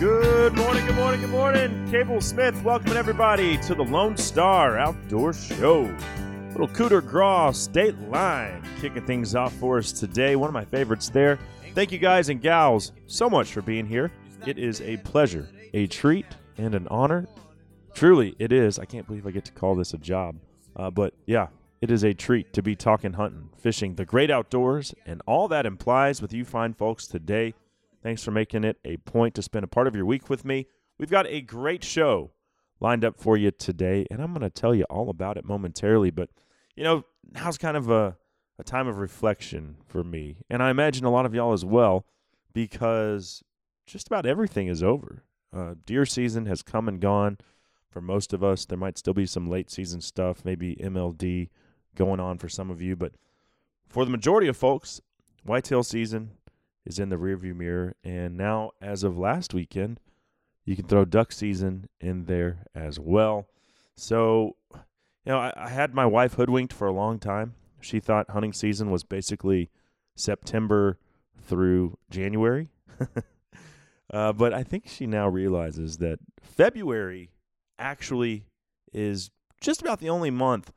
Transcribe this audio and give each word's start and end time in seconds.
Good 0.00 0.56
morning, 0.56 0.86
good 0.86 0.96
morning, 0.96 1.20
good 1.20 1.30
morning. 1.30 1.88
Cable 1.92 2.20
Smith, 2.20 2.60
welcoming 2.64 2.96
everybody 2.96 3.56
to 3.58 3.74
the 3.76 3.84
Lone 3.84 4.16
Star 4.16 4.78
Outdoor 4.78 5.32
Show. 5.32 5.96
Little 6.60 6.76
Cooter 6.76 7.00
Graw 7.00 7.52
State 7.52 7.98
Line 8.10 8.62
kicking 8.82 9.06
things 9.06 9.34
off 9.34 9.54
for 9.54 9.78
us 9.78 9.92
today. 9.92 10.36
One 10.36 10.48
of 10.48 10.52
my 10.52 10.66
favorites 10.66 11.08
there. 11.08 11.38
Thank 11.74 11.90
you 11.90 11.96
guys 11.96 12.28
and 12.28 12.38
gals 12.38 12.92
so 13.06 13.30
much 13.30 13.50
for 13.50 13.62
being 13.62 13.86
here. 13.86 14.12
It 14.44 14.58
is 14.58 14.82
a 14.82 14.98
pleasure, 14.98 15.48
a 15.72 15.86
treat, 15.86 16.26
and 16.58 16.74
an 16.74 16.86
honor. 16.88 17.26
Truly, 17.94 18.36
it 18.38 18.52
is. 18.52 18.78
I 18.78 18.84
can't 18.84 19.06
believe 19.06 19.26
I 19.26 19.30
get 19.30 19.46
to 19.46 19.52
call 19.52 19.74
this 19.74 19.94
a 19.94 19.96
job. 19.96 20.36
Uh, 20.76 20.90
but 20.90 21.14
yeah, 21.24 21.46
it 21.80 21.90
is 21.90 22.04
a 22.04 22.12
treat 22.12 22.52
to 22.52 22.60
be 22.60 22.76
talking 22.76 23.14
hunting, 23.14 23.48
fishing, 23.56 23.94
the 23.94 24.04
great 24.04 24.30
outdoors, 24.30 24.92
and 25.06 25.22
all 25.26 25.48
that 25.48 25.64
implies 25.64 26.20
with 26.20 26.34
you 26.34 26.44
fine 26.44 26.74
folks 26.74 27.06
today. 27.06 27.54
Thanks 28.02 28.22
for 28.22 28.32
making 28.32 28.64
it 28.64 28.76
a 28.84 28.98
point 28.98 29.34
to 29.36 29.42
spend 29.42 29.64
a 29.64 29.68
part 29.68 29.86
of 29.86 29.96
your 29.96 30.04
week 30.04 30.28
with 30.28 30.44
me. 30.44 30.66
We've 30.98 31.08
got 31.08 31.26
a 31.26 31.40
great 31.40 31.82
show 31.82 32.32
lined 32.80 33.02
up 33.02 33.18
for 33.18 33.38
you 33.38 33.50
today, 33.50 34.06
and 34.10 34.20
I'm 34.20 34.34
going 34.34 34.42
to 34.42 34.50
tell 34.50 34.74
you 34.74 34.84
all 34.90 35.08
about 35.08 35.38
it 35.38 35.46
momentarily. 35.46 36.10
But, 36.10 36.28
you 36.76 36.84
know, 36.84 37.04
now's 37.32 37.58
kind 37.58 37.76
of 37.76 37.90
a, 37.90 38.16
a 38.58 38.64
time 38.64 38.86
of 38.86 38.98
reflection 38.98 39.76
for 39.86 40.04
me, 40.04 40.38
and 40.48 40.62
I 40.62 40.70
imagine 40.70 41.04
a 41.04 41.10
lot 41.10 41.26
of 41.26 41.34
y'all 41.34 41.52
as 41.52 41.64
well, 41.64 42.06
because 42.52 43.42
just 43.86 44.06
about 44.06 44.26
everything 44.26 44.68
is 44.68 44.82
over. 44.82 45.24
Uh, 45.52 45.74
deer 45.84 46.06
season 46.06 46.46
has 46.46 46.62
come 46.62 46.88
and 46.88 47.00
gone 47.00 47.38
for 47.90 48.00
most 48.00 48.32
of 48.32 48.44
us. 48.44 48.64
There 48.64 48.78
might 48.78 48.98
still 48.98 49.14
be 49.14 49.26
some 49.26 49.50
late 49.50 49.70
season 49.70 50.00
stuff, 50.00 50.44
maybe 50.44 50.76
MLD 50.76 51.48
going 51.96 52.20
on 52.20 52.38
for 52.38 52.48
some 52.48 52.70
of 52.70 52.80
you, 52.80 52.94
but 52.94 53.12
for 53.88 54.04
the 54.04 54.10
majority 54.10 54.46
of 54.46 54.56
folks, 54.56 55.00
whitetail 55.42 55.82
season 55.82 56.30
is 56.86 56.98
in 56.98 57.08
the 57.08 57.16
rearview 57.16 57.54
mirror. 57.54 57.94
And 58.04 58.36
now, 58.36 58.70
as 58.80 59.02
of 59.02 59.18
last 59.18 59.52
weekend, 59.52 60.00
you 60.64 60.76
can 60.76 60.86
throw 60.86 61.04
duck 61.04 61.32
season 61.32 61.88
in 62.00 62.26
there 62.26 62.64
as 62.74 62.98
well. 63.00 63.46
So, 63.96 64.56
you 65.24 65.32
know, 65.32 65.38
I, 65.38 65.52
I 65.56 65.68
had 65.68 65.94
my 65.94 66.06
wife 66.06 66.34
hoodwinked 66.34 66.72
for 66.72 66.86
a 66.86 66.92
long 66.92 67.18
time. 67.18 67.54
She 67.80 68.00
thought 68.00 68.30
hunting 68.30 68.52
season 68.52 68.90
was 68.90 69.04
basically 69.04 69.70
September 70.16 70.98
through 71.40 71.96
January. 72.10 72.68
uh, 74.12 74.32
but 74.32 74.52
I 74.52 74.62
think 74.62 74.86
she 74.86 75.06
now 75.06 75.28
realizes 75.28 75.98
that 75.98 76.18
February 76.42 77.30
actually 77.78 78.44
is 78.92 79.30
just 79.60 79.80
about 79.80 80.00
the 80.00 80.10
only 80.10 80.30
month 80.30 80.72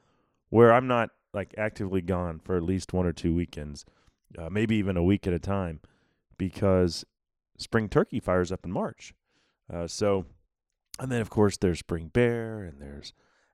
where 0.50 0.74
I'm 0.74 0.88
not 0.88 1.10
like 1.34 1.54
actively 1.58 2.02
gone 2.02 2.40
for 2.40 2.56
at 2.56 2.64
least 2.64 2.94
one 2.94 3.06
or 3.06 3.14
two 3.14 3.34
weekends, 3.34 3.86
uh, 4.38 4.50
maybe 4.50 4.76
even 4.76 4.98
a 4.98 5.04
week 5.04 5.26
at 5.26 5.34
a 5.34 5.40
time, 5.40 5.80
because 6.38 7.06
spring 7.58 7.90
turkey 7.90 8.20
fires 8.20 8.52
up 8.52 8.64
in 8.64 8.72
March. 8.72 9.14
Uh, 9.72 9.88
so, 9.88 10.26
and 11.00 11.12
then 11.12 11.22
of 11.22 11.30
course 11.30 11.58
there's 11.58 11.80
spring 11.80 12.10
bear 12.14 12.64
and 12.64 12.80
there's 12.82 13.14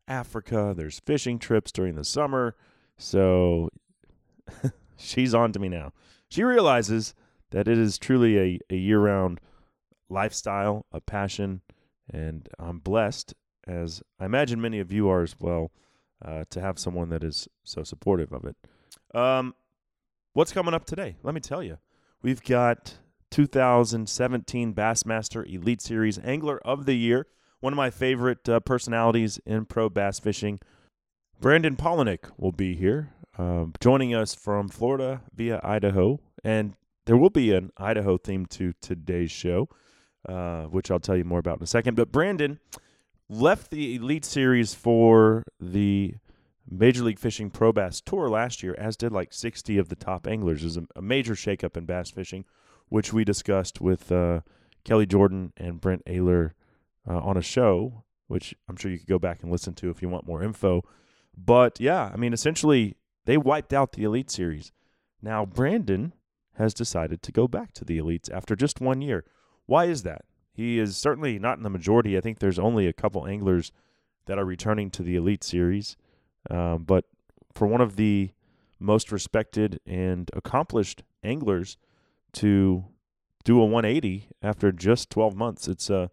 Africa. 0.09 0.73
There's 0.75 0.99
fishing 0.99 1.39
trips 1.39 1.71
during 1.71 1.95
the 1.95 2.03
summer. 2.03 2.55
So 2.97 3.69
she's 4.97 5.33
on 5.33 5.53
to 5.53 5.59
me 5.59 5.69
now. 5.69 5.93
She 6.29 6.43
realizes 6.43 7.13
that 7.51 7.67
it 7.67 7.77
is 7.77 7.97
truly 7.97 8.37
a, 8.37 8.59
a 8.69 8.75
year 8.75 8.99
round 8.99 9.39
lifestyle, 10.09 10.85
a 10.91 10.99
passion, 10.99 11.61
and 12.11 12.49
I'm 12.59 12.79
blessed, 12.79 13.33
as 13.67 14.01
I 14.19 14.25
imagine 14.25 14.59
many 14.59 14.79
of 14.79 14.91
you 14.91 15.07
are 15.09 15.21
as 15.21 15.35
well, 15.39 15.71
uh, 16.23 16.43
to 16.49 16.59
have 16.59 16.79
someone 16.79 17.09
that 17.09 17.23
is 17.23 17.47
so 17.63 17.83
supportive 17.83 18.33
of 18.33 18.45
it. 18.45 18.55
Um, 19.15 19.55
what's 20.33 20.51
coming 20.51 20.73
up 20.73 20.85
today? 20.85 21.17
Let 21.23 21.33
me 21.33 21.41
tell 21.41 21.63
you. 21.63 21.77
We've 22.21 22.43
got 22.43 22.95
2017 23.31 24.73
Bassmaster 24.73 25.47
Elite 25.51 25.81
Series 25.81 26.17
Angler 26.19 26.59
of 26.65 26.85
the 26.85 26.95
Year, 26.95 27.27
one 27.59 27.73
of 27.73 27.77
my 27.77 27.89
favorite 27.89 28.47
uh, 28.47 28.59
personalities 28.59 29.39
in 29.45 29.65
pro 29.65 29.89
bass 29.89 30.19
fishing. 30.19 30.59
Brandon 31.39 31.75
Palaniuk 31.75 32.31
will 32.37 32.51
be 32.51 32.75
here, 32.75 33.13
um, 33.37 33.73
joining 33.79 34.13
us 34.13 34.35
from 34.35 34.67
Florida 34.67 35.21
via 35.33 35.61
Idaho, 35.63 36.19
and 36.43 36.75
there 37.05 37.17
will 37.17 37.29
be 37.29 37.53
an 37.53 37.71
Idaho 37.77 38.17
theme 38.17 38.45
to 38.47 38.73
today's 38.81 39.31
show, 39.31 39.69
uh, 40.27 40.63
which 40.63 40.91
I'll 40.91 40.99
tell 40.99 41.15
you 41.15 41.23
more 41.23 41.39
about 41.39 41.57
in 41.57 41.63
a 41.63 41.67
second. 41.67 41.95
But 41.95 42.11
Brandon 42.11 42.59
left 43.29 43.71
the 43.71 43.95
Elite 43.95 44.25
Series 44.25 44.73
for 44.73 45.43
the 45.59 46.15
Major 46.69 47.03
League 47.03 47.19
Fishing 47.19 47.49
Pro 47.49 47.71
Bass 47.71 48.01
Tour 48.01 48.29
last 48.29 48.61
year, 48.61 48.75
as 48.77 48.97
did 48.97 49.11
like 49.11 49.33
60 49.33 49.77
of 49.77 49.89
the 49.89 49.95
top 49.95 50.27
anglers. 50.27 50.63
Was 50.63 50.77
a, 50.77 50.85
a 50.95 51.01
major 51.01 51.33
shakeup 51.33 51.77
in 51.77 51.85
bass 51.85 52.11
fishing, 52.11 52.45
which 52.89 53.13
we 53.13 53.23
discussed 53.23 53.79
with 53.79 54.11
uh, 54.11 54.41
Kelly 54.83 55.05
Jordan 55.05 55.53
and 55.57 55.79
Brent 55.79 56.03
Ehrler 56.05 56.51
uh, 57.09 57.19
on 57.19 57.35
a 57.35 57.41
show, 57.41 58.03
which 58.27 58.53
I'm 58.67 58.75
sure 58.75 58.91
you 58.91 58.99
could 58.99 59.07
go 59.07 59.19
back 59.19 59.41
and 59.41 59.51
listen 59.51 59.73
to 59.75 59.89
if 59.89 60.01
you 60.01 60.09
want 60.09 60.27
more 60.27 60.43
info. 60.43 60.83
But 61.35 61.79
yeah, 61.79 62.11
I 62.13 62.17
mean, 62.17 62.33
essentially, 62.33 62.95
they 63.25 63.37
wiped 63.37 63.73
out 63.73 63.93
the 63.93 64.03
Elite 64.03 64.29
Series. 64.29 64.71
Now, 65.21 65.45
Brandon 65.45 66.13
has 66.53 66.73
decided 66.73 67.21
to 67.23 67.31
go 67.31 67.47
back 67.47 67.73
to 67.73 67.85
the 67.85 67.97
Elites 67.97 68.31
after 68.31 68.55
just 68.55 68.81
one 68.81 69.01
year. 69.01 69.25
Why 69.65 69.85
is 69.85 70.03
that? 70.03 70.25
He 70.51 70.77
is 70.77 70.97
certainly 70.97 71.39
not 71.39 71.57
in 71.57 71.63
the 71.63 71.69
majority. 71.69 72.17
I 72.17 72.21
think 72.21 72.39
there's 72.39 72.59
only 72.59 72.85
a 72.85 72.93
couple 72.93 73.25
anglers 73.25 73.71
that 74.25 74.37
are 74.37 74.45
returning 74.45 74.91
to 74.91 75.03
the 75.03 75.15
Elite 75.15 75.43
Series. 75.43 75.95
Um, 76.49 76.83
but 76.83 77.05
for 77.53 77.65
one 77.65 77.81
of 77.81 77.95
the 77.95 78.31
most 78.79 79.11
respected 79.11 79.79
and 79.85 80.29
accomplished 80.33 81.03
anglers 81.23 81.77
to 82.33 82.85
do 83.43 83.61
a 83.61 83.65
180 83.65 84.27
after 84.41 84.71
just 84.71 85.09
12 85.09 85.35
months, 85.35 85.67
it's 85.67 85.89
uh, 85.89 86.07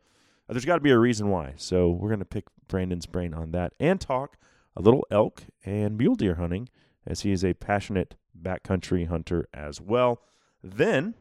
there's 0.48 0.64
got 0.64 0.76
to 0.76 0.80
be 0.80 0.90
a 0.90 0.98
reason 0.98 1.28
why. 1.28 1.54
So 1.56 1.88
we're 1.88 2.08
going 2.08 2.20
to 2.20 2.24
pick 2.24 2.46
Brandon's 2.68 3.06
brain 3.06 3.34
on 3.34 3.52
that 3.52 3.72
and 3.80 4.00
talk 4.00 4.36
a 4.76 4.82
little 4.82 5.06
elk 5.10 5.44
and 5.64 5.96
mule 5.98 6.14
deer 6.14 6.36
hunting 6.36 6.68
as 7.06 7.20
he 7.20 7.32
is 7.32 7.44
a 7.44 7.54
passionate 7.54 8.14
backcountry 8.40 9.08
hunter 9.08 9.48
as 9.54 9.80
well. 9.80 10.20
Then 10.62 11.14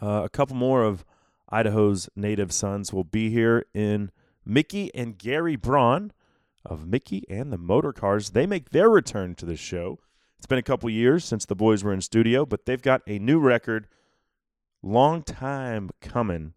uh, 0.00 0.22
a 0.24 0.28
couple 0.28 0.56
more 0.56 0.84
of 0.84 1.04
Idaho's 1.48 2.08
native 2.16 2.52
sons 2.52 2.92
will 2.92 3.04
be 3.04 3.30
here 3.30 3.66
in 3.74 4.10
Micky 4.44 4.94
and 4.94 5.18
Gary 5.18 5.56
Braun 5.56 6.12
of 6.64 6.86
Micky 6.86 7.24
and 7.28 7.52
the 7.52 7.58
Motorcars. 7.58 8.32
They 8.32 8.46
make 8.46 8.70
their 8.70 8.88
return 8.88 9.34
to 9.36 9.46
the 9.46 9.56
show. 9.56 9.98
It's 10.38 10.46
been 10.46 10.58
a 10.58 10.62
couple 10.62 10.88
years 10.90 11.24
since 11.24 11.44
the 11.44 11.54
boys 11.54 11.84
were 11.84 11.92
in 11.92 12.00
studio, 12.00 12.44
but 12.46 12.66
they've 12.66 12.82
got 12.82 13.02
a 13.06 13.18
new 13.18 13.38
record, 13.38 13.86
long 14.82 15.22
time 15.22 15.90
coming, 16.00 16.54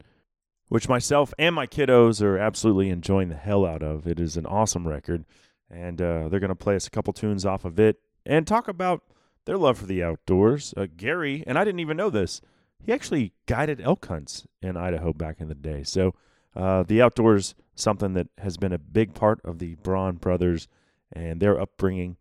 which 0.67 0.89
myself 0.89 1.33
and 1.37 1.55
my 1.55 1.67
kiddos 1.67 2.21
are 2.21 2.37
absolutely 2.37 2.89
enjoying 2.89 3.29
the 3.29 3.35
hell 3.35 3.65
out 3.65 3.83
of. 3.83 4.07
It 4.07 4.19
is 4.19 4.37
an 4.37 4.45
awesome 4.45 4.87
record, 4.87 5.25
and 5.69 6.01
uh, 6.01 6.29
they're 6.29 6.39
going 6.39 6.49
to 6.49 6.55
play 6.55 6.75
us 6.75 6.87
a 6.87 6.91
couple 6.91 7.13
tunes 7.13 7.45
off 7.45 7.65
of 7.65 7.79
it 7.79 7.99
and 8.25 8.47
talk 8.47 8.67
about 8.67 9.03
their 9.45 9.57
love 9.57 9.77
for 9.77 9.85
the 9.85 10.03
outdoors. 10.03 10.73
Uh, 10.75 10.87
Gary, 10.95 11.43
and 11.45 11.57
I 11.57 11.63
didn't 11.63 11.79
even 11.79 11.97
know 11.97 12.09
this, 12.09 12.41
he 12.83 12.91
actually 12.91 13.33
guided 13.45 13.81
elk 13.81 14.05
hunts 14.07 14.47
in 14.61 14.77
Idaho 14.77 15.13
back 15.13 15.39
in 15.39 15.47
the 15.47 15.55
day. 15.55 15.83
So 15.83 16.13
uh, 16.55 16.83
the 16.83 17.01
outdoors 17.01 17.55
something 17.75 18.13
that 18.13 18.27
has 18.37 18.57
been 18.57 18.73
a 18.73 18.79
big 18.79 19.13
part 19.13 19.39
of 19.43 19.59
the 19.59 19.75
Braun 19.75 20.15
brothers 20.15 20.67
and 21.11 21.39
their 21.39 21.59
upbringing. 21.59 22.17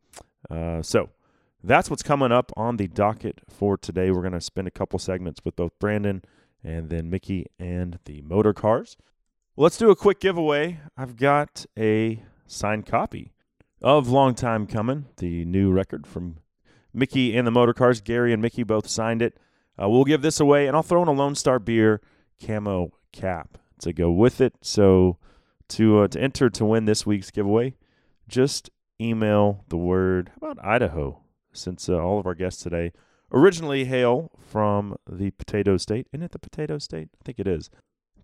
Uh, 0.50 0.82
so 0.82 1.10
that's 1.62 1.88
what's 1.88 2.02
coming 2.02 2.32
up 2.32 2.52
on 2.56 2.76
the 2.76 2.88
docket 2.88 3.40
for 3.48 3.78
today. 3.78 4.10
We're 4.10 4.20
going 4.20 4.32
to 4.32 4.40
spend 4.40 4.68
a 4.68 4.72
couple 4.72 4.98
segments 4.98 5.40
with 5.44 5.56
both 5.56 5.78
Brandon 5.78 6.22
and 6.64 6.88
then 6.88 7.10
Micky 7.10 7.46
and 7.58 7.98
the 8.06 8.22
Motorcars. 8.22 8.96
Let's 9.56 9.76
do 9.76 9.90
a 9.90 9.96
quick 9.96 10.18
giveaway. 10.18 10.80
I've 10.96 11.16
got 11.16 11.66
a 11.78 12.22
signed 12.46 12.86
copy 12.86 13.32
of 13.82 14.08
Long 14.08 14.34
Time 14.34 14.66
Coming, 14.66 15.06
the 15.18 15.44
new 15.44 15.70
record 15.70 16.06
from 16.06 16.38
Micky 16.92 17.36
and 17.36 17.46
the 17.46 17.50
motor 17.50 17.74
cars. 17.74 18.00
Gary 18.00 18.32
and 18.32 18.40
Mickey 18.40 18.62
both 18.62 18.88
signed 18.88 19.22
it. 19.22 19.36
Uh, 19.80 19.88
we'll 19.88 20.04
give 20.04 20.22
this 20.22 20.40
away, 20.40 20.66
and 20.66 20.76
I'll 20.76 20.82
throw 20.82 21.02
in 21.02 21.08
a 21.08 21.12
Lone 21.12 21.34
Star 21.34 21.58
Beer 21.58 22.00
camo 22.44 22.92
cap 23.12 23.58
to 23.80 23.92
go 23.92 24.10
with 24.10 24.40
it. 24.40 24.54
So 24.62 25.18
to 25.68 26.00
uh, 26.00 26.08
to 26.08 26.20
enter 26.20 26.48
to 26.50 26.64
win 26.64 26.84
this 26.84 27.04
week's 27.04 27.30
giveaway, 27.30 27.74
just 28.28 28.70
email 29.00 29.64
the 29.68 29.76
word 29.76 30.30
about 30.36 30.64
Idaho, 30.64 31.20
since 31.52 31.88
uh, 31.88 31.98
all 31.98 32.18
of 32.18 32.26
our 32.26 32.34
guests 32.34 32.62
today 32.62 32.92
originally 33.32 33.84
hail 33.86 34.30
from 34.50 34.96
the 35.10 35.30
Potato 35.32 35.76
State. 35.76 36.06
Isn't 36.12 36.22
it 36.24 36.32
the 36.32 36.38
Potato 36.38 36.78
State? 36.78 37.08
I 37.20 37.24
think 37.24 37.38
it 37.38 37.46
is. 37.46 37.70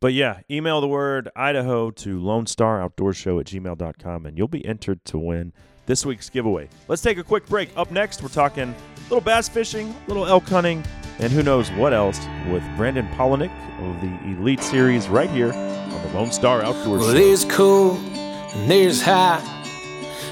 But 0.01 0.13
yeah, 0.15 0.41
email 0.51 0.81
the 0.81 0.89
word 0.89 1.29
Idaho 1.37 1.91
to 1.91 2.19
Lone 2.19 2.47
Star 2.47 2.81
Outdoor 2.81 3.13
Show 3.13 3.39
at 3.39 3.47
gmail.com 3.47 4.25
and 4.27 4.39
you'll 4.39 4.49
be 4.49 4.65
entered 4.65 5.05
to 5.07 5.19
win 5.19 5.53
this 5.87 6.07
week's 6.07 6.31
giveaway. 6.31 6.69
Let's 6.89 7.03
take 7.03 7.19
a 7.19 7.23
quick 7.25 7.47
break. 7.47 7.69
Up 7.77 7.91
next, 7.91 8.23
we're 8.23 8.29
talking 8.29 8.75
little 9.05 9.21
bass 9.21 9.49
fishing, 9.49 9.95
little 10.07 10.25
elk 10.27 10.45
hunting, 10.45 10.83
and 11.19 11.31
who 11.33 11.43
knows 11.43 11.71
what 11.73 11.93
else 11.93 12.19
with 12.51 12.63
Brandon 12.77 13.07
Palaniuk 13.09 13.51
of 13.81 14.01
the 14.01 14.39
Elite 14.39 14.63
Series 14.63 15.09
right 15.09 15.29
here 15.31 15.53
on 15.53 16.03
the 16.03 16.09
Lone 16.15 16.33
Star 16.33 16.63
Outdoor 16.63 16.99
Well, 16.99 17.09
Show. 17.09 17.13
there's 17.13 17.45
cold 17.47 17.99
and 17.99 18.71
there's 18.71 19.03
hot, 19.03 19.43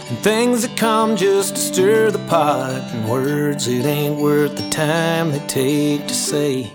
and 0.08 0.18
things 0.20 0.62
that 0.62 0.76
come 0.76 1.16
just 1.16 1.56
to 1.56 1.60
stir 1.60 2.10
the 2.10 2.18
pot, 2.28 2.80
and 2.94 3.10
words 3.10 3.68
it 3.68 3.84
ain't 3.84 4.20
worth 4.20 4.56
the 4.56 4.70
time 4.70 5.30
they 5.30 5.46
take 5.46 6.06
to 6.06 6.14
say. 6.14 6.72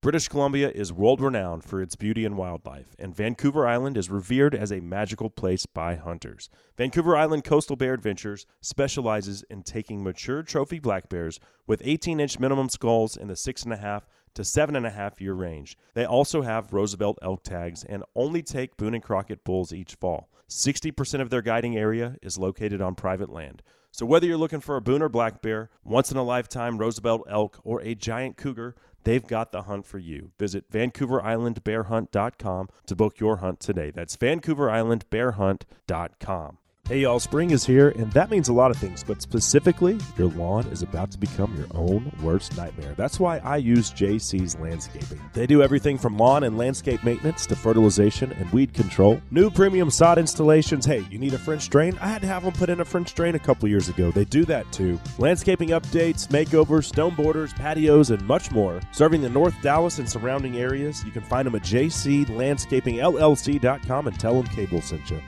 British 0.00 0.28
Columbia 0.28 0.70
is 0.70 0.92
world 0.92 1.20
renowned 1.22 1.64
for 1.64 1.80
its 1.80 1.96
beauty 1.96 2.26
and 2.26 2.36
wildlife, 2.36 2.94
and 2.98 3.16
Vancouver 3.16 3.66
Island 3.66 3.96
is 3.96 4.10
revered 4.10 4.54
as 4.54 4.70
a 4.70 4.80
magical 4.80 5.30
place 5.30 5.64
by 5.64 5.96
hunters. 5.96 6.50
Vancouver 6.76 7.16
Island 7.16 7.42
Coastal 7.42 7.74
Bear 7.74 7.94
Adventures 7.94 8.44
specializes 8.60 9.44
in 9.48 9.62
taking 9.62 10.04
mature 10.04 10.42
trophy 10.42 10.78
black 10.78 11.08
bears 11.08 11.40
with 11.66 11.80
18 11.82 12.20
inch 12.20 12.38
minimum 12.38 12.68
skulls 12.68 13.16
in 13.16 13.28
the 13.28 13.34
6.5 13.34 14.02
to 14.34 14.42
7.5 14.42 15.20
year 15.20 15.32
range. 15.32 15.78
They 15.94 16.04
also 16.04 16.42
have 16.42 16.74
Roosevelt 16.74 17.18
elk 17.22 17.42
tags 17.42 17.82
and 17.82 18.04
only 18.14 18.42
take 18.42 18.76
Boone 18.76 18.94
and 18.94 19.02
Crockett 19.02 19.42
bulls 19.42 19.72
each 19.72 19.94
fall. 19.94 20.28
60% 20.48 21.20
of 21.20 21.30
their 21.30 21.42
guiding 21.42 21.76
area 21.76 22.16
is 22.22 22.38
located 22.38 22.80
on 22.80 22.94
private 22.94 23.30
land. 23.30 23.62
So 23.90 24.04
whether 24.04 24.26
you're 24.26 24.36
looking 24.36 24.60
for 24.60 24.76
a 24.76 24.80
Boone 24.80 25.02
or 25.02 25.08
black 25.08 25.40
bear, 25.40 25.70
once 25.84 26.10
in 26.10 26.16
a 26.16 26.24
lifetime 26.24 26.78
Roosevelt 26.78 27.22
elk, 27.28 27.60
or 27.62 27.80
a 27.82 27.94
giant 27.94 28.36
cougar, 28.36 28.74
they've 29.04 29.24
got 29.24 29.52
the 29.52 29.62
hunt 29.62 29.86
for 29.86 29.98
you. 29.98 30.32
Visit 30.38 30.68
VancouverIslandBearHunt.com 30.70 32.68
to 32.86 32.96
book 32.96 33.20
your 33.20 33.36
hunt 33.36 33.60
today. 33.60 33.92
That's 33.92 34.16
VancouverIslandBearHunt.com. 34.16 36.58
Hey 36.86 36.98
y'all, 36.98 37.18
spring 37.18 37.50
is 37.50 37.64
here, 37.64 37.94
and 37.96 38.12
that 38.12 38.30
means 38.30 38.50
a 38.50 38.52
lot 38.52 38.70
of 38.70 38.76
things, 38.76 39.02
but 39.02 39.22
specifically, 39.22 39.98
your 40.18 40.28
lawn 40.28 40.66
is 40.66 40.82
about 40.82 41.10
to 41.12 41.18
become 41.18 41.56
your 41.56 41.68
own 41.70 42.12
worst 42.22 42.58
nightmare. 42.58 42.92
That's 42.94 43.18
why 43.18 43.38
I 43.38 43.56
use 43.56 43.90
JC's 43.90 44.58
Landscaping. 44.58 45.18
They 45.32 45.46
do 45.46 45.62
everything 45.62 45.96
from 45.96 46.18
lawn 46.18 46.44
and 46.44 46.58
landscape 46.58 47.02
maintenance 47.02 47.46
to 47.46 47.56
fertilization 47.56 48.32
and 48.32 48.52
weed 48.52 48.74
control. 48.74 49.18
New 49.30 49.48
premium 49.48 49.90
sod 49.90 50.18
installations. 50.18 50.84
Hey, 50.84 51.06
you 51.10 51.18
need 51.18 51.32
a 51.32 51.38
French 51.38 51.70
drain? 51.70 51.96
I 52.02 52.08
had 52.08 52.20
to 52.20 52.28
have 52.28 52.44
them 52.44 52.52
put 52.52 52.68
in 52.68 52.80
a 52.80 52.84
French 52.84 53.14
drain 53.14 53.34
a 53.34 53.38
couple 53.38 53.66
years 53.66 53.88
ago. 53.88 54.10
They 54.10 54.26
do 54.26 54.44
that 54.44 54.70
too. 54.70 55.00
Landscaping 55.16 55.70
updates, 55.70 56.28
makeovers, 56.28 56.84
stone 56.84 57.14
borders, 57.14 57.54
patios, 57.54 58.10
and 58.10 58.22
much 58.26 58.50
more. 58.50 58.82
Serving 58.92 59.22
the 59.22 59.30
North 59.30 59.54
Dallas 59.62 60.00
and 60.00 60.10
surrounding 60.10 60.58
areas, 60.58 61.02
you 61.02 61.12
can 61.12 61.22
find 61.22 61.46
them 61.46 61.54
at 61.54 61.62
jclandscapingllc.com 61.62 64.06
and 64.06 64.20
tell 64.20 64.34
them 64.34 64.46
Cable 64.48 64.82
sent 64.82 65.10
you. 65.10 65.22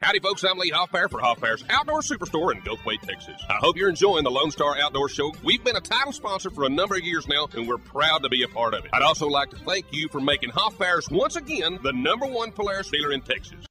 Howdy, 0.00 0.20
folks. 0.20 0.44
I'm 0.44 0.56
Lee 0.58 0.70
Hoffpauir 0.70 1.10
for 1.10 1.18
Hoffpauir's 1.20 1.64
Outdoor 1.70 2.02
Superstore 2.02 2.54
in 2.54 2.60
Gulfway, 2.60 3.00
Texas. 3.00 3.34
I 3.48 3.54
hope 3.54 3.76
you're 3.76 3.88
enjoying 3.88 4.22
the 4.22 4.30
Lone 4.30 4.52
Star 4.52 4.76
Outdoor 4.78 5.08
Show. 5.08 5.32
We've 5.42 5.64
been 5.64 5.74
a 5.74 5.80
title 5.80 6.12
sponsor 6.12 6.50
for 6.50 6.62
a 6.66 6.68
number 6.68 6.94
of 6.94 7.02
years 7.02 7.26
now, 7.26 7.48
and 7.52 7.66
we're 7.66 7.78
proud 7.78 8.22
to 8.22 8.28
be 8.28 8.44
a 8.44 8.48
part 8.48 8.74
of 8.74 8.84
it. 8.84 8.92
I'd 8.94 9.02
also 9.02 9.26
like 9.26 9.50
to 9.50 9.56
thank 9.56 9.86
you 9.90 10.08
for 10.08 10.20
making 10.20 10.50
Hoffpauir's 10.50 11.10
once 11.10 11.34
again 11.34 11.80
the 11.82 11.92
number 11.92 12.26
one 12.26 12.52
Polaris 12.52 12.88
dealer 12.88 13.10
in 13.10 13.22
Texas. 13.22 13.66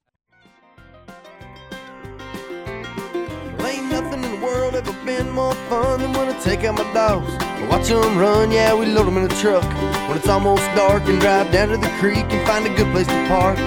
Ain't 3.66 3.90
nothing 3.90 4.22
in 4.22 4.32
the 4.38 4.46
world 4.46 4.76
ever 4.76 5.06
been 5.06 5.30
more 5.30 5.54
fun 5.70 6.02
than 6.02 6.12
when 6.12 6.28
I 6.28 6.38
take 6.42 6.66
out 6.66 6.76
my 6.76 6.94
dogs. 6.94 7.32
I 7.40 7.68
watch 7.70 7.88
them 7.88 8.18
run, 8.18 8.52
yeah, 8.52 8.74
we 8.78 8.86
load 8.88 9.08
them 9.08 9.16
in 9.16 9.32
a 9.32 9.36
truck. 9.36 9.64
When 10.10 10.18
it's 10.18 10.28
almost 10.28 10.64
dark 10.76 11.04
and 11.04 11.22
drive 11.22 11.54
down 11.54 11.70
to 11.70 11.78
the 11.78 11.90
creek 12.00 12.26
and 12.30 12.46
find 12.46 12.66
a 12.66 12.76
good 12.76 12.92
place 12.92 13.08
to 13.08 13.28
park. 13.30 13.58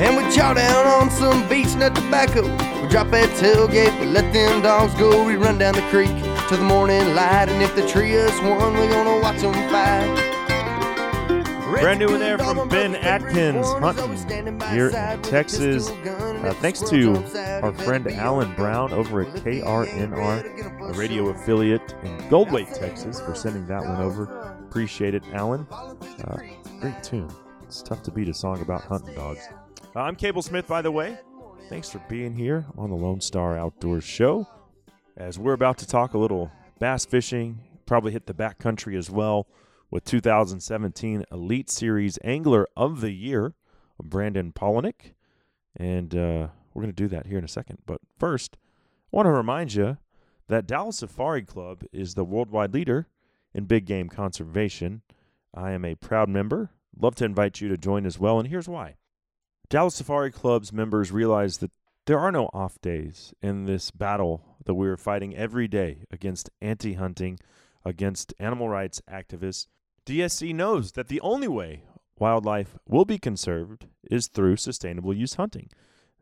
And 0.00 0.16
we 0.16 0.28
chow 0.34 0.52
down 0.54 0.86
on 0.86 1.08
some 1.08 1.48
Beech-Nut 1.48 1.94
tobacco. 1.94 2.42
We 2.82 2.88
drop 2.88 3.10
that 3.10 3.30
tailgate, 3.38 3.98
we 4.00 4.06
let 4.06 4.32
them 4.32 4.60
dogs 4.60 4.92
go. 4.94 5.24
We 5.24 5.36
run 5.36 5.56
down 5.56 5.74
the 5.74 5.82
creek 5.82 6.08
to 6.48 6.56
the 6.56 6.64
morning 6.64 7.14
light, 7.14 7.48
and 7.48 7.62
if 7.62 7.76
the 7.76 7.86
tree 7.86 8.16
us 8.16 8.36
one, 8.40 8.74
we're 8.74 8.90
gonna 8.90 9.20
watch 9.20 9.40
them 9.40 9.54
fight. 9.70 10.34
Brand 11.80 12.00
new 12.00 12.14
in 12.14 12.20
there 12.20 12.38
from 12.38 12.68
Ben 12.68 12.96
Atkins 12.96 13.66
hunting 13.74 14.60
here 14.72 14.88
in 14.88 15.22
Texas. 15.22 15.88
Uh, 15.90 16.54
thanks 16.60 16.80
to 16.90 17.14
our 17.62 17.72
friend 17.72 18.06
Alan 18.08 18.52
Brown 18.54 18.92
over 18.92 19.22
at 19.22 19.28
KRNR, 19.44 20.90
a 20.90 20.92
radio 20.98 21.28
affiliate 21.28 21.94
in 22.02 22.18
Goldway, 22.28 22.66
Texas, 22.76 23.20
for 23.20 23.34
sending 23.34 23.66
that 23.68 23.82
one 23.82 24.00
over. 24.00 24.24
Appreciate 24.66 25.14
it, 25.14 25.22
Alan. 25.32 25.66
Uh, 25.70 26.36
great 26.80 27.00
tune. 27.02 27.30
It's 27.62 27.80
tough 27.82 28.02
to 28.04 28.10
beat 28.10 28.28
a 28.28 28.34
song 28.34 28.60
about 28.60 28.82
hunting 28.82 29.14
dogs. 29.14 29.48
I'm 29.96 30.16
Cable 30.16 30.42
Smith, 30.42 30.66
by 30.66 30.82
the 30.82 30.90
way. 30.90 31.16
Thanks 31.68 31.88
for 31.88 32.00
being 32.08 32.34
here 32.34 32.66
on 32.76 32.90
the 32.90 32.96
Lone 32.96 33.20
Star 33.20 33.56
Outdoors 33.56 34.02
Show. 34.02 34.48
As 35.16 35.38
we're 35.38 35.52
about 35.52 35.78
to 35.78 35.86
talk 35.86 36.14
a 36.14 36.18
little 36.18 36.50
bass 36.80 37.04
fishing, 37.04 37.60
probably 37.86 38.10
hit 38.10 38.26
the 38.26 38.34
backcountry 38.34 38.98
as 38.98 39.08
well 39.08 39.46
with 39.92 40.04
2017 40.04 41.24
Elite 41.30 41.70
Series 41.70 42.18
Angler 42.24 42.66
of 42.76 43.02
the 43.02 43.12
Year, 43.12 43.54
Brandon 44.02 44.50
Palaniuk. 44.50 45.12
And 45.76 46.12
uh, 46.12 46.48
we're 46.72 46.82
going 46.82 46.92
to 46.92 47.02
do 47.02 47.06
that 47.08 47.26
here 47.26 47.38
in 47.38 47.44
a 47.44 47.48
second. 47.48 47.78
But 47.86 48.00
first, 48.18 48.56
I 49.12 49.16
want 49.16 49.26
to 49.26 49.30
remind 49.30 49.74
you 49.74 49.98
that 50.48 50.66
Dallas 50.66 50.98
Safari 50.98 51.42
Club 51.42 51.84
is 51.92 52.14
the 52.14 52.24
worldwide 52.24 52.74
leader 52.74 53.06
in 53.54 53.66
big 53.66 53.84
game 53.84 54.08
conservation. 54.08 55.02
I 55.54 55.70
am 55.70 55.84
a 55.84 55.94
proud 55.94 56.28
member. 56.28 56.70
Love 56.98 57.14
to 57.16 57.24
invite 57.24 57.60
you 57.60 57.68
to 57.68 57.78
join 57.78 58.04
as 58.06 58.18
well. 58.18 58.40
And 58.40 58.48
here's 58.48 58.68
why 58.68 58.96
Dallas 59.68 59.94
Safari 59.94 60.30
Club's 60.30 60.72
members 60.72 61.10
realize 61.12 61.58
that 61.58 61.70
there 62.06 62.18
are 62.18 62.30
no 62.30 62.50
off 62.52 62.80
days 62.80 63.32
in 63.40 63.64
this 63.64 63.90
battle 63.90 64.56
that 64.66 64.74
we 64.74 64.88
are 64.88 64.96
fighting 64.96 65.34
every 65.34 65.66
day 65.66 66.04
against 66.10 66.50
anti 66.60 66.94
hunting, 66.94 67.38
against 67.84 68.34
animal 68.38 68.68
rights 68.68 69.00
activists. 69.10 69.66
DSC 70.06 70.54
knows 70.54 70.92
that 70.92 71.08
the 71.08 71.20
only 71.22 71.48
way 71.48 71.84
wildlife 72.18 72.76
will 72.86 73.04
be 73.04 73.18
conserved 73.18 73.86
is 74.10 74.28
through 74.28 74.56
sustainable 74.56 75.14
use 75.14 75.34
hunting. 75.34 75.70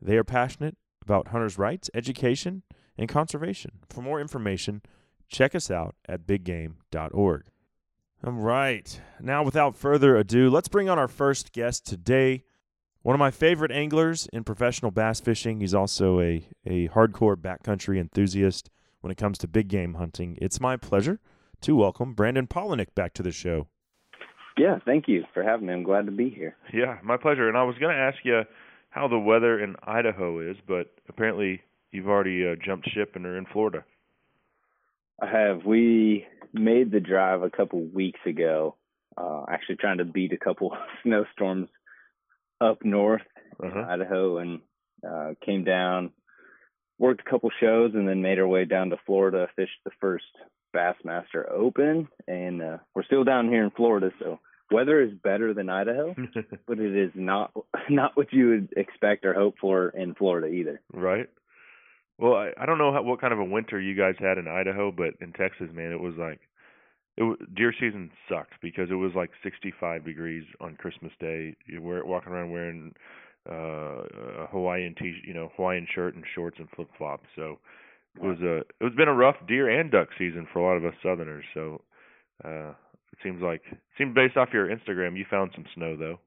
They 0.01 0.17
are 0.17 0.25
passionate 0.25 0.77
about 1.03 1.29
hunters' 1.29 1.59
rights, 1.59 1.91
education, 1.95 2.63
and 2.97 3.09
conservation. 3.09 3.73
For 3.89 4.03
more 4.03 4.21
information, 4.21 4.83
check 5.29 5.55
us 5.55 5.71
out 5.71 5.97
at 6.09 6.27
biggame.org. 6.27 7.45
All 8.25 8.33
right. 8.33 9.01
Now, 9.21 9.43
without 9.43 9.77
further 9.77 10.17
ado, 10.17 10.49
let's 10.49 10.69
bring 10.69 10.89
on 10.89 10.99
our 10.99 11.09
first 11.09 11.53
guest 11.53 11.85
today. 11.85 12.45
One 13.03 13.17
of 13.17 13.19
my 13.19 13.33
favorite 13.33 13.73
anglers 13.73 14.29
in 14.33 14.45
professional 14.45 14.93
bass 14.93 15.19
fishing. 15.19 15.59
He's 15.59 15.75
also 15.75 16.21
a, 16.21 16.47
a 16.65 16.87
hardcore 16.91 17.35
backcountry 17.35 17.99
enthusiast 17.99 18.71
when 19.01 19.11
it 19.11 19.17
comes 19.17 19.39
to 19.39 19.49
big 19.49 19.67
game 19.67 19.95
hunting. 19.95 20.39
It's 20.41 20.61
my 20.61 20.77
pleasure 20.77 21.19
to 21.63 21.75
welcome 21.75 22.15
Brandon 22.15 22.47
Palaniuk 22.47 22.95
back 22.95 23.13
to 23.15 23.23
the 23.25 23.33
show. 23.33 23.67
Yeah, 24.57 24.79
thank 24.85 25.09
you 25.09 25.25
for 25.35 25.43
having 25.43 25.67
me. 25.67 25.73
I'm 25.73 25.83
glad 25.83 26.07
to 26.07 26.13
be 26.13 26.31
here. 26.31 26.55
Yeah, 26.73 26.99
my 27.03 27.17
pleasure. 27.17 27.49
And 27.49 27.59
I 27.59 27.65
was 27.65 27.77
going 27.79 27.93
to 27.93 28.01
ask 28.01 28.19
you 28.23 28.43
how 28.91 29.09
the 29.09 29.19
weather 29.19 29.59
in 29.59 29.75
Idaho 29.83 30.39
is, 30.39 30.57
but 30.69 30.95
apparently 31.09 31.63
you've 31.91 32.09
already 32.09 32.47
uh, 32.47 32.55
jumped 32.65 32.89
ship 32.89 33.17
and 33.17 33.27
are 33.27 33.37
in 33.37 33.47
Florida. 33.47 33.85
I 35.21 35.27
have. 35.27 35.65
We 35.65 36.25
made 36.53 36.93
the 36.93 37.01
drive 37.01 37.43
a 37.43 37.51
couple 37.51 37.83
weeks 37.83 38.21
ago, 38.27 38.77
uh, 39.17 39.43
actually 39.49 39.77
trying 39.77 39.99
to 39.99 40.05
beat 40.05 40.33
a 40.33 40.39
couple 40.39 40.77
snowstorms 41.03 41.69
up 42.63 42.85
north 42.85 43.23
in 43.63 43.69
Uh-huh. 43.71 43.87
Idaho 43.89 44.39
and 44.39 44.61
uh, 45.09 45.31
came 45.45 45.65
down, 45.65 46.13
worked 46.99 47.23
a 47.27 47.31
couple 47.31 47.51
shows, 47.61 47.93
and 47.95 48.07
then 48.09 48.23
made 48.23 48.39
our 48.39 48.47
way 48.49 48.65
down 48.65 48.91
to 48.91 48.97
Florida, 49.07 49.49
fished 49.57 49.81
the 49.85 49.91
first 50.01 50.25
Bassmaster 50.75 51.51
Open, 51.51 52.09
and 52.27 52.63
uh, 52.63 52.79
we're 52.95 53.05
still 53.05 53.25
down 53.25 53.49
here 53.49 53.65
in 53.65 53.71
Florida, 53.71 54.11
so 54.19 54.39
weather 54.71 55.03
is 55.03 55.13
better 55.23 55.53
than 55.53 55.69
Idaho, 55.69 56.15
but 56.67 56.79
it 56.79 56.97
is 56.97 57.11
not 57.15 57.53
not 57.91 58.17
what 58.17 58.33
you 58.33 58.49
would 58.51 58.69
expect 58.77 59.25
or 59.27 59.35
hope 59.35 59.57
for 59.61 59.89
in 59.91 60.15
Florida 60.15 60.47
either. 60.47 60.81
right. 60.93 61.29
Well, 62.19 62.35
I, 62.35 62.51
I 62.57 62.67
don't 62.67 62.79
know 62.79 62.93
how, 62.93 63.03
what 63.03 63.21
kind 63.21 63.33
of 63.33 63.39
a 63.41 63.45
winter 63.45 63.81
you 63.81 63.97
guys 63.97 64.15
had 64.19 64.39
in 64.39 64.47
Idaho, 64.47 64.93
but 64.93 65.15
in 65.21 65.33
Texas, 65.33 65.69
man, 65.75 65.93
it 65.93 66.01
was 66.01 66.15
like 66.17 66.41
it 67.17 67.55
deer 67.55 67.75
season 67.79 68.11
sucked 68.29 68.55
because 68.63 68.91
it 68.91 68.95
was 68.95 69.13
like 69.15 69.31
65 69.43 70.05
degrees 70.05 70.45
on 70.61 70.77
Christmas 70.77 71.13
Day. 71.21 71.55
You 71.67 71.83
were 71.83 72.05
walking 72.05 72.33
around 72.33 72.53
wearing 72.53 72.95
uh, 73.49 74.45
a 74.45 74.47
Hawaiian 74.51 74.95
t, 74.99 75.21
you 75.27 75.35
know, 75.35 75.51
Hawaiian 75.57 75.87
shirt 75.95 76.15
and 76.15 76.25
shorts 76.35 76.59
and 76.59 76.69
flip 76.75 76.89
flops. 76.97 77.27
So 77.37 77.59
it 78.17 78.23
was 78.23 78.41
a 78.41 78.59
it 78.59 78.85
was 78.85 78.95
been 78.97 79.09
a 79.09 79.15
rough 79.15 79.37
deer 79.47 79.69
and 79.69 79.91
duck 79.91 80.09
season 80.19 80.47
for 80.53 80.61
a 80.61 80.65
lot 80.65 80.77
of 80.77 80.85
us 80.85 80.99
Southerners. 81.03 81.45
So 81.55 81.83
uh, 82.45 82.71
it 82.71 83.19
seems 83.23 83.43
like 83.43 83.63
it 83.71 83.79
seems 83.99 84.15
based 84.15 84.37
off 84.37 84.49
your 84.53 84.69
Instagram, 84.69 85.17
you 85.17 85.25
found 85.31 85.51
some 85.55 85.65
snow 85.75 85.97
though. 85.97 86.19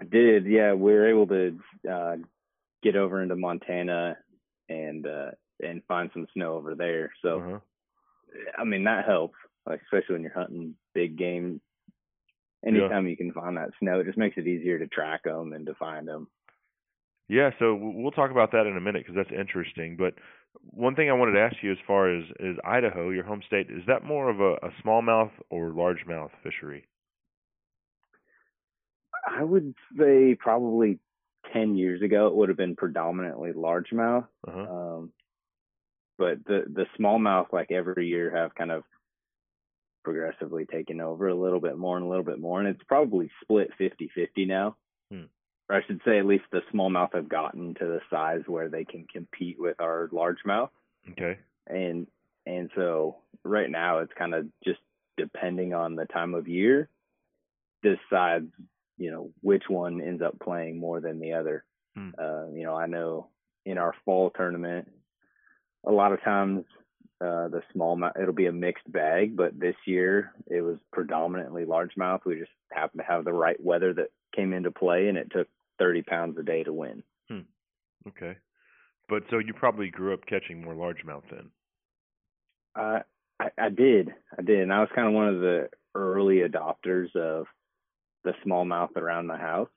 I 0.00 0.04
did, 0.04 0.44
yeah. 0.46 0.74
We 0.74 0.92
were 0.92 1.08
able 1.08 1.26
to 1.28 1.58
uh, 1.90 2.16
get 2.82 2.96
over 2.96 3.22
into 3.22 3.36
Montana 3.36 4.18
and 4.68 5.06
uh, 5.06 5.30
and 5.62 5.82
find 5.88 6.10
some 6.12 6.26
snow 6.34 6.54
over 6.54 6.74
there. 6.74 7.12
So 7.22 7.40
Uh-huh. 7.40 7.58
I 8.58 8.64
mean 8.64 8.84
that 8.84 9.04
helps, 9.06 9.36
like 9.66 9.80
especially 9.82 10.14
when 10.14 10.22
you're 10.22 10.32
hunting 10.32 10.74
big 10.94 11.16
game 11.16 11.60
anytime 12.66 13.06
you 13.06 13.16
can 13.16 13.32
find 13.32 13.56
that 13.56 13.70
snow, 13.78 14.00
it 14.00 14.06
just 14.06 14.18
makes 14.18 14.36
it 14.36 14.46
easier 14.46 14.78
to 14.78 14.86
track 14.86 15.24
them 15.24 15.52
and 15.52 15.66
to 15.66 15.74
find 15.74 16.06
them. 16.06 16.28
Yeah, 17.28 17.50
so 17.58 17.74
we'll 17.74 18.12
talk 18.12 18.30
about 18.30 18.52
that 18.52 18.66
in 18.66 18.76
a 18.76 18.80
minute 18.80 19.04
because 19.04 19.16
that's 19.16 19.36
interesting. 19.36 19.96
But 19.96 20.14
one 20.62 20.94
thing 20.94 21.10
I 21.10 21.14
wanted 21.14 21.32
to 21.32 21.40
ask 21.40 21.56
you, 21.60 21.72
as 21.72 21.78
far 21.86 22.14
as 22.14 22.24
is 22.38 22.56
Idaho, 22.64 23.10
your 23.10 23.24
home 23.24 23.42
state, 23.46 23.66
is 23.68 23.82
that 23.88 24.04
more 24.04 24.30
of 24.30 24.40
a, 24.40 24.54
a 24.66 24.70
smallmouth 24.84 25.32
or 25.50 25.70
largemouth 25.70 26.30
fishery? 26.44 26.86
I 29.26 29.42
would 29.42 29.74
say 29.98 30.36
probably 30.38 31.00
10 31.52 31.76
years 31.76 32.00
ago, 32.00 32.28
it 32.28 32.34
would 32.36 32.48
have 32.48 32.58
been 32.58 32.76
predominantly 32.76 33.52
largemouth. 33.52 34.28
Uh-huh. 34.46 34.60
Um, 34.60 35.12
but 36.18 36.44
the, 36.46 36.64
the 36.72 36.86
smallmouth, 36.98 37.52
like 37.52 37.70
every 37.70 38.08
year, 38.08 38.34
have 38.34 38.54
kind 38.54 38.70
of 38.70 38.84
progressively 40.04 40.66
taken 40.66 41.00
over 41.00 41.28
a 41.28 41.34
little 41.34 41.60
bit 41.60 41.76
more 41.76 41.96
and 41.96 42.06
a 42.06 42.08
little 42.08 42.24
bit 42.24 42.38
more. 42.38 42.60
And 42.60 42.68
it's 42.68 42.82
probably 42.86 43.30
split 43.42 43.70
50 43.76 44.10
50 44.14 44.44
now. 44.46 44.76
Hmm. 45.10 45.24
Or 45.68 45.76
I 45.76 45.86
should 45.86 46.00
say, 46.04 46.18
at 46.18 46.26
least 46.26 46.44
the 46.52 46.62
smallmouth 46.72 47.14
have 47.14 47.28
gotten 47.28 47.74
to 47.74 47.84
the 47.84 48.00
size 48.08 48.42
where 48.46 48.68
they 48.68 48.84
can 48.84 49.06
compete 49.12 49.56
with 49.58 49.80
our 49.80 50.08
largemouth. 50.12 50.70
Okay. 51.10 51.38
And, 51.66 52.06
and 52.46 52.70
so 52.76 53.16
right 53.42 53.70
now 53.70 53.98
it's 53.98 54.12
kind 54.16 54.34
of 54.34 54.46
just 54.64 54.78
depending 55.16 55.74
on 55.74 55.96
the 55.96 56.04
time 56.04 56.34
of 56.34 56.46
year 56.46 56.88
decides 57.82 58.50
you 58.98 59.10
know 59.10 59.30
which 59.40 59.64
one 59.68 60.00
ends 60.00 60.22
up 60.22 60.38
playing 60.40 60.78
more 60.78 61.00
than 61.00 61.20
the 61.20 61.32
other. 61.34 61.64
Hmm. 61.94 62.10
Uh, 62.18 62.48
you 62.52 62.64
know, 62.64 62.74
I 62.74 62.86
know 62.86 63.28
in 63.64 63.78
our 63.78 63.94
fall 64.04 64.30
tournament, 64.30 64.88
a 65.86 65.92
lot 65.92 66.12
of 66.12 66.22
times 66.22 66.64
uh, 67.20 67.48
the 67.48 67.62
smallmouth 67.74 68.20
it'll 68.20 68.34
be 68.34 68.46
a 68.46 68.52
mixed 68.52 68.90
bag, 68.90 69.36
but 69.36 69.58
this 69.58 69.76
year 69.86 70.32
it 70.46 70.60
was 70.60 70.76
predominantly 70.92 71.64
largemouth. 71.64 72.24
We 72.26 72.38
just 72.38 72.50
happened 72.72 73.00
to 73.00 73.12
have 73.12 73.24
the 73.24 73.32
right 73.32 73.62
weather 73.62 73.94
that 73.94 74.08
came 74.34 74.52
into 74.52 74.70
play, 74.70 75.08
and 75.08 75.16
it 75.16 75.30
took 75.30 75.48
30 75.78 76.02
pounds 76.02 76.38
a 76.38 76.42
day 76.42 76.62
to 76.64 76.72
win. 76.72 77.02
Okay. 78.08 78.36
But 79.08 79.22
so 79.30 79.38
you 79.38 79.54
probably 79.54 79.88
grew 79.88 80.12
up 80.14 80.26
catching 80.26 80.62
more 80.62 80.74
largemouth 80.74 81.22
then. 81.30 81.50
Uh, 82.74 83.00
I, 83.40 83.48
I 83.58 83.68
did, 83.68 84.12
I 84.38 84.42
did, 84.42 84.60
and 84.60 84.72
I 84.72 84.80
was 84.80 84.88
kind 84.94 85.08
of 85.08 85.14
one 85.14 85.28
of 85.28 85.40
the 85.40 85.68
early 85.94 86.40
adopters 86.40 87.14
of 87.16 87.46
the 88.24 88.32
smallmouth 88.44 88.96
around 88.96 89.28
the 89.28 89.36
house, 89.36 89.68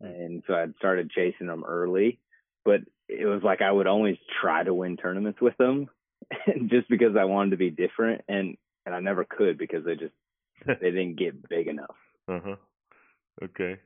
and 0.00 0.42
so 0.46 0.54
I'd 0.54 0.74
started 0.76 1.10
chasing 1.10 1.46
them 1.46 1.64
early. 1.66 2.18
But 2.64 2.80
it 3.10 3.26
was 3.26 3.42
like 3.42 3.62
I 3.62 3.72
would 3.72 3.86
always 3.86 4.16
try 4.40 4.62
to 4.62 4.74
win 4.74 4.96
tournaments 4.96 5.40
with 5.40 5.56
them, 5.56 5.88
just 6.68 6.88
because 6.88 7.16
I 7.18 7.24
wanted 7.24 7.50
to 7.50 7.56
be 7.56 7.70
different, 7.70 8.22
and 8.28 8.56
and 8.86 8.94
I 8.94 9.00
never 9.00 9.24
could 9.24 9.58
because 9.58 9.84
they 9.84 9.96
just 9.96 10.14
they 10.66 10.90
didn't 10.90 11.18
get 11.18 11.48
big 11.48 11.66
enough. 11.66 11.96
Uh 12.28 12.40
huh. 12.44 12.56
Okay. 13.42 13.78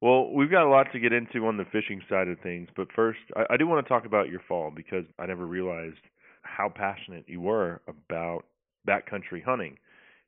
Well, 0.00 0.32
we've 0.32 0.50
got 0.50 0.64
a 0.64 0.70
lot 0.70 0.92
to 0.92 1.00
get 1.00 1.12
into 1.12 1.46
on 1.46 1.56
the 1.56 1.64
fishing 1.64 2.00
side 2.08 2.28
of 2.28 2.38
things, 2.40 2.68
but 2.76 2.88
first, 2.94 3.18
I, 3.36 3.54
I 3.54 3.56
do 3.56 3.66
want 3.66 3.84
to 3.84 3.88
talk 3.88 4.06
about 4.06 4.28
your 4.28 4.40
fall 4.46 4.70
because 4.74 5.04
I 5.18 5.26
never 5.26 5.44
realized 5.44 5.98
how 6.42 6.68
passionate 6.68 7.24
you 7.26 7.40
were 7.40 7.80
about 7.88 8.44
backcountry 8.88 9.42
hunting. 9.44 9.76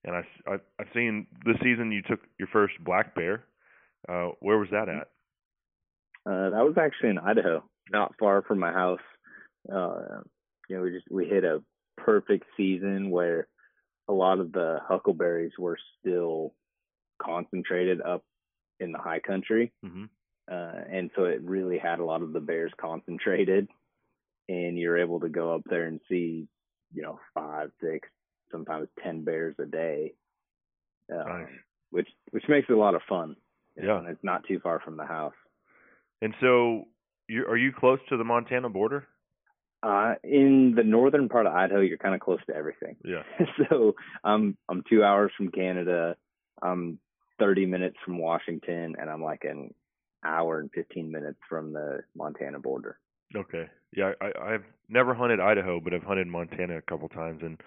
And 0.04 0.16
I, 0.16 0.22
I, 0.46 0.54
I've 0.78 0.88
seen 0.92 1.26
this 1.44 1.56
season 1.62 1.92
you 1.92 2.02
took 2.02 2.20
your 2.38 2.48
first 2.52 2.74
black 2.84 3.14
bear. 3.14 3.44
Uh, 4.08 4.30
where 4.40 4.58
was 4.58 4.68
that 4.72 4.88
at? 4.88 5.08
Uh, 6.26 6.50
that 6.50 6.64
was 6.64 6.74
actually 6.78 7.10
in 7.10 7.18
Idaho, 7.18 7.62
not 7.90 8.14
far 8.18 8.42
from 8.42 8.58
my 8.58 8.72
house. 8.72 9.00
Uh, 9.72 10.20
you 10.68 10.76
know, 10.76 10.82
we 10.82 10.90
just 10.90 11.10
we 11.10 11.26
hit 11.26 11.44
a 11.44 11.62
perfect 11.96 12.44
season 12.56 13.10
where 13.10 13.46
a 14.08 14.12
lot 14.12 14.38
of 14.40 14.52
the 14.52 14.78
huckleberries 14.86 15.52
were 15.58 15.78
still 16.00 16.54
concentrated 17.20 18.00
up 18.00 18.24
in 18.80 18.92
the 18.92 18.98
high 18.98 19.20
country, 19.20 19.72
hmm 19.84 20.04
uh, 20.50 20.80
and 20.90 21.10
so 21.14 21.24
it 21.24 21.40
really 21.42 21.78
had 21.78 22.00
a 22.00 22.04
lot 22.04 22.22
of 22.22 22.32
the 22.32 22.40
bears 22.40 22.72
concentrated. 22.80 23.68
And 24.48 24.76
you're 24.76 24.98
able 24.98 25.20
to 25.20 25.28
go 25.28 25.54
up 25.54 25.62
there 25.70 25.84
and 25.86 26.00
see, 26.08 26.48
you 26.92 27.02
know, 27.02 27.20
five, 27.34 27.70
six, 27.80 28.08
sometimes 28.50 28.88
ten 29.04 29.22
bears 29.22 29.54
a 29.60 29.64
day, 29.66 30.14
um, 31.12 31.42
Nice. 31.42 31.48
which 31.90 32.08
which 32.32 32.44
makes 32.48 32.68
it 32.68 32.72
a 32.72 32.78
lot 32.78 32.96
of 32.96 33.02
fun. 33.08 33.36
know, 33.76 33.86
Yeah. 33.86 33.98
and 33.98 34.08
it's 34.08 34.24
not 34.24 34.44
too 34.48 34.58
far 34.58 34.80
from 34.80 34.96
the 34.96 35.06
house. 35.06 35.34
And 36.20 36.34
so, 36.40 36.88
you 37.30 37.46
are 37.46 37.56
you 37.56 37.72
close 37.72 37.98
to 38.08 38.16
the 38.16 38.24
Montana 38.24 38.68
border? 38.68 39.06
Uh, 39.82 40.14
in 40.22 40.74
the 40.76 40.82
northern 40.82 41.28
part 41.28 41.46
of 41.46 41.54
Idaho, 41.54 41.80
you're 41.80 41.96
kind 41.96 42.14
of 42.14 42.20
close 42.20 42.40
to 42.46 42.54
everything. 42.54 42.96
Yeah. 43.04 43.22
so 43.70 43.94
I'm 44.24 44.56
I'm 44.68 44.82
two 44.88 45.02
hours 45.02 45.32
from 45.36 45.50
Canada. 45.50 46.16
I'm 46.62 46.98
30 47.38 47.66
minutes 47.66 47.96
from 48.04 48.18
Washington, 48.18 48.96
and 48.98 49.08
I'm 49.08 49.22
like 49.22 49.44
an 49.44 49.72
hour 50.24 50.58
and 50.58 50.70
15 50.74 51.10
minutes 51.10 51.38
from 51.48 51.72
the 51.72 52.00
Montana 52.14 52.58
border. 52.58 52.98
Okay. 53.34 53.66
Yeah, 53.96 54.12
I, 54.20 54.32
I've 54.38 54.64
never 54.88 55.14
hunted 55.14 55.40
Idaho, 55.40 55.80
but 55.80 55.94
I've 55.94 56.02
hunted 56.02 56.26
Montana 56.26 56.76
a 56.76 56.82
couple 56.82 57.08
times 57.08 57.40
and 57.42 57.58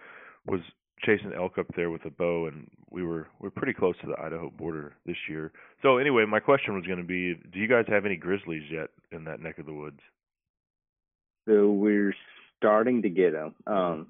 was 0.46 0.62
chasing 1.02 1.34
elk 1.34 1.58
up 1.58 1.68
there 1.76 1.90
with 1.90 2.06
a 2.06 2.10
bow, 2.10 2.48
and 2.48 2.70
we 2.90 3.04
were 3.04 3.28
we're 3.40 3.50
pretty 3.50 3.74
close 3.74 3.96
to 4.02 4.08
the 4.08 4.20
Idaho 4.20 4.50
border 4.50 4.94
this 5.06 5.18
year. 5.30 5.52
So 5.82 5.98
anyway, 5.98 6.26
my 6.26 6.40
question 6.40 6.76
was 6.76 6.86
going 6.86 7.00
to 7.00 7.04
be, 7.04 7.36
do 7.52 7.60
you 7.60 7.68
guys 7.68 7.86
have 7.88 8.06
any 8.06 8.16
grizzlies 8.16 8.64
yet 8.72 8.90
in 9.12 9.26
that 9.26 9.42
neck 9.42 9.58
of 9.58 9.66
the 9.66 9.74
woods? 9.74 10.00
So 11.48 11.72
we're 11.72 12.16
starting 12.58 13.02
to 13.02 13.10
get 13.10 13.34
them. 13.34 13.56
Um, 13.68 14.08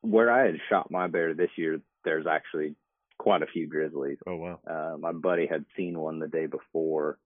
where 0.00 0.30
I 0.30 0.46
had 0.46 0.56
shot 0.70 0.90
my 0.90 1.06
bear 1.06 1.34
this 1.34 1.50
year, 1.56 1.80
there's 2.04 2.26
actually 2.26 2.74
quite 3.18 3.42
a 3.42 3.46
few 3.46 3.66
grizzlies. 3.66 4.18
Oh 4.26 4.36
wow. 4.36 4.60
Uh, 4.66 4.96
my 4.98 5.12
buddy 5.12 5.46
had 5.46 5.64
seen 5.76 5.98
one 5.98 6.18
the 6.18 6.28
day 6.28 6.46
before, 6.46 7.18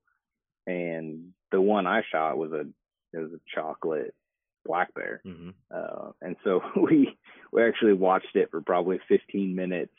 and 0.66 1.32
the 1.52 1.60
one 1.60 1.86
I 1.86 2.02
shot 2.10 2.36
was 2.36 2.52
a 2.52 2.66
it 3.12 3.18
was 3.18 3.32
a 3.32 3.40
chocolate 3.54 4.14
black 4.66 4.92
bear. 4.94 5.20
Mhm. 5.26 5.54
Uh, 5.70 6.12
and 6.20 6.36
so 6.44 6.60
we 6.76 7.16
we 7.52 7.62
actually 7.62 7.94
watched 7.94 8.34
it 8.34 8.50
for 8.50 8.60
probably 8.60 8.98
15 9.08 9.54
minutes, 9.54 9.92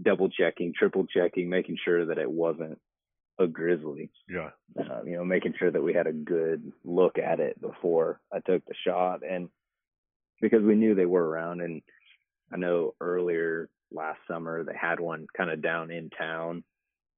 double 0.00 0.28
checking, 0.28 0.72
triple 0.74 1.06
checking, 1.06 1.48
making 1.48 1.76
sure 1.84 2.06
that 2.06 2.18
it 2.18 2.30
wasn't 2.30 2.78
a 3.38 3.46
grizzly. 3.46 4.10
Yeah. 4.28 4.50
Uh, 4.78 5.02
you 5.04 5.16
know, 5.16 5.24
making 5.24 5.54
sure 5.58 5.70
that 5.70 5.82
we 5.82 5.92
had 5.94 6.06
a 6.06 6.12
good 6.12 6.72
look 6.84 7.18
at 7.18 7.38
it 7.40 7.60
before 7.60 8.20
I 8.32 8.40
took 8.40 8.64
the 8.64 8.74
shot, 8.86 9.20
and 9.28 9.48
because 10.40 10.62
we 10.62 10.74
knew 10.74 10.94
they 10.94 11.06
were 11.06 11.26
around, 11.26 11.60
and 11.60 11.82
I 12.52 12.56
know 12.56 12.94
earlier 13.00 13.68
last 13.92 14.18
summer 14.26 14.64
they 14.64 14.74
had 14.74 15.00
one 15.00 15.26
kind 15.36 15.50
of 15.50 15.62
down 15.62 15.90
in 15.90 16.10
town 16.10 16.64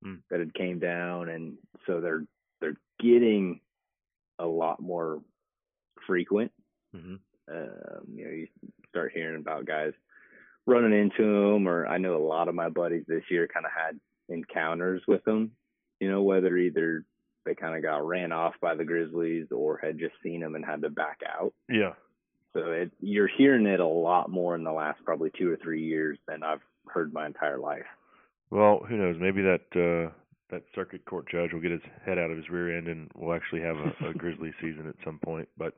Hmm. 0.03 0.17
that 0.31 0.39
had 0.39 0.55
came 0.55 0.79
down, 0.79 1.29
and 1.29 1.59
so 1.87 2.01
they're 2.01 2.25
they're 2.61 2.77
getting 3.01 3.61
a 4.39 4.47
lot 4.47 4.81
more 4.81 5.21
frequent 6.09 6.51
Mhm. 6.97 7.21
um, 7.49 8.05
you 8.13 8.25
know, 8.25 8.31
you 8.33 8.49
start 8.89 9.13
hearing 9.15 9.37
about 9.37 9.67
guys 9.67 9.93
running 10.67 10.99
into 10.99 11.23
them, 11.23 11.69
or 11.69 11.87
I 11.87 11.99
know 11.99 12.17
a 12.17 12.27
lot 12.27 12.49
of 12.49 12.55
my 12.55 12.69
buddies 12.69 13.05
this 13.07 13.23
year 13.31 13.47
kind 13.47 13.65
of 13.65 13.73
had 13.73 14.01
encounters 14.29 15.03
with 15.07 15.23
them. 15.25 15.53
You 16.01 16.11
know, 16.11 16.23
whether 16.23 16.57
either 16.57 17.05
they 17.45 17.55
kind 17.55 17.77
of 17.77 17.83
got 17.83 18.07
ran 18.07 18.33
off 18.33 18.55
by 18.61 18.75
the 18.75 18.85
Grizzlies 18.85 19.47
or 19.51 19.79
had 19.79 19.99
just 19.99 20.15
seen 20.23 20.41
them 20.41 20.55
and 20.55 20.65
had 20.65 20.83
to 20.83 20.91
back 20.91 21.21
out. 21.27 21.53
Yeah. 21.69 21.95
So 22.53 22.73
it, 22.73 22.91
you're 23.01 23.29
hearing 23.29 23.67
it 23.67 23.81
a 23.81 23.87
lot 23.87 24.31
more 24.31 24.55
in 24.55 24.65
the 24.65 24.73
last 24.73 25.05
probably 25.05 25.31
two 25.39 25.51
or 25.51 25.57
three 25.57 25.83
years 25.83 26.19
than 26.27 26.43
I've 26.43 26.63
heard 26.89 27.13
my 27.13 27.27
entire 27.27 27.59
life. 27.59 27.87
Well, 28.51 28.81
who 28.89 28.97
knows? 28.97 29.17
Maybe 29.21 29.43
that 29.43 29.67
uh 29.77 30.13
that 30.51 30.63
circuit 30.75 31.05
court 31.05 31.29
judge 31.31 31.53
will 31.53 31.61
get 31.61 31.73
his 31.73 31.83
head 32.07 32.19
out 32.19 32.31
of 32.31 32.37
his 32.39 32.49
rear 32.49 32.77
end 32.77 32.89
and 32.89 33.11
we'll 33.15 33.35
actually 33.35 33.61
have 33.61 33.77
a, 33.77 34.09
a 34.09 34.15
grizzly 34.15 34.53
season 34.61 34.89
at 34.89 34.95
some 35.05 35.19
point. 35.19 35.49
But 35.59 35.75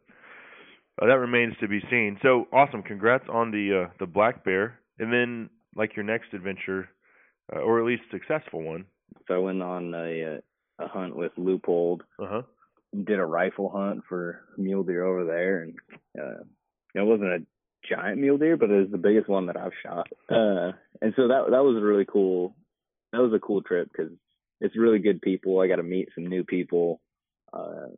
uh, 1.01 1.07
that 1.07 1.19
remains 1.19 1.55
to 1.61 1.69
be 1.69 1.81
seen. 1.91 2.19
So 2.23 2.47
awesome! 2.53 2.83
Congrats 2.83 3.25
on 3.33 3.51
the 3.51 3.85
uh, 3.87 3.93
the 3.99 4.07
black 4.07 4.45
bear, 4.45 4.79
and 4.99 5.13
then 5.13 5.51
like 5.77 5.97
your 5.97 6.05
next 6.05 6.33
adventure, 6.35 6.89
uh, 7.55 7.61
or 7.61 7.81
at 7.81 7.87
least 7.87 8.03
successful 8.11 8.63
one. 8.63 8.85
So 9.29 9.35
I 9.35 9.39
went 9.39 9.63
on 9.63 9.95
a, 9.95 10.41
a 10.79 10.89
hunt 10.89 11.17
with 11.17 11.33
Leupold 11.39 12.01
Uh 12.21 12.27
huh. 12.29 12.43
did 13.05 13.19
a 13.19 13.25
rifle 13.25 13.71
hunt 13.71 14.03
for 14.09 14.43
mule 14.57 14.83
deer 14.83 15.05
over 15.05 15.25
there, 15.25 15.63
and 15.63 15.75
uh, 16.19 16.43
it 16.95 17.07
wasn't 17.07 17.31
a 17.31 17.47
giant 17.89 18.19
mule 18.21 18.39
deer, 18.39 18.57
but 18.57 18.71
it 18.71 18.81
was 18.81 18.91
the 18.91 18.99
biggest 18.99 19.29
one 19.29 19.47
that 19.47 19.57
I've 19.57 19.73
shot. 19.83 20.09
Uh, 20.31 20.73
and 21.03 21.13
so 21.17 21.29
that 21.29 21.47
that 21.51 21.65
was 21.65 21.77
a 21.77 21.85
really 21.85 22.05
cool. 22.05 22.55
That 23.13 23.21
was 23.21 23.33
a 23.35 23.41
cool 23.41 23.63
trip 23.63 23.89
because 23.91 24.13
it's 24.61 24.77
really 24.77 24.99
good 25.01 25.21
people. 25.23 25.59
I 25.61 25.67
got 25.67 25.77
to 25.77 25.83
meet 25.83 26.11
some 26.15 26.27
new 26.27 26.45
people, 26.45 27.01
uh, 27.53 27.89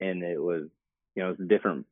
and 0.00 0.22
it 0.22 0.38
was 0.40 0.68
you 1.14 1.22
know 1.22 1.30
it's 1.30 1.40
a 1.40 1.44
different 1.44 1.86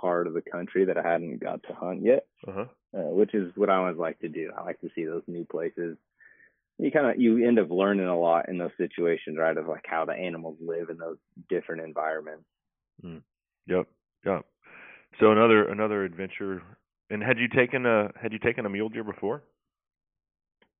part 0.00 0.26
of 0.26 0.34
the 0.34 0.42
country 0.42 0.84
that 0.86 0.98
I 0.98 1.02
hadn't 1.02 1.38
got 1.42 1.62
to 1.64 1.74
hunt 1.74 2.02
yet, 2.04 2.26
Uh 2.46 2.52
huh. 2.52 2.64
uh, 2.96 3.10
which 3.14 3.34
is 3.34 3.52
what 3.56 3.70
I 3.70 3.76
always 3.76 3.96
like 3.96 4.18
to 4.20 4.28
do. 4.28 4.50
I 4.56 4.62
like 4.62 4.80
to 4.80 4.90
see 4.94 5.04
those 5.04 5.22
new 5.26 5.44
places. 5.44 5.96
You 6.78 6.90
kind 6.90 7.06
of 7.06 7.20
you 7.20 7.46
end 7.46 7.58
up 7.58 7.70
learning 7.70 8.06
a 8.06 8.18
lot 8.18 8.48
in 8.48 8.58
those 8.58 8.72
situations, 8.76 9.36
right? 9.38 9.56
Of 9.56 9.68
like 9.68 9.84
how 9.86 10.04
the 10.04 10.12
animals 10.12 10.58
live 10.60 10.90
in 10.90 10.98
those 10.98 11.18
different 11.48 11.82
environments. 11.82 12.44
Yep. 13.66 13.86
Yep. 14.26 14.44
So 15.20 15.32
another 15.32 15.68
another 15.68 16.04
adventure. 16.04 16.62
And 17.10 17.22
had 17.22 17.38
you 17.38 17.48
taken 17.48 17.86
a 17.86 18.10
had 18.20 18.32
you 18.32 18.38
taken 18.38 18.66
a 18.66 18.70
mule 18.70 18.88
deer 18.88 19.04
before? 19.04 19.42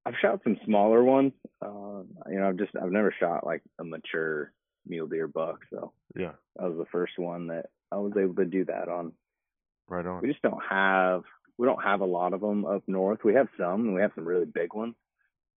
I've 0.06 0.14
shot 0.20 0.40
some 0.44 0.58
smaller 0.64 1.02
ones. 1.02 1.32
Uh, 1.62 2.02
you 2.28 2.38
know, 2.38 2.48
I've 2.48 2.58
just 2.58 2.72
I've 2.80 2.90
never 2.92 3.14
shot 3.18 3.46
like 3.46 3.62
a 3.78 3.84
mature 3.84 4.52
mule 4.86 5.06
deer 5.06 5.28
buck, 5.28 5.60
so 5.70 5.92
Yeah, 6.16 6.32
that 6.56 6.68
was 6.68 6.76
the 6.78 6.90
first 6.92 7.18
one 7.18 7.46
that 7.48 7.66
I 7.94 7.98
was 7.98 8.12
able 8.18 8.34
to 8.36 8.44
do 8.44 8.64
that 8.64 8.88
on. 8.88 9.12
right 9.88 10.04
on. 10.04 10.20
We 10.20 10.28
just 10.28 10.42
don't 10.42 10.62
have 10.68 11.22
we 11.56 11.66
don't 11.66 11.82
have 11.82 12.00
a 12.00 12.06
lot 12.06 12.32
of 12.32 12.40
them 12.40 12.64
up 12.64 12.82
north. 12.88 13.20
We 13.24 13.34
have 13.34 13.46
some, 13.56 13.82
and 13.82 13.94
we 13.94 14.00
have 14.00 14.10
some 14.16 14.26
really 14.26 14.46
big 14.46 14.74
ones, 14.74 14.96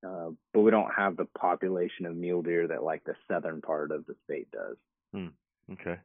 uh, 0.05 0.31
but 0.53 0.59
we 0.61 0.71
don't 0.71 0.91
have 0.95 1.15
the 1.15 1.25
population 1.37 2.05
of 2.05 2.15
mule 2.15 2.41
deer 2.41 2.67
that 2.67 2.83
like 2.83 3.03
the 3.05 3.15
southern 3.31 3.61
part 3.61 3.91
of 3.91 4.05
the 4.05 4.15
state 4.25 4.51
does. 4.51 4.75
Okay. 5.71 5.97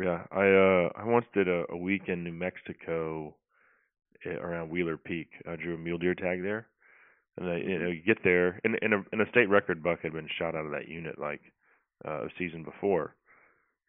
Yeah, 0.00 0.24
I 0.32 0.46
uh 0.48 0.88
I 0.96 1.04
once 1.04 1.26
did 1.32 1.48
a, 1.48 1.64
a 1.70 1.76
week 1.76 2.02
in 2.08 2.24
New 2.24 2.32
Mexico 2.32 3.36
eh, 4.24 4.30
around 4.30 4.70
Wheeler 4.70 4.96
Peak. 4.96 5.28
I 5.48 5.56
drew 5.56 5.74
a 5.74 5.78
mule 5.78 5.98
deer 5.98 6.14
tag 6.14 6.42
there, 6.42 6.66
and 7.38 7.48
I, 7.48 7.56
you 7.58 7.78
know 7.78 7.88
you 7.88 8.02
get 8.02 8.22
there, 8.24 8.60
and, 8.64 8.76
and, 8.82 8.94
a, 8.94 9.04
and 9.12 9.20
a 9.20 9.30
state 9.30 9.48
record 9.48 9.82
buck 9.82 10.00
had 10.02 10.12
been 10.12 10.28
shot 10.38 10.56
out 10.56 10.66
of 10.66 10.72
that 10.72 10.88
unit 10.88 11.18
like 11.18 11.40
uh, 12.06 12.24
a 12.24 12.28
season 12.38 12.64
before, 12.64 13.14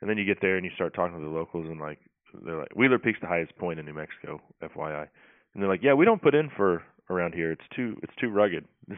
and 0.02 0.10
then 0.10 0.18
you 0.18 0.26
get 0.26 0.42
there 0.42 0.56
and 0.58 0.66
you 0.66 0.72
start 0.76 0.94
talking 0.94 1.18
to 1.18 1.24
the 1.24 1.32
locals 1.32 1.66
and 1.68 1.80
like 1.80 2.00
they're 2.46 2.60
like 2.60 2.76
Wheeler 2.76 3.00
Peak's 3.00 3.20
the 3.22 3.28
highest 3.28 3.56
point 3.58 3.80
in 3.80 3.86
New 3.86 3.94
Mexico, 3.94 4.42
FYI, 4.62 5.08
and 5.54 5.62
they're 5.64 5.70
like, 5.70 5.84
yeah, 5.84 5.94
we 5.94 6.06
don't 6.06 6.22
put 6.22 6.36
in 6.36 6.50
for 6.56 6.84
around 7.10 7.34
here. 7.34 7.52
It's 7.52 7.68
too 7.76 7.98
it's 8.04 8.16
too 8.20 8.30
rugged. 8.30 8.66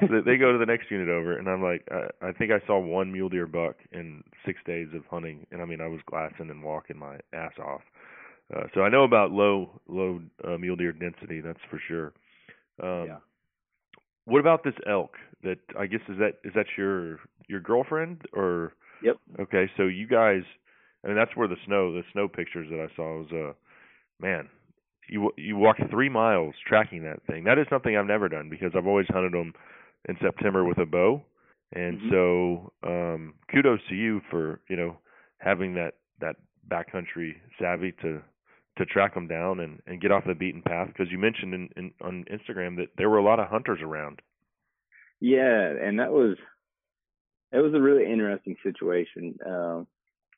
So 0.00 0.06
they- 0.24 0.36
go 0.36 0.50
to 0.52 0.58
the 0.58 0.66
next 0.66 0.90
unit 0.90 1.08
over, 1.08 1.38
and 1.38 1.48
I'm 1.48 1.62
like, 1.62 1.86
I, 1.90 2.28
I 2.28 2.32
think 2.32 2.50
I 2.50 2.66
saw 2.66 2.78
one 2.80 3.12
mule 3.12 3.28
deer 3.28 3.46
buck 3.46 3.76
in 3.92 4.24
six 4.44 4.58
days 4.66 4.88
of 4.94 5.04
hunting, 5.06 5.46
and 5.52 5.62
I 5.62 5.64
mean, 5.64 5.80
I 5.80 5.86
was 5.86 6.00
glassing 6.06 6.50
and 6.50 6.62
walking 6.62 6.98
my 6.98 7.18
ass 7.32 7.52
off. 7.64 7.82
Uh, 8.54 8.64
so 8.74 8.80
I 8.82 8.88
know 8.88 9.04
about 9.04 9.30
low 9.30 9.80
low 9.88 10.20
uh, 10.44 10.58
mule 10.58 10.76
deer 10.76 10.92
density, 10.92 11.40
that's 11.40 11.60
for 11.70 11.80
sure. 11.86 12.12
Um, 12.82 13.06
Yeah. 13.06 13.16
What 14.24 14.40
about 14.40 14.64
this 14.64 14.74
elk? 14.88 15.16
That 15.42 15.58
I 15.78 15.86
guess 15.86 16.00
is 16.08 16.18
that 16.18 16.38
is 16.44 16.52
that 16.54 16.66
your 16.76 17.18
your 17.48 17.60
girlfriend 17.60 18.22
or? 18.32 18.72
Yep. 19.02 19.16
Okay, 19.40 19.70
so 19.76 19.84
you 19.84 20.06
guys, 20.06 20.42
I 21.04 21.08
mean, 21.08 21.16
that's 21.16 21.36
where 21.36 21.48
the 21.48 21.56
snow 21.66 21.92
the 21.92 22.02
snow 22.12 22.28
pictures 22.28 22.68
that 22.70 22.80
I 22.80 22.94
saw 22.96 23.18
was 23.18 23.32
uh, 23.32 23.52
man, 24.20 24.48
you 25.08 25.32
you 25.36 25.56
walk 25.56 25.76
three 25.90 26.08
miles 26.08 26.54
tracking 26.66 27.02
that 27.04 27.22
thing. 27.26 27.44
That 27.44 27.58
is 27.58 27.66
something 27.70 27.96
I've 27.96 28.06
never 28.06 28.28
done 28.28 28.48
because 28.48 28.72
I've 28.76 28.86
always 28.86 29.06
hunted 29.08 29.32
them 29.32 29.52
in 30.08 30.16
September 30.20 30.64
with 30.64 30.78
a 30.78 30.86
bow, 30.86 31.22
and 31.72 31.98
Mhm. 31.98 32.10
so 32.10 32.72
um, 32.82 33.34
kudos 33.50 33.80
to 33.88 33.94
you 33.94 34.20
for 34.30 34.60
you 34.68 34.76
know 34.76 34.96
having 35.38 35.74
that 35.74 35.94
that 36.20 36.36
backcountry 36.68 37.34
savvy 37.58 37.92
to 38.02 38.22
to 38.78 38.86
track 38.86 39.14
them 39.14 39.26
down 39.26 39.60
and 39.60 39.80
and 39.86 40.00
get 40.00 40.12
off 40.12 40.24
the 40.26 40.34
beaten 40.34 40.62
path 40.62 40.88
because 40.88 41.10
you 41.10 41.18
mentioned 41.18 41.54
in, 41.54 41.68
in 41.76 41.92
on 42.00 42.24
Instagram 42.30 42.76
that 42.76 42.88
there 42.96 43.10
were 43.10 43.18
a 43.18 43.24
lot 43.24 43.40
of 43.40 43.48
hunters 43.48 43.80
around. 43.82 44.22
Yeah, 45.20 45.70
and 45.80 45.98
that 46.00 46.10
was 46.12 46.36
it 47.52 47.58
was 47.58 47.74
a 47.74 47.80
really 47.80 48.10
interesting 48.10 48.56
situation. 48.62 49.38
Um, 49.44 49.86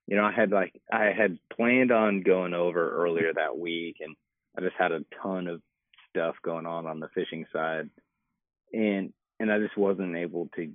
you 0.06 0.16
know, 0.16 0.24
I 0.24 0.32
had 0.32 0.50
like 0.50 0.80
I 0.92 1.12
had 1.16 1.38
planned 1.54 1.92
on 1.92 2.22
going 2.22 2.54
over 2.54 3.04
earlier 3.04 3.32
that 3.32 3.56
week, 3.56 3.96
and 4.00 4.16
I 4.56 4.60
just 4.60 4.76
had 4.78 4.92
a 4.92 5.04
ton 5.22 5.46
of 5.46 5.62
stuff 6.10 6.34
going 6.44 6.66
on 6.66 6.86
on 6.86 7.00
the 7.00 7.08
fishing 7.14 7.46
side, 7.52 7.88
and 8.72 9.12
and 9.40 9.50
I 9.50 9.58
just 9.58 9.76
wasn't 9.76 10.16
able 10.16 10.50
to 10.56 10.72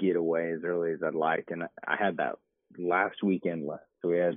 get 0.00 0.16
away 0.16 0.52
as 0.52 0.64
early 0.64 0.92
as 0.92 1.02
I'd 1.04 1.14
like. 1.14 1.48
And 1.50 1.64
I, 1.64 1.66
I 1.86 1.96
had 1.96 2.16
that 2.16 2.36
last 2.76 3.22
weekend 3.22 3.66
left, 3.66 3.84
so 4.00 4.08
we 4.08 4.18
had 4.18 4.34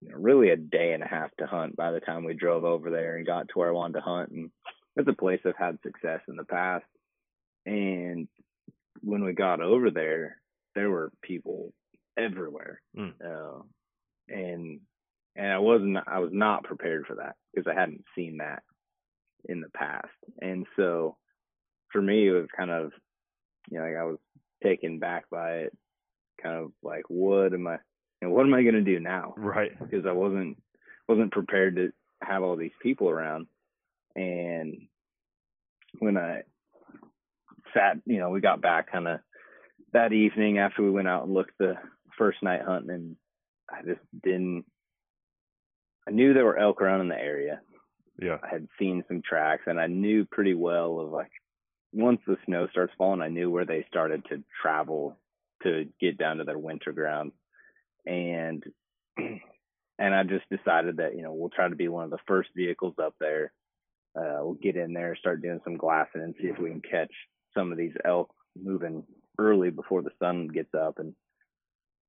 you 0.00 0.10
know, 0.10 0.16
really 0.18 0.50
a 0.50 0.56
day 0.56 0.92
and 0.92 1.02
a 1.02 1.08
half 1.08 1.30
to 1.38 1.46
hunt 1.46 1.76
by 1.76 1.92
the 1.92 2.00
time 2.00 2.24
we 2.24 2.34
drove 2.34 2.64
over 2.64 2.90
there 2.90 3.16
and 3.16 3.26
got 3.26 3.48
to 3.48 3.58
where 3.58 3.68
I 3.68 3.72
wanted 3.72 3.94
to 3.94 4.00
hunt. 4.00 4.30
And 4.30 4.50
it's 4.96 5.08
a 5.08 5.12
place 5.12 5.40
I've 5.44 5.56
had 5.56 5.78
success 5.82 6.20
in 6.28 6.36
the 6.36 6.44
past. 6.44 6.84
And 7.66 8.28
when 9.00 9.24
we 9.24 9.32
got 9.32 9.60
over 9.60 9.90
there, 9.90 10.36
there 10.78 10.90
were 10.90 11.10
people 11.22 11.72
everywhere, 12.16 12.80
Mm. 12.96 13.14
uh, 13.24 13.62
and 14.28 14.80
and 15.34 15.52
I 15.52 15.58
wasn't 15.58 15.98
I 16.06 16.20
was 16.20 16.30
not 16.32 16.62
prepared 16.64 17.06
for 17.06 17.16
that 17.16 17.34
because 17.52 17.66
I 17.68 17.78
hadn't 17.78 18.04
seen 18.14 18.36
that 18.38 18.62
in 19.48 19.60
the 19.60 19.70
past, 19.70 20.14
and 20.40 20.66
so 20.76 21.16
for 21.90 22.00
me 22.00 22.28
it 22.28 22.32
was 22.32 22.46
kind 22.56 22.70
of 22.70 22.92
you 23.68 23.78
know 23.78 23.84
like 23.86 23.96
I 23.96 24.04
was 24.04 24.18
taken 24.62 25.00
back 25.00 25.28
by 25.30 25.50
it, 25.66 25.76
kind 26.42 26.56
of 26.56 26.70
like 26.82 27.04
what 27.08 27.52
am 27.52 27.66
I 27.66 27.78
you 28.20 28.28
know 28.28 28.30
what 28.30 28.46
am 28.46 28.54
I 28.54 28.62
gonna 28.62 28.82
do 28.82 29.00
now? 29.00 29.34
Right. 29.36 29.76
because 29.78 30.06
I 30.06 30.12
wasn't 30.12 30.62
wasn't 31.08 31.32
prepared 31.32 31.74
to 31.76 31.92
have 32.22 32.42
all 32.44 32.56
these 32.56 32.76
people 32.82 33.08
around. 33.10 33.46
And 34.14 34.88
when 36.00 36.16
I 36.16 36.42
sat, 37.74 37.98
you 38.06 38.18
know, 38.18 38.30
we 38.30 38.40
got 38.40 38.60
back 38.60 38.90
kind 38.92 39.08
of 39.08 39.20
that 39.92 40.12
evening 40.12 40.58
after 40.58 40.82
we 40.82 40.90
went 40.90 41.08
out 41.08 41.24
and 41.24 41.34
looked 41.34 41.56
the 41.58 41.74
first 42.16 42.42
night 42.42 42.62
hunting, 42.62 42.90
and 42.90 43.16
I 43.70 43.82
just 43.82 44.00
didn't. 44.22 44.64
I 46.06 46.10
knew 46.10 46.32
there 46.32 46.44
were 46.44 46.58
elk 46.58 46.80
around 46.80 47.02
in 47.02 47.08
the 47.08 47.18
area. 47.18 47.60
Yeah. 48.20 48.38
I 48.42 48.48
had 48.50 48.66
seen 48.78 49.04
some 49.08 49.22
tracks, 49.22 49.64
and 49.66 49.78
I 49.78 49.86
knew 49.86 50.24
pretty 50.24 50.54
well 50.54 51.00
of 51.00 51.10
like 51.10 51.30
once 51.92 52.20
the 52.26 52.36
snow 52.46 52.66
starts 52.70 52.92
falling, 52.98 53.22
I 53.22 53.28
knew 53.28 53.50
where 53.50 53.64
they 53.64 53.84
started 53.88 54.24
to 54.28 54.42
travel 54.62 55.16
to 55.62 55.86
get 56.00 56.18
down 56.18 56.38
to 56.38 56.44
their 56.44 56.58
winter 56.58 56.92
ground, 56.92 57.32
and 58.06 58.62
and 59.16 60.14
I 60.14 60.22
just 60.24 60.44
decided 60.50 60.98
that 60.98 61.16
you 61.16 61.22
know 61.22 61.32
we'll 61.32 61.50
try 61.50 61.68
to 61.68 61.76
be 61.76 61.88
one 61.88 62.04
of 62.04 62.10
the 62.10 62.18
first 62.26 62.50
vehicles 62.56 62.94
up 63.02 63.14
there. 63.20 63.52
Uh, 64.18 64.38
we'll 64.40 64.54
get 64.54 64.76
in 64.76 64.94
there, 64.94 65.16
start 65.16 65.42
doing 65.42 65.60
some 65.62 65.76
glassing, 65.76 66.22
and 66.22 66.34
see 66.40 66.48
if 66.48 66.58
we 66.58 66.70
can 66.70 66.80
catch 66.80 67.12
some 67.54 67.70
of 67.70 67.78
these 67.78 67.92
elk 68.04 68.30
moving 68.60 69.04
early 69.38 69.70
before 69.70 70.02
the 70.02 70.10
sun 70.18 70.48
gets 70.48 70.74
up. 70.74 70.98
And 70.98 71.14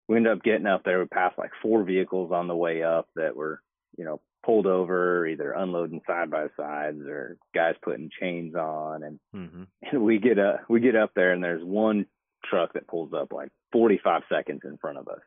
we 0.08 0.18
ended 0.18 0.34
up 0.34 0.44
getting 0.44 0.68
up 0.68 0.84
there. 0.84 1.00
We 1.00 1.06
passed 1.06 1.38
like 1.38 1.52
four 1.62 1.84
vehicles 1.84 2.32
on 2.32 2.48
the 2.48 2.56
way 2.56 2.84
up 2.84 3.08
that 3.15 3.36
were 3.36 3.62
you 3.98 4.06
know 4.06 4.22
pulled 4.46 4.68
over, 4.68 5.28
either 5.28 5.52
unloading 5.52 6.02
side 6.08 6.32
by 6.32 6.48
sides 6.56 7.02
or 7.02 7.38
guys 7.54 7.76
putting 7.82 8.10
chains 8.20 8.56
on, 8.56 9.04
and 9.04 9.20
hmm 9.32 9.63
and 9.92 10.02
we 10.04 10.18
get 10.20 10.39
up, 10.39 10.62
we 10.70 10.80
get 10.80 10.96
up 10.96 11.12
there 11.15 11.32
and 11.32 11.44
there's 11.44 11.63
one 11.63 12.06
truck 12.46 12.74
that 12.74 12.88
pulls 12.88 13.13
up 13.13 13.34
like 13.34 13.50
45 13.72 14.24
seconds 14.30 14.62
in 14.63 14.78
front 14.78 14.98
of 14.98 15.08
us 15.08 15.20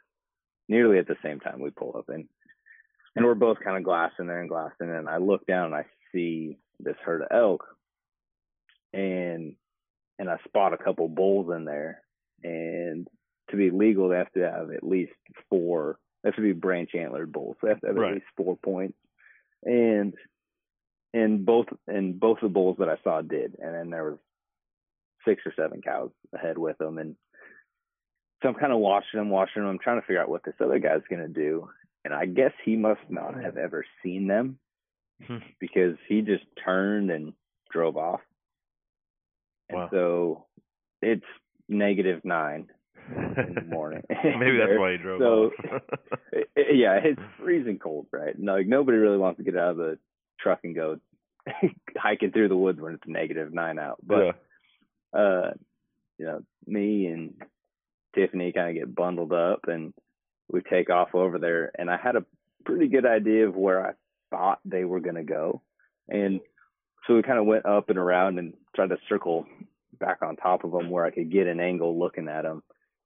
nearly 0.68 0.98
at 0.98 1.06
the 1.06 1.16
same 1.22 1.40
time 1.40 1.60
we 1.60 1.70
pull 1.70 1.94
up 1.96 2.08
and 2.08 2.26
and 3.14 3.24
we're 3.26 3.34
both 3.34 3.58
kind 3.62 3.76
of 3.76 3.84
glassing 3.84 4.26
there 4.26 4.40
and 4.40 4.48
glassing 4.48 4.90
and 4.90 5.08
I 5.08 5.18
look 5.18 5.46
down 5.46 5.66
and 5.66 5.74
I 5.74 5.84
see 6.12 6.58
this 6.80 6.96
herd 7.04 7.22
of 7.22 7.28
elk 7.30 7.66
and 8.92 9.54
and 10.22 10.30
I 10.30 10.38
spot 10.46 10.72
a 10.72 10.78
couple 10.78 11.08
bulls 11.08 11.52
in 11.52 11.64
there. 11.64 12.00
And 12.44 13.08
to 13.50 13.56
be 13.56 13.70
legal 13.70 14.08
they 14.08 14.18
have 14.18 14.32
to 14.32 14.50
have 14.50 14.70
at 14.70 14.84
least 14.84 15.12
four 15.50 15.98
they 16.22 16.28
have 16.28 16.36
to 16.36 16.42
be 16.42 16.52
branch 16.52 16.90
antlered 16.94 17.32
bulls. 17.32 17.56
They 17.60 17.70
have 17.70 17.80
to 17.80 17.88
have 17.88 17.96
Right. 17.96 18.10
at 18.10 18.14
least 18.14 18.26
four 18.36 18.56
points. 18.56 18.96
And 19.64 20.14
and 21.12 21.44
both 21.44 21.66
and 21.88 22.18
both 22.18 22.38
the 22.40 22.48
bulls 22.48 22.76
that 22.78 22.88
I 22.88 22.98
saw 23.02 23.20
did. 23.20 23.56
And 23.58 23.74
then 23.74 23.90
there 23.90 24.04
was 24.04 24.18
six 25.26 25.42
or 25.44 25.52
seven 25.56 25.82
cows 25.82 26.12
ahead 26.32 26.56
with 26.56 26.78
them. 26.78 26.98
And 26.98 27.16
so 28.42 28.48
I'm 28.48 28.54
kind 28.54 28.72
of 28.72 28.78
watching 28.78 29.18
them 29.18 29.28
watching 29.28 29.62
them 29.62 29.70
I'm 29.70 29.78
trying 29.80 30.00
to 30.00 30.06
figure 30.06 30.22
out 30.22 30.28
what 30.28 30.44
this 30.44 30.54
other 30.60 30.78
guy's 30.78 31.02
going 31.10 31.22
to 31.22 31.28
do. 31.28 31.68
And 32.04 32.14
I 32.14 32.26
guess 32.26 32.52
he 32.64 32.76
must 32.76 33.02
not 33.08 33.34
hmm. 33.34 33.40
have 33.40 33.56
ever 33.56 33.84
seen 34.04 34.28
them 34.28 34.60
hmm. 35.26 35.38
because 35.58 35.96
he 36.08 36.20
just 36.20 36.44
turned 36.64 37.10
and 37.10 37.32
drove 37.72 37.96
off 37.96 38.20
and 39.72 39.80
Wow. 39.82 39.88
so 39.90 40.46
it's 41.00 41.24
negative 41.68 42.20
nine 42.24 42.68
in 43.16 43.54
the 43.54 43.62
morning 43.62 44.02
Maybe 44.10 44.58
that's 44.58 44.78
why 44.78 44.92
he 44.92 44.98
drove 44.98 45.20
So- 45.20 45.44
off. 45.74 45.82
it- 46.32 46.50
it- 46.56 46.76
yeah, 46.76 46.94
it's 47.02 47.20
freezing 47.38 47.78
cold, 47.78 48.06
right? 48.12 48.38
No, 48.38 48.54
like 48.54 48.66
nobody 48.66 48.98
really 48.98 49.18
wants 49.18 49.38
to 49.38 49.44
get 49.44 49.56
out 49.56 49.72
of 49.72 49.76
the 49.76 49.98
truck 50.40 50.60
and 50.64 50.74
go 50.74 50.98
hiking 51.96 52.30
through 52.30 52.48
the 52.48 52.56
woods 52.56 52.80
when 52.80 52.94
it's 52.94 53.02
negative 53.06 53.52
nine 53.52 53.78
out. 53.78 53.98
But 54.04 54.36
yeah. 55.14 55.20
uh, 55.20 55.50
you 56.18 56.26
know, 56.26 56.42
me 56.66 57.06
and 57.06 57.34
Tiffany 58.14 58.52
kind 58.52 58.68
of 58.70 58.74
get 58.86 58.94
bundled 58.94 59.32
up 59.32 59.66
and 59.66 59.92
we 60.50 60.60
take 60.60 60.90
off 60.90 61.14
over 61.14 61.38
there. 61.38 61.72
And 61.78 61.90
I 61.90 61.96
had 61.96 62.14
a 62.16 62.24
pretty 62.64 62.88
good 62.88 63.06
idea 63.06 63.48
of 63.48 63.56
where 63.56 63.84
I 63.84 63.92
thought 64.30 64.60
they 64.64 64.84
were 64.84 65.00
going 65.00 65.16
to 65.16 65.24
go. 65.24 65.62
And 66.08 66.40
so 67.06 67.14
we 67.16 67.22
kind 67.22 67.38
of 67.38 67.46
went 67.46 67.66
up 67.66 67.88
and 67.90 67.98
around 67.98 68.38
and 68.38 68.54
tried 68.74 68.90
to 68.90 68.98
circle 69.08 69.46
back 69.98 70.18
on 70.22 70.36
top 70.36 70.64
of 70.64 70.72
them 70.72 70.90
where 70.90 71.04
I 71.04 71.10
could 71.10 71.30
get 71.30 71.46
an 71.46 71.60
angle 71.60 71.98
looking 71.98 72.28
at 72.28 72.42
them. 72.42 72.62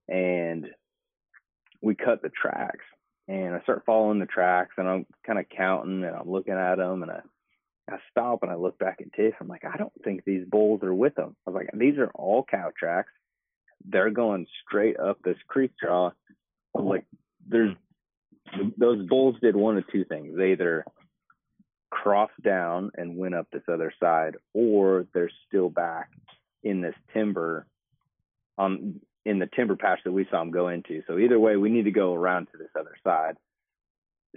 And 0.09 0.67
we 1.83 1.95
cut 1.95 2.23
the 2.23 2.31
tracks. 2.31 2.85
And 3.29 3.55
I 3.55 3.61
start 3.63 3.83
following 3.85 4.21
the 4.21 4.27
tracks 4.27 4.75
and 4.79 4.89
I'm 4.89 5.07
kind 5.27 5.39
of 5.39 5.47
counting 5.49 6.05
and 6.05 6.15
I'm 6.15 6.31
looking 6.31 6.55
at 6.55 6.77
them 6.77 7.03
and 7.03 7.11
I 7.11 7.21
I 7.89 7.99
stop 8.11 8.43
and 8.43 8.51
I 8.51 8.57
look 8.57 8.79
back 8.79 8.99
at 9.01 9.13
Tiff. 9.13 9.35
I'm 9.41 9.47
like, 9.47 9.65
I 9.65 9.77
don't 9.77 9.93
think 10.03 10.25
these 10.25 10.45
bulls 10.45 10.83
are 10.83 10.95
with 10.95 11.15
them. 11.15 11.37
I 11.47 11.51
was 11.51 11.55
like, 11.55 11.71
these 11.73 11.99
are 11.99 12.11
all 12.15 12.45
cow 12.45 12.73
tracks. 12.77 13.13
They're 13.85 14.11
going 14.11 14.47
straight 14.67 14.99
up 14.99 15.19
this 15.23 15.37
creek 15.47 15.71
draw. 15.81 16.11
I'm 16.77 16.87
like, 16.87 17.05
there's 17.49 17.77
those 18.77 19.07
bulls 19.07 19.37
did 19.41 19.55
one 19.57 19.77
of 19.77 19.85
two 19.91 20.05
things. 20.05 20.37
They 20.37 20.53
either 20.53 20.85
crossed 22.03 22.43
down 22.43 22.91
and 22.97 23.17
went 23.17 23.35
up 23.35 23.47
this 23.51 23.63
other 23.73 23.93
side, 23.99 24.37
or 24.53 25.07
they're 25.15 25.31
still 25.49 25.71
back 25.71 26.11
in 26.63 26.83
this 26.83 26.95
timber 27.15 27.67
on 28.59 29.01
in 29.25 29.39
the 29.39 29.49
timber 29.57 29.77
patch 29.77 30.01
that 30.05 30.13
we 30.13 30.27
saw 30.31 30.41
them 30.41 30.51
go 30.51 30.69
into. 30.69 31.03
So 31.07 31.19
either 31.19 31.39
way, 31.39 31.57
we 31.57 31.71
need 31.71 31.85
to 31.87 31.91
go 31.91 32.15
around 32.15 32.47
to 32.53 32.59
this 32.59 32.69
other 32.79 32.95
side, 33.03 33.37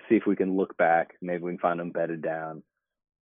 see 0.08 0.16
if 0.16 0.26
we 0.26 0.36
can 0.36 0.56
look 0.56 0.78
back. 0.78 1.16
Maybe 1.22 1.44
we 1.44 1.52
can 1.52 1.60
find 1.60 1.80
them 1.80 1.92
bedded 1.92 2.22
down 2.22 2.64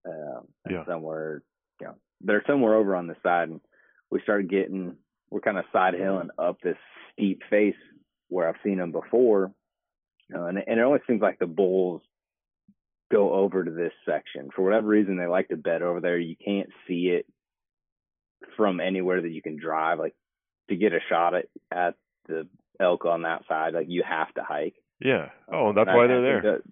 um, 0.05 0.47
Yeah. 0.69 0.83
somewhere. 0.85 1.43
You 1.79 1.87
know, 1.87 1.95
they're 2.21 2.43
somewhere 2.47 2.73
over 2.73 2.95
on 2.95 3.07
the 3.07 3.15
side, 3.21 3.49
and 3.49 3.61
we 4.09 4.19
started 4.21 4.49
getting. 4.49 4.97
We're 5.29 5.41
kind 5.41 5.57
of 5.57 5.65
side 5.71 5.93
hilling 5.93 6.29
up 6.37 6.59
this 6.61 6.77
steep 7.11 7.41
face 7.49 7.81
where 8.29 8.49
I've 8.49 8.61
seen 8.63 8.77
them 8.77 8.91
before, 8.91 9.51
uh, 10.33 10.45
and, 10.45 10.57
and 10.57 10.79
it 10.79 10.83
always 10.83 11.01
seems 11.07 11.21
like 11.21 11.39
the 11.39 11.47
bulls 11.47 12.01
go 13.13 13.33
over 13.33 13.63
to 13.63 13.71
this 13.71 13.93
section 14.05 14.49
for 14.55 14.63
whatever 14.63 14.87
reason. 14.87 15.17
They 15.17 15.27
like 15.27 15.49
to 15.49 15.57
bed 15.57 15.81
over 15.81 15.99
there. 16.01 16.17
You 16.19 16.35
can't 16.43 16.69
see 16.87 17.07
it 17.09 17.25
from 18.57 18.79
anywhere 18.79 19.21
that 19.21 19.29
you 19.31 19.41
can 19.41 19.57
drive. 19.59 19.99
Like 19.99 20.15
to 20.69 20.75
get 20.75 20.93
a 20.93 20.99
shot 21.09 21.35
at 21.35 21.45
at 21.71 21.95
the 22.27 22.47
elk 22.79 23.05
on 23.05 23.21
that 23.23 23.43
side, 23.47 23.73
like 23.73 23.87
you 23.89 24.03
have 24.07 24.33
to 24.35 24.43
hike. 24.43 24.75
Yeah. 24.99 25.29
Oh, 25.51 25.73
that's 25.73 25.87
And 25.87 25.97
why 25.97 26.03
I 26.05 26.07
they're 26.07 26.21
think 26.33 26.43
there. 26.43 26.51
that- 26.53 26.63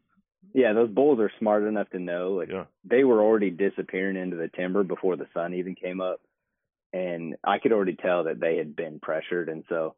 yeah, 0.53 0.73
those 0.73 0.89
bulls 0.89 1.19
are 1.19 1.31
smart 1.39 1.63
enough 1.63 1.89
to 1.91 1.99
know. 1.99 2.33
Like 2.33 2.49
Yeah. 2.49 2.65
they 2.83 3.03
were 3.05 3.21
already 3.21 3.51
disappearing 3.51 4.17
into 4.17 4.35
the 4.35 4.49
timber 4.49 4.83
before 4.83 5.15
the 5.15 5.27
sun 5.33 5.53
even 5.53 5.75
came 5.75 6.01
up, 6.01 6.19
and 6.91 7.35
I 7.43 7.59
could 7.59 7.71
already 7.71 7.95
tell 7.95 8.25
that 8.25 8.39
they 8.39 8.57
had 8.57 8.75
been 8.75 8.99
pressured. 8.99 9.47
And 9.49 9.63
so 9.69 9.95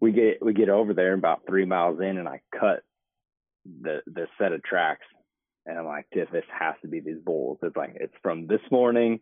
we 0.00 0.10
get 0.12 0.42
we 0.42 0.54
get 0.54 0.70
over 0.70 0.92
there 0.94 1.12
about 1.12 1.46
three 1.46 1.66
miles 1.66 2.00
in, 2.00 2.18
and 2.18 2.28
I 2.28 2.40
cut 2.58 2.82
the 3.64 4.02
the 4.06 4.26
set 4.38 4.52
of 4.52 4.62
tracks, 4.64 5.06
and 5.66 5.78
I'm 5.78 5.86
like, 5.86 6.06
this 6.12 6.28
has 6.58 6.74
to 6.82 6.88
be 6.88 7.00
these 7.00 7.20
bulls. 7.24 7.58
It's 7.62 7.76
like 7.76 7.96
it's 8.00 8.14
from 8.22 8.46
this 8.46 8.60
morning. 8.70 9.20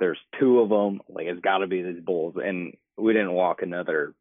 There's 0.00 0.18
two 0.38 0.60
of 0.60 0.68
them. 0.68 1.00
Like 1.08 1.26
it's 1.26 1.40
got 1.40 1.58
to 1.58 1.66
be 1.66 1.82
these 1.82 2.02
bulls, 2.04 2.34
and 2.42 2.74
we 2.98 3.12
didn't 3.12 3.32
walk 3.32 3.62
another 3.62 4.14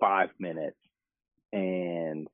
five 0.00 0.30
minutes, 0.38 0.76
and 1.52 2.28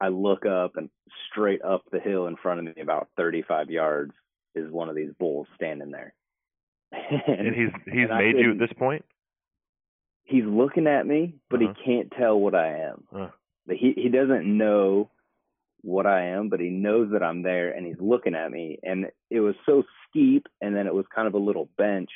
I 0.00 0.08
look 0.08 0.46
up 0.46 0.76
and 0.76 0.88
straight 1.30 1.62
up 1.62 1.82
the 1.92 2.00
hill 2.00 2.26
in 2.26 2.36
front 2.36 2.60
of 2.66 2.76
me, 2.76 2.82
about 2.82 3.08
35 3.16 3.70
yards, 3.70 4.12
is 4.54 4.70
one 4.72 4.88
of 4.88 4.96
these 4.96 5.12
bulls 5.18 5.46
standing 5.56 5.90
there. 5.90 6.14
And 7.26 7.54
he's 7.54 7.70
he's 7.86 8.08
and 8.10 8.18
made 8.18 8.38
you 8.38 8.52
at 8.52 8.58
this 8.58 8.72
point. 8.78 9.04
he's 10.24 10.44
looking 10.44 10.86
at 10.86 11.06
me, 11.06 11.36
but 11.50 11.60
Uh-huh. 11.62 11.74
he 11.76 11.84
can't 11.84 12.12
tell 12.18 12.38
what 12.38 12.54
I 12.54 12.78
am. 12.88 13.04
Uh. 13.14 13.28
Like, 13.68 13.78
He 13.78 13.92
he 13.96 14.08
doesn't 14.08 14.44
know 14.46 15.10
what 15.82 16.06
I 16.06 16.26
am, 16.26 16.48
but 16.48 16.60
he 16.60 16.68
knows 16.68 17.10
that 17.12 17.22
I'm 17.22 17.42
there, 17.42 17.70
and 17.70 17.86
he's 17.86 18.00
looking 18.00 18.34
at 18.34 18.50
me. 18.50 18.78
And 18.82 19.06
it 19.30 19.40
was 19.40 19.54
so 19.66 19.84
steep, 20.08 20.46
and 20.60 20.74
then 20.74 20.86
it 20.86 20.94
was 20.94 21.06
kind 21.14 21.26
of 21.28 21.34
a 21.34 21.38
little 21.38 21.68
bench. 21.76 22.10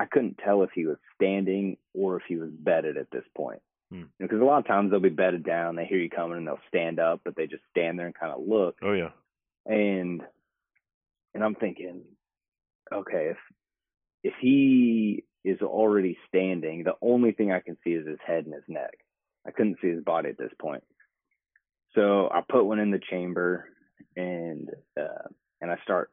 I 0.00 0.06
couldn't 0.06 0.38
tell 0.44 0.62
if 0.62 0.70
he 0.74 0.86
was 0.86 0.96
standing 1.14 1.76
or 1.94 2.16
if 2.16 2.22
he 2.26 2.36
was 2.36 2.50
bedded 2.50 2.96
at 2.96 3.10
this 3.10 3.24
point. 3.36 3.60
Hmm. 3.90 4.04
Because 4.18 4.40
a 4.40 4.44
lot 4.44 4.58
of 4.58 4.66
times 4.66 4.90
they'll 4.90 5.00
be 5.00 5.10
bedded 5.10 5.44
down, 5.44 5.76
they 5.76 5.84
hear 5.84 5.98
you 5.98 6.10
coming, 6.10 6.38
and 6.38 6.46
they'll 6.46 6.58
stand 6.68 6.98
up, 6.98 7.20
but 7.24 7.36
they 7.36 7.46
just 7.46 7.62
stand 7.70 7.98
there 7.98 8.06
and 8.06 8.14
kind 8.14 8.32
of 8.32 8.46
look. 8.46 8.76
Oh 8.82 8.92
yeah. 8.92 9.10
and 9.66 10.22
and 11.34 11.44
I'm 11.44 11.54
thinking, 11.54 12.02
okay, 12.92 13.30
if 13.30 13.36
if 14.24 14.34
he 14.40 15.24
is 15.44 15.60
already 15.60 16.16
standing, 16.28 16.84
the 16.84 16.94
only 17.02 17.32
thing 17.32 17.52
I 17.52 17.60
can 17.60 17.76
see 17.84 17.90
is 17.90 18.06
his 18.06 18.18
head 18.24 18.44
and 18.44 18.54
his 18.54 18.64
neck. 18.68 18.94
I 19.46 19.50
couldn't 19.50 19.78
see 19.82 19.88
his 19.88 20.04
body 20.04 20.28
at 20.28 20.38
this 20.38 20.52
point. 20.60 20.84
So 21.94 22.28
I 22.32 22.40
put 22.48 22.64
one 22.64 22.78
in 22.78 22.90
the 22.90 23.00
chamber 23.10 23.66
and 24.16 24.70
uh 24.98 25.28
and 25.60 25.70
I 25.70 25.76
start 25.84 26.10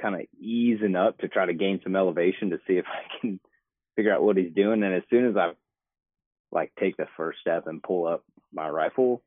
kind 0.00 0.14
of 0.14 0.22
easing 0.38 0.96
up 0.96 1.18
to 1.18 1.28
try 1.28 1.46
to 1.46 1.54
gain 1.54 1.80
some 1.82 1.96
elevation 1.96 2.50
to 2.50 2.58
see 2.66 2.74
if 2.74 2.84
I 2.86 3.20
can 3.20 3.40
figure 3.96 4.14
out 4.14 4.22
what 4.22 4.36
he's 4.36 4.52
doing. 4.54 4.82
And 4.82 4.94
as 4.94 5.02
soon 5.10 5.28
as 5.28 5.36
I 5.36 5.52
like 6.52 6.72
take 6.78 6.96
the 6.96 7.06
first 7.16 7.40
step 7.40 7.66
and 7.66 7.82
pull 7.82 8.06
up 8.06 8.24
my 8.52 8.68
rifle, 8.68 9.22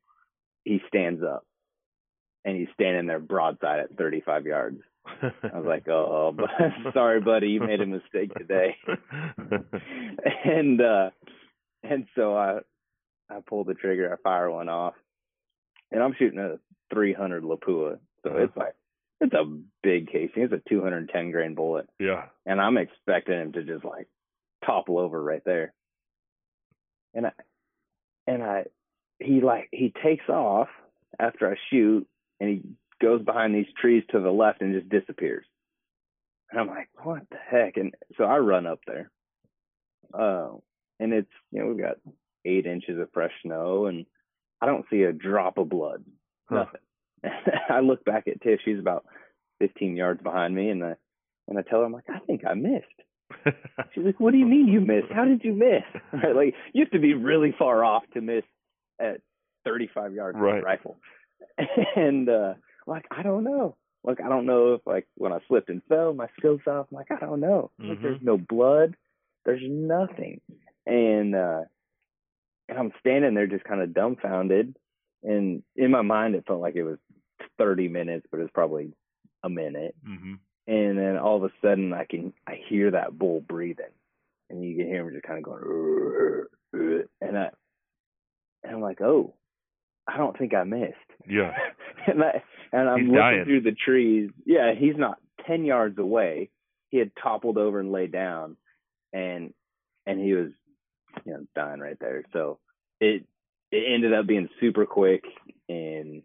he 0.64 0.80
stands 0.88 1.22
up 1.22 1.44
and 2.44 2.56
he's 2.56 2.68
standing 2.74 3.06
there 3.06 3.18
broadside 3.18 3.80
at 3.80 3.96
35 3.96 4.46
yards. 4.46 4.80
I 5.06 5.58
was 5.58 5.66
like, 5.66 5.88
oh, 5.88 6.36
sorry, 6.92 7.20
buddy, 7.20 7.48
you 7.48 7.60
made 7.60 7.80
a 7.80 7.86
mistake 7.86 8.32
today. 8.34 8.76
and 10.44 10.80
uh 10.80 11.10
and 11.82 12.06
so 12.14 12.36
I 12.36 12.58
I 13.30 13.40
pull 13.46 13.64
the 13.64 13.74
trigger, 13.74 14.12
I 14.12 14.16
fire 14.22 14.50
one 14.50 14.68
off, 14.68 14.94
and 15.92 16.02
I'm 16.02 16.14
shooting 16.18 16.38
a 16.38 16.58
300 16.94 17.42
Lapua, 17.42 17.98
so 18.22 18.30
Uh-huh. 18.30 18.38
it's 18.44 18.56
like 18.56 18.74
it's 19.20 19.34
a 19.34 19.44
big 19.82 20.08
casing. 20.12 20.44
It's 20.44 20.52
a 20.52 20.62
210 20.68 21.30
grain 21.32 21.54
bullet, 21.54 21.88
yeah. 21.98 22.26
and 22.46 22.60
I'm 22.60 22.76
expecting 22.76 23.34
him 23.40 23.52
to 23.52 23.62
just 23.64 23.84
like 23.84 24.06
topple 24.64 24.98
over 24.98 25.20
right 25.22 25.42
there. 25.44 25.72
And 27.14 27.26
I 27.26 27.32
and 28.26 28.42
I 28.42 28.64
he 29.18 29.40
like 29.40 29.68
he 29.72 29.92
takes 30.02 30.28
off 30.28 30.68
after 31.18 31.50
I 31.50 31.56
shoot, 31.70 32.06
and 32.40 32.48
he 32.50 32.62
goes 33.00 33.22
behind 33.24 33.54
these 33.54 33.72
trees 33.80 34.04
to 34.10 34.20
the 34.20 34.30
left 34.30 34.60
and 34.60 34.74
just 34.74 34.88
disappears. 34.88 35.46
And 36.50 36.60
I'm 36.60 36.68
like, 36.68 36.88
what 37.02 37.22
the 37.30 37.36
heck? 37.36 37.76
And 37.76 37.94
so 38.16 38.24
I 38.24 38.38
run 38.38 38.66
up 38.66 38.80
there. 38.86 39.10
Uh, 40.14 40.52
and 40.98 41.12
it's, 41.12 41.30
you 41.52 41.60
know, 41.60 41.66
we've 41.68 41.78
got 41.84 41.96
eight 42.44 42.64
inches 42.66 42.98
of 42.98 43.08
fresh 43.12 43.32
snow 43.42 43.86
and 43.86 44.06
I 44.60 44.66
don't 44.66 44.84
see 44.90 45.02
a 45.02 45.12
drop 45.12 45.58
of 45.58 45.68
blood. 45.68 46.04
Huh. 46.48 46.64
Nothing. 47.24 47.40
I 47.70 47.80
look 47.80 48.04
back 48.04 48.28
at 48.28 48.40
Tish. 48.42 48.60
she's 48.64 48.78
about 48.78 49.04
15 49.60 49.96
yards 49.96 50.22
behind 50.22 50.54
me 50.54 50.70
and 50.70 50.84
I, 50.84 50.94
and 51.48 51.58
I 51.58 51.62
tell 51.62 51.80
her, 51.80 51.84
I'm 51.84 51.92
like, 51.92 52.08
I 52.08 52.18
think 52.20 52.42
I 52.46 52.54
missed. 52.54 52.84
She's 53.94 54.04
like, 54.04 54.18
what 54.20 54.32
do 54.32 54.38
you 54.38 54.46
mean 54.46 54.68
you 54.68 54.80
missed? 54.80 55.12
How 55.12 55.24
did 55.24 55.42
you 55.44 55.52
miss? 55.52 55.82
Right? 56.12 56.34
Like, 56.34 56.54
you 56.72 56.82
have 56.84 56.90
to 56.92 56.98
be 56.98 57.14
really 57.14 57.54
far 57.58 57.84
off 57.84 58.02
to 58.14 58.20
miss 58.20 58.44
at 59.00 59.20
35 59.64 60.14
yards 60.14 60.38
with 60.38 60.44
a 60.44 60.62
rifle. 60.62 60.96
And, 61.96 62.28
uh, 62.28 62.54
like, 62.86 63.04
I 63.10 63.22
don't 63.22 63.44
know. 63.44 63.76
Like, 64.04 64.20
I 64.20 64.28
don't 64.28 64.46
know 64.46 64.74
if, 64.74 64.80
like, 64.86 65.06
when 65.16 65.32
I 65.32 65.38
slipped 65.48 65.68
and 65.70 65.82
fell, 65.88 66.14
my 66.14 66.28
scope's 66.38 66.66
off. 66.66 66.86
I'm 66.90 66.96
like, 66.96 67.10
I 67.10 67.18
don't 67.24 67.40
know. 67.40 67.70
Like, 67.78 67.98
Mhm. 67.98 68.02
there's 68.02 68.22
no 68.22 68.38
blood. 68.38 68.96
There's 69.44 69.62
nothing. 69.66 70.40
And, 70.86 71.34
uh, 71.34 71.62
and 72.68 72.78
I'm 72.78 72.92
standing 73.00 73.34
there 73.34 73.46
just 73.46 73.64
kind 73.64 73.80
of 73.80 73.94
dumbfounded. 73.94 74.76
And 75.22 75.62
in 75.76 75.90
my 75.90 76.02
mind, 76.02 76.34
it 76.34 76.44
felt 76.46 76.60
like 76.60 76.76
it 76.76 76.84
was 76.84 76.98
30 77.58 77.88
minutes, 77.88 78.26
but 78.30 78.38
it 78.38 78.42
was 78.44 78.50
probably 78.54 78.92
a 79.44 79.48
minute 79.48 79.94
hmm 80.04 80.34
and 80.66 80.98
then 80.98 81.16
all 81.16 81.36
of 81.36 81.44
a 81.44 81.52
sudden 81.62 81.94
I 81.94 82.04
can 82.04 82.32
I 82.46 82.58
hear 82.68 82.90
that 82.90 83.16
bull 83.18 83.40
breathing, 83.40 83.86
and 84.50 84.62
you 84.62 84.76
can 84.76 84.86
hear 84.86 85.00
him 85.06 85.12
just 85.14 85.24
kind 85.24 85.38
of 85.38 85.44
going, 85.44 87.04
and 87.22 87.38
I 87.38 87.48
and 88.62 88.74
I'm 88.74 88.80
like, 88.82 89.00
oh, 89.00 89.34
I 90.06 90.18
don't 90.18 90.36
think 90.36 90.52
I 90.54 90.64
missed, 90.64 90.94
Yeah. 91.26 91.54
and 92.06 92.22
I 92.22 92.42
and 92.72 92.88
I'm 92.88 92.98
He's 92.98 93.06
looking 93.06 93.18
dying. 93.18 93.44
through 93.44 93.60
the 93.62 93.72
trees. 93.72 94.30
Yeah, 94.44 94.74
he's 94.78 94.96
not 94.96 95.18
ten 95.46 95.64
yards 95.64 95.98
away. 95.98 96.50
He 96.90 96.98
had 96.98 97.12
toppled 97.22 97.56
over 97.56 97.80
and 97.80 97.90
laid 97.92 98.12
down, 98.12 98.56
and 99.12 99.54
and 100.06 100.20
he 100.20 100.34
was 100.34 100.48
you 101.24 101.32
know 101.32 101.46
dying 101.54 101.80
right 101.80 101.98
there. 102.00 102.24
So 102.32 102.58
it 103.00 103.24
it 103.70 103.94
ended 103.94 104.14
up 104.14 104.26
being 104.26 104.48
super 104.60 104.86
quick, 104.86 105.24
and 105.68 106.22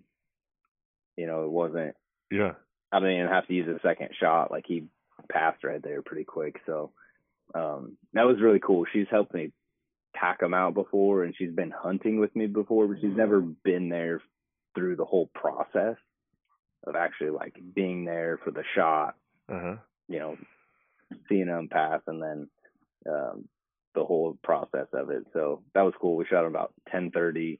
you 1.17 1.27
know 1.27 1.43
it 1.45 1.51
wasn't 1.51 1.95
Yeah. 2.31 2.53
I 2.91 2.99
didn't 2.99 3.15
even 3.15 3.27
have 3.27 3.47
to 3.47 3.53
use 3.53 3.67
a 3.67 3.79
second 3.85 4.09
shot. 4.19 4.51
Like 4.51 4.65
he 4.67 4.85
passed 5.31 5.63
right 5.63 5.81
there 5.81 6.01
pretty 6.03 6.25
quick. 6.25 6.57
So 6.65 6.91
um, 7.55 7.97
that 8.13 8.27
was 8.27 8.41
really 8.41 8.59
cool. 8.59 8.85
She's 8.91 9.07
helped 9.09 9.33
me 9.33 9.51
pack 10.15 10.39
them 10.39 10.53
out 10.53 10.75
before, 10.75 11.23
and 11.23 11.35
she's 11.35 11.51
been 11.51 11.71
hunting 11.71 12.19
with 12.19 12.35
me 12.35 12.45
before, 12.45 12.87
but 12.87 12.97
she's 13.01 13.15
never 13.15 13.41
been 13.41 13.89
there 13.89 14.21
through 14.75 14.95
the 14.95 15.05
whole 15.05 15.29
process 15.33 15.97
of 16.85 16.95
actually 16.95 17.31
like 17.31 17.55
being 17.73 18.05
there 18.05 18.39
for 18.43 18.51
the 18.51 18.63
shot. 18.75 19.15
Uh 19.51 19.59
huh. 19.59 19.75
You 20.07 20.19
know, 20.19 20.37
seeing 21.29 21.47
them 21.47 21.69
pass, 21.71 22.01
and 22.07 22.21
then 22.21 22.49
um, 23.09 23.45
the 23.95 24.03
whole 24.03 24.37
process 24.43 24.87
of 24.93 25.09
it. 25.09 25.25
So 25.33 25.61
that 25.73 25.81
was 25.83 25.93
cool. 25.99 26.15
We 26.15 26.25
shot 26.25 26.45
about 26.45 26.73
ten 26.91 27.11
thirty, 27.11 27.59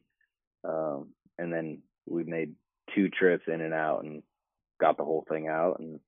um, 0.63 1.09
and 1.37 1.51
then 1.53 1.79
we 2.07 2.23
made 2.23 2.53
two 2.95 3.09
trips 3.09 3.43
in 3.47 3.61
and 3.61 3.73
out, 3.73 4.03
and 4.03 4.23
got 4.79 4.97
the 4.97 5.03
whole 5.05 5.25
thing 5.29 5.47
out. 5.47 5.79
And 5.79 5.99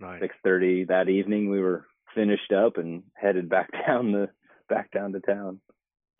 Nice. 0.00 0.20
six 0.20 0.34
thirty 0.44 0.84
that 0.84 1.08
evening, 1.08 1.50
we 1.50 1.60
were 1.60 1.86
finished 2.14 2.52
up 2.52 2.76
and 2.78 3.02
headed 3.14 3.48
back 3.48 3.68
down 3.86 4.12
the 4.12 4.28
back 4.68 4.90
down 4.92 5.12
to 5.12 5.20
town. 5.20 5.60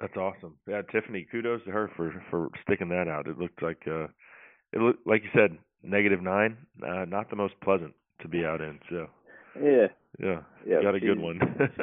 That's 0.01 0.16
awesome. 0.16 0.57
Yeah, 0.68 0.83
Tiffany, 0.92 1.27
kudos 1.31 1.64
to 1.64 1.71
her 1.71 1.90
for 1.97 2.23
for 2.31 2.49
sticking 2.62 2.88
that 2.90 3.09
out. 3.09 3.27
It 3.29 3.38
looked 3.38 3.62
like 3.62 3.83
uh 3.87 4.05
it 4.73 4.81
looked 4.81 5.07
like 5.07 5.23
you 5.23 5.31
said 5.35 5.59
negative 5.83 6.23
nine, 6.23 6.57
uh 6.87 7.05
not 7.05 7.31
the 7.31 7.37
most 7.37 7.55
pleasant 7.62 7.94
to 8.23 8.29
be 8.29 8.44
out 8.44 8.61
in. 8.61 8.79
So 8.90 9.07
Yeah, 9.61 9.87
yeah, 10.21 10.40
yeah. 10.66 10.83
got 10.83 10.94
a 10.94 11.01
good 11.01 11.21
one. 11.21 11.40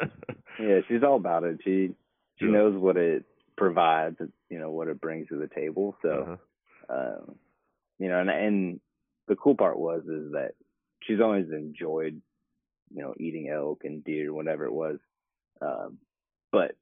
Yeah, 0.60 0.80
she's 0.88 1.04
all 1.04 1.15
about 1.15 1.44
it. 1.44 1.60
She 1.63 1.91
she 2.39 2.46
Yeah. 2.46 2.52
knows 2.52 2.76
what 2.78 2.98
it 2.98 3.26
provides. 3.58 4.18
You 4.50 4.60
know 4.60 4.72
what 4.72 4.88
it 4.88 5.02
brings 5.02 5.28
to 5.30 5.38
the 5.38 5.48
table. 5.48 5.96
So. 6.02 6.10
Uh-huh. 6.10 6.38
um, 6.88 7.36
you 7.98 8.10
know, 8.10 8.20
and 8.20 8.30
and 8.30 8.80
the 9.28 9.36
cool 9.36 9.56
part 9.56 9.80
was 9.80 10.04
is 10.04 10.34
that 10.34 10.52
she's 11.02 11.20
always 11.22 11.50
enjoyed, 11.52 12.22
you 12.94 13.02
know, 13.02 13.13
eating 13.18 13.50
elk 13.50 13.82
and 13.84 14.04
deer, 14.04 14.34
whatever 14.34 14.65
it 14.65 14.74
was. 14.74 15.00
Um, 15.62 15.98
but 16.52 16.76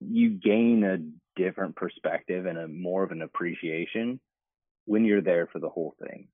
you 0.00 0.30
gain 0.30 0.84
a 0.84 0.98
different 1.40 1.76
perspective 1.76 2.46
and 2.46 2.56
a 2.58 2.68
more 2.68 3.02
of 3.02 3.10
an 3.10 3.22
appreciation 3.22 4.20
when 4.86 5.04
you're 5.04 5.20
there 5.22 5.46
for 5.48 5.58
the 5.58 5.68
whole 5.68 5.94
thing. 6.00 6.28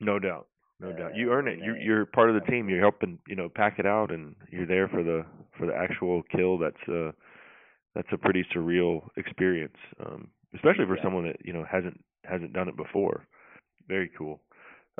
No 0.00 0.18
doubt. 0.18 0.46
No 0.80 0.92
doubt. 0.92 1.14
You 1.16 1.32
earn 1.32 1.48
it. 1.48 1.58
You're 1.58 1.76
you're 1.76 2.06
part 2.06 2.30
of 2.30 2.34
the 2.34 2.50
team. 2.50 2.68
You're 2.68 2.80
helping, 2.80 3.18
you 3.28 3.36
know, 3.36 3.48
pack 3.48 3.78
it 3.78 3.86
out 3.86 4.10
and 4.10 4.34
you're 4.50 4.66
there 4.66 4.88
for 4.88 5.02
the 5.02 5.24
for 5.58 5.66
the 5.66 5.74
actual 5.74 6.22
kill. 6.34 6.58
That's 6.58 6.88
uh 6.88 7.12
that's 7.94 8.08
a 8.12 8.18
pretty 8.18 8.44
surreal 8.54 9.08
experience. 9.16 9.76
Um 10.04 10.28
especially 10.54 10.86
for 10.86 10.96
Yeah. 10.96 11.02
someone 11.02 11.24
that, 11.24 11.36
you 11.44 11.52
know, 11.52 11.64
hasn't 11.70 12.02
hasn't 12.24 12.52
done 12.52 12.68
it 12.68 12.76
before. 12.76 13.26
Very 13.88 14.10
cool. 14.18 14.40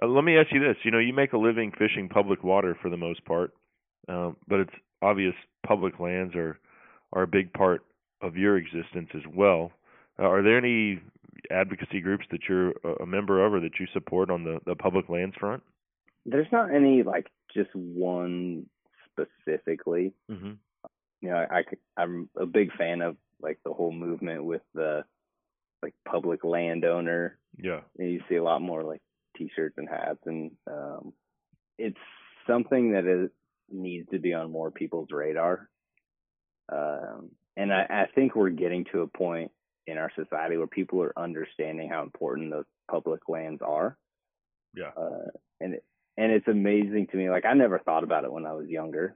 Uh, 0.03 0.07
let 0.07 0.25
me 0.25 0.37
ask 0.39 0.53
you 0.53 0.61
this. 0.61 0.77
You 0.85 0.91
know, 0.91 0.99
you 0.99 1.13
make 1.13 1.33
a 1.33 1.39
living 1.39 1.73
fishing 1.79 2.09
public 2.09 2.43
water 2.45 2.77
for 2.81 2.89
the 2.91 2.97
most 2.97 3.25
part. 3.25 3.53
Um 4.09 4.37
but 4.49 4.61
it's 4.61 4.75
obvious 5.03 5.35
public 5.67 5.99
lands 6.01 6.35
are 6.37 6.59
are 7.13 7.23
a 7.23 7.29
big 7.29 7.53
part 7.53 7.83
of 8.23 8.37
your 8.37 8.57
existence 8.57 9.11
as 9.15 9.23
well. 9.35 9.73
Uh, 10.19 10.25
are 10.25 10.43
there 10.43 10.57
any 10.59 11.01
advocacy 11.51 12.01
groups 12.01 12.25
that 12.31 12.41
you're 12.49 12.71
a 13.01 13.07
member 13.07 13.45
of 13.45 13.55
or 13.55 13.61
that 13.61 13.79
you 13.79 13.87
support 13.93 14.31
on 14.31 14.45
the, 14.45 14.61
the 14.67 14.75
public 14.75 15.09
lands 15.09 15.35
front? 15.39 15.63
There's 16.27 16.51
not 16.53 16.75
any 16.75 17.03
like 17.03 17.27
just 17.55 17.75
one 17.75 18.67
specifically. 19.11 20.15
Mm-hmm. 20.31 20.53
You 21.21 21.31
know, 21.31 21.37
I, 21.37 21.63
I 21.97 22.03
am 22.03 22.29
a 22.37 22.47
big 22.47 22.73
fan 22.77 23.01
of 23.01 23.17
like 23.41 23.59
the 23.65 23.73
whole 23.73 23.93
movement 23.93 24.45
with 24.45 24.63
the 24.75 25.05
like 25.83 25.95
public 26.09 26.45
landowner. 26.45 27.39
Yeah. 27.57 27.81
And 27.99 28.11
you 28.11 28.21
see 28.29 28.37
a 28.37 28.43
lot 28.43 28.63
more 28.63 28.83
like 28.83 29.01
t-shirts 29.37 29.77
and 29.79 29.89
hats, 29.89 30.21
and 30.27 30.53
um, 30.71 31.13
it's 31.79 31.97
something 32.47 32.93
that 32.93 33.07
is 33.07 33.31
needs 33.71 34.09
to 34.11 34.19
be 34.19 34.35
on 34.35 34.51
more 34.51 34.71
people's 34.71 35.09
radar. 35.11 35.69
Um, 36.71 37.31
and 37.57 37.73
I, 37.73 37.87
I 37.89 38.07
think 38.15 38.35
we're 38.35 38.51
getting 38.51 38.85
to 38.93 39.03
a 39.03 39.07
point 39.07 39.51
in 39.87 39.99
our 39.99 40.11
society 40.17 40.57
where 40.57 40.67
people 40.67 41.03
are 41.03 41.13
understanding 41.19 41.89
how 41.91 42.03
important 42.03 42.51
those 42.51 42.65
public 42.91 43.29
lands 43.29 43.61
are. 43.63 43.97
Yeah. 44.75 44.91
Uh, 44.97 45.29
and 45.61 45.75
it, 45.75 45.85
and 46.17 46.33
it's 46.33 46.49
amazing 46.49 47.09
to 47.11 47.17
me. 47.17 47.31
Like 47.31 47.45
I 47.45 47.55
never 47.55 47.79
thought 47.79 48.05
about 48.05 48.25
it 48.25 48.33
when 48.33 48.47
I 48.47 48.53
was 48.53 48.69
younger. 48.69 49.15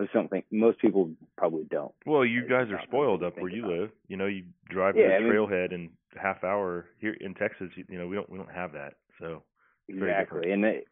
It's 0.00 0.12
something 0.12 0.44
most 0.52 0.78
people 0.78 1.10
probably 1.36 1.64
don't. 1.70 1.92
Well, 2.06 2.24
you 2.24 2.42
guys 2.48 2.68
are 2.70 2.80
spoiled 2.86 3.22
up 3.24 3.36
where 3.38 3.50
you 3.50 3.66
live. 3.66 3.90
You 4.06 4.16
know, 4.16 4.26
you 4.26 4.44
drive 4.70 4.96
Yeah, 4.96 5.08
to 5.08 5.14
I 5.16 5.18
the 5.18 5.24
mean- 5.24 5.32
trailhead 5.32 5.72
in 5.72 5.90
half 6.16 6.44
hour. 6.44 6.86
Here 7.00 7.16
in 7.20 7.34
Texas, 7.34 7.70
you, 7.74 7.84
you 7.88 7.98
know, 7.98 8.06
we 8.06 8.14
don't 8.16 8.30
we 8.30 8.38
don't 8.38 8.50
have 8.52 8.72
that. 8.74 8.94
So 9.20 9.42
Exactly. 9.88 10.52
And 10.52 10.64
it 10.64 10.84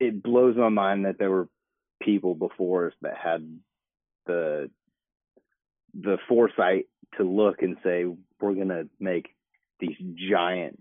it 0.00 0.22
blows 0.22 0.56
my 0.56 0.70
mind 0.70 1.04
that 1.04 1.18
there 1.18 1.30
were 1.30 1.48
people 2.02 2.34
before 2.34 2.88
us 2.88 2.94
that 3.02 3.16
had 3.16 3.48
the 4.26 4.70
the 5.98 6.18
foresight 6.28 6.86
to 7.16 7.24
look 7.24 7.62
and 7.62 7.76
say 7.84 8.04
we're 8.40 8.54
going 8.54 8.68
to 8.68 8.88
make 8.98 9.34
these 9.80 9.96
giant 10.30 10.78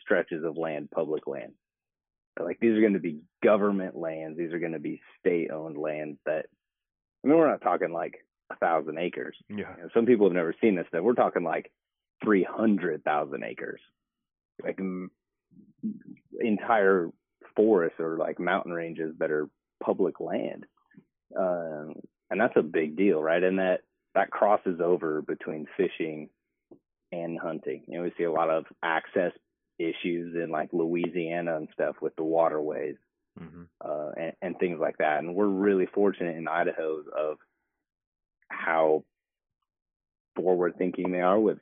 stretches 0.00 0.44
of 0.44 0.56
land 0.56 0.90
public 0.90 1.26
land. 1.26 1.52
Like 2.38 2.58
these 2.60 2.76
are 2.76 2.80
going 2.80 2.94
to 2.94 3.00
be 3.00 3.20
government 3.42 3.96
lands. 3.96 4.38
These 4.38 4.52
are 4.52 4.58
going 4.58 4.72
to 4.72 4.78
be 4.78 5.00
state 5.18 5.50
owned 5.50 5.76
lands 5.76 6.18
that 6.26 6.46
I 7.24 7.28
mean 7.28 7.36
we're 7.36 7.48
not 7.50 7.60
talking 7.60 7.92
like 7.92 8.24
a 8.50 8.56
thousand 8.56 8.98
acres. 8.98 9.36
yeah, 9.48 9.76
You 9.76 9.82
know, 9.84 9.88
some 9.94 10.06
people 10.06 10.26
have 10.26 10.34
never 10.34 10.54
seen 10.60 10.74
this 10.74 10.86
stuff. 10.88 11.02
We're 11.02 11.14
talking 11.14 11.44
like 11.44 11.70
300,000 12.24 13.44
acres, 13.44 13.80
like 14.62 14.78
m- 14.80 15.10
entire 16.38 17.10
forests 17.56 17.98
or 18.00 18.16
like 18.16 18.38
mountain 18.38 18.72
ranges 18.72 19.14
that 19.18 19.30
are 19.30 19.48
public 19.82 20.20
land. 20.20 20.66
Um, 21.36 21.94
and 22.30 22.40
that's 22.40 22.56
a 22.56 22.62
big 22.62 22.96
deal, 22.96 23.20
right? 23.22 23.42
And 23.42 23.58
that, 23.58 23.80
that 24.14 24.30
crosses 24.30 24.80
over 24.80 25.22
between 25.22 25.66
fishing 25.76 26.28
and 27.12 27.38
hunting. 27.38 27.82
You 27.86 27.98
know, 27.98 28.02
we 28.04 28.12
see 28.16 28.24
a 28.24 28.32
lot 28.32 28.50
of 28.50 28.64
access 28.82 29.32
issues 29.78 30.34
in 30.34 30.50
like 30.50 30.70
Louisiana 30.72 31.56
and 31.56 31.68
stuff 31.72 31.96
with 32.00 32.14
the 32.16 32.24
waterways 32.24 32.96
hmm 33.38 33.62
uh, 33.82 34.10
and, 34.16 34.32
and 34.42 34.58
things 34.58 34.78
like 34.80 34.98
that. 34.98 35.20
And 35.20 35.34
we're 35.34 35.46
really 35.46 35.86
fortunate 35.86 36.36
in 36.36 36.48
Idaho 36.48 37.02
of 37.16 37.38
how 38.48 39.04
forward 40.36 40.74
thinking 40.76 41.12
they 41.12 41.20
are 41.20 41.38
with 41.38 41.58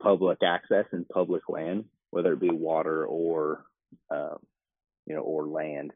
public 0.00 0.38
access 0.42 0.86
and 0.92 1.08
public 1.08 1.42
land, 1.48 1.84
whether 2.10 2.32
it 2.32 2.40
be 2.40 2.50
water 2.50 3.04
or, 3.04 3.64
um, 4.10 4.38
you 5.06 5.14
know, 5.14 5.22
or 5.22 5.46
land. 5.46 5.92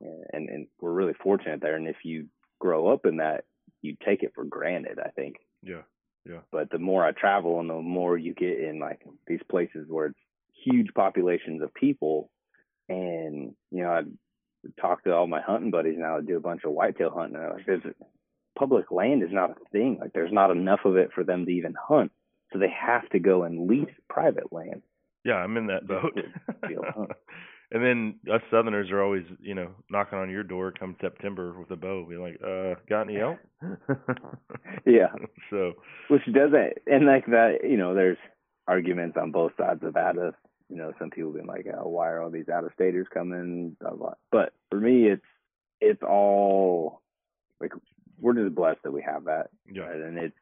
And, 0.00 0.48
and 0.48 0.66
we're 0.80 0.92
really 0.92 1.14
fortunate 1.22 1.60
there. 1.60 1.76
And 1.76 1.88
if 1.88 1.96
you 2.04 2.26
grow 2.60 2.88
up 2.88 3.06
in 3.06 3.18
that, 3.18 3.44
you 3.84 3.96
take 4.04 4.22
it 4.22 4.32
for 4.34 4.44
granted, 4.44 4.98
I 4.98 5.10
think. 5.10 5.36
yeah, 5.62 5.82
Yeah. 6.24 6.40
But 6.50 6.70
the 6.70 6.78
more 6.78 7.04
I 7.04 7.12
travel 7.12 7.60
and 7.60 7.68
the 7.68 7.80
more 7.80 8.16
you 8.16 8.34
get 8.34 8.58
in 8.58 8.78
like 8.78 9.00
these 9.26 9.42
places 9.50 9.86
where 9.88 10.06
it's 10.06 10.18
huge 10.64 10.88
populations 10.94 11.62
of 11.62 11.72
people, 11.74 12.30
and 12.88 13.54
you 13.70 13.82
know, 13.82 13.90
I 13.90 14.02
talk 14.80 15.04
to 15.04 15.14
all 15.14 15.26
my 15.26 15.42
hunting 15.42 15.70
buddies 15.70 15.98
now 15.98 16.16
that 16.16 16.26
do 16.26 16.36
a 16.36 16.40
bunch 16.40 16.62
of 16.64 16.72
whitetail 16.72 17.10
hunting. 17.10 17.36
And 17.36 17.52
like, 17.54 17.66
there's 17.66 17.82
public 18.58 18.90
land 18.90 19.22
is 19.22 19.32
not 19.32 19.50
a 19.50 19.68
thing. 19.70 19.98
Like, 20.00 20.12
there's 20.14 20.32
not 20.32 20.50
enough 20.50 20.80
of 20.86 20.96
it 20.96 21.10
for 21.14 21.24
them 21.24 21.44
to 21.44 21.52
even 21.52 21.74
hunt, 21.78 22.10
so 22.52 22.58
they 22.58 22.70
have 22.70 23.06
to 23.10 23.18
go 23.18 23.42
and 23.42 23.68
lease 23.68 23.94
private 24.08 24.50
land. 24.50 24.82
yeah. 25.24 25.34
I'm 25.34 25.56
in 25.58 25.66
that 25.66 25.86
boat. 25.86 26.18
And 27.74 27.82
then 27.84 28.14
us 28.32 28.40
Southerners 28.52 28.92
are 28.92 29.02
always, 29.02 29.24
you 29.40 29.56
know, 29.56 29.72
knocking 29.90 30.16
on 30.16 30.30
your 30.30 30.44
door 30.44 30.72
come 30.72 30.94
September 31.00 31.58
with 31.58 31.72
a 31.72 31.76
bow. 31.76 32.06
We're 32.06 32.20
like, 32.20 32.38
uh, 32.40 32.80
got 32.88 33.02
any 33.02 33.16
help?" 33.18 33.38
Yeah, 34.86 35.08
so 35.50 35.72
which 36.08 36.22
doesn't, 36.26 36.74
and 36.86 37.06
like 37.06 37.26
that, 37.26 37.58
you 37.64 37.76
know, 37.76 37.94
there's 37.94 38.18
arguments 38.68 39.16
on 39.20 39.32
both 39.32 39.52
sides 39.58 39.82
of 39.82 39.94
that. 39.94 40.16
Of 40.16 40.34
you 40.68 40.76
know, 40.76 40.92
some 41.00 41.10
people 41.10 41.32
being 41.32 41.46
like, 41.46 41.66
oh, 41.66 41.88
why 41.88 42.10
are 42.10 42.22
all 42.22 42.30
these 42.30 42.48
out 42.48 42.64
of 42.64 42.70
staters 42.74 43.08
coming? 43.12 43.76
Blah, 43.80 43.94
blah. 43.96 44.14
But 44.30 44.52
for 44.70 44.78
me, 44.78 45.08
it's 45.08 45.26
it's 45.80 46.02
all 46.02 47.02
like 47.60 47.72
we're 48.20 48.34
just 48.34 48.54
blessed 48.54 48.84
that 48.84 48.92
we 48.92 49.02
have 49.02 49.24
that, 49.24 49.48
yeah, 49.68 49.82
right? 49.82 50.00
and 50.00 50.16
it's 50.16 50.36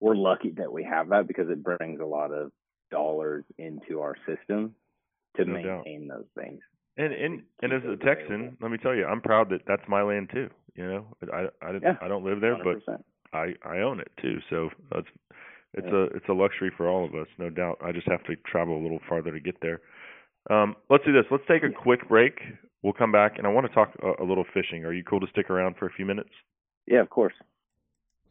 we're 0.00 0.16
lucky 0.16 0.52
that 0.56 0.72
we 0.72 0.84
have 0.84 1.10
that 1.10 1.28
because 1.28 1.50
it 1.50 1.62
brings 1.62 2.00
a 2.00 2.06
lot 2.06 2.32
of 2.32 2.50
dollars 2.90 3.44
into 3.58 4.00
our 4.00 4.16
system 4.26 4.74
to 5.36 5.44
No 5.44 5.54
doubt. 5.62 5.84
maintain 5.84 6.08
those 6.08 6.26
things. 6.36 6.60
And 6.96 7.12
and 7.12 7.42
and 7.62 7.72
as 7.72 7.82
a 7.84 7.96
Texan, 8.04 8.56
let 8.60 8.70
me 8.70 8.78
tell 8.78 8.94
you, 8.94 9.06
I'm 9.06 9.20
proud 9.20 9.48
that 9.50 9.62
that's 9.66 9.82
my 9.88 10.02
land 10.02 10.30
too. 10.32 10.50
You 10.74 10.86
know, 10.86 11.06
I 11.32 11.48
I 11.64 11.72
Yeah, 11.82 11.96
I 12.02 12.08
don't 12.08 12.24
live 12.24 12.40
there, 12.40 12.56
but 12.62 12.84
100%. 12.86 13.02
I 13.32 13.54
I 13.64 13.78
own 13.78 14.00
it 14.00 14.10
too. 14.20 14.38
So 14.50 14.68
it's 14.96 15.08
it's 15.74 15.86
Yeah. 15.86 15.94
a 15.94 16.02
it's 16.16 16.28
a 16.28 16.34
luxury 16.34 16.70
for 16.76 16.88
all 16.88 17.04
of 17.04 17.14
us, 17.14 17.28
no 17.38 17.48
doubt. 17.48 17.78
I 17.82 17.92
just 17.92 18.06
have 18.08 18.22
to 18.24 18.36
travel 18.44 18.76
a 18.78 18.82
little 18.82 19.00
farther 19.08 19.32
to 19.32 19.40
get 19.40 19.60
there. 19.62 19.80
Um, 20.50 20.76
let's 20.90 21.04
do 21.04 21.12
this. 21.12 21.24
Let's 21.30 21.44
take 21.48 21.62
a 21.62 21.70
quick 21.70 22.06
break. 22.08 22.40
We'll 22.82 22.92
come 22.92 23.12
back, 23.12 23.38
and 23.38 23.46
I 23.46 23.50
want 23.50 23.66
to 23.66 23.72
talk 23.72 23.92
a, 24.02 24.22
a 24.22 24.26
little 24.26 24.44
fishing. 24.52 24.84
Are 24.84 24.92
you 24.92 25.04
cool 25.04 25.20
to 25.20 25.26
stick 25.28 25.48
around 25.50 25.76
for 25.78 25.86
a 25.86 25.90
few 25.92 26.04
minutes? 26.04 26.30
yeah, 26.86 27.00
of 27.00 27.08
course. 27.10 27.34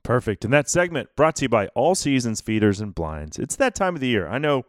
Perfect. 0.04 0.44
And 0.44 0.54
that 0.54 0.70
segment 0.70 1.10
brought 1.16 1.38
to 1.38 1.44
you 1.46 1.50
by 1.50 1.68
All 1.68 1.96
Seasons 1.96 2.42
Feeders 2.42 2.82
and 2.82 2.94
Blinds. 2.94 3.40
It's 3.40 3.56
that 3.58 3.76
time 3.76 3.96
of 3.96 4.02
the 4.02 4.08
year. 4.08 4.28
I 4.28 4.40
know 4.40 4.66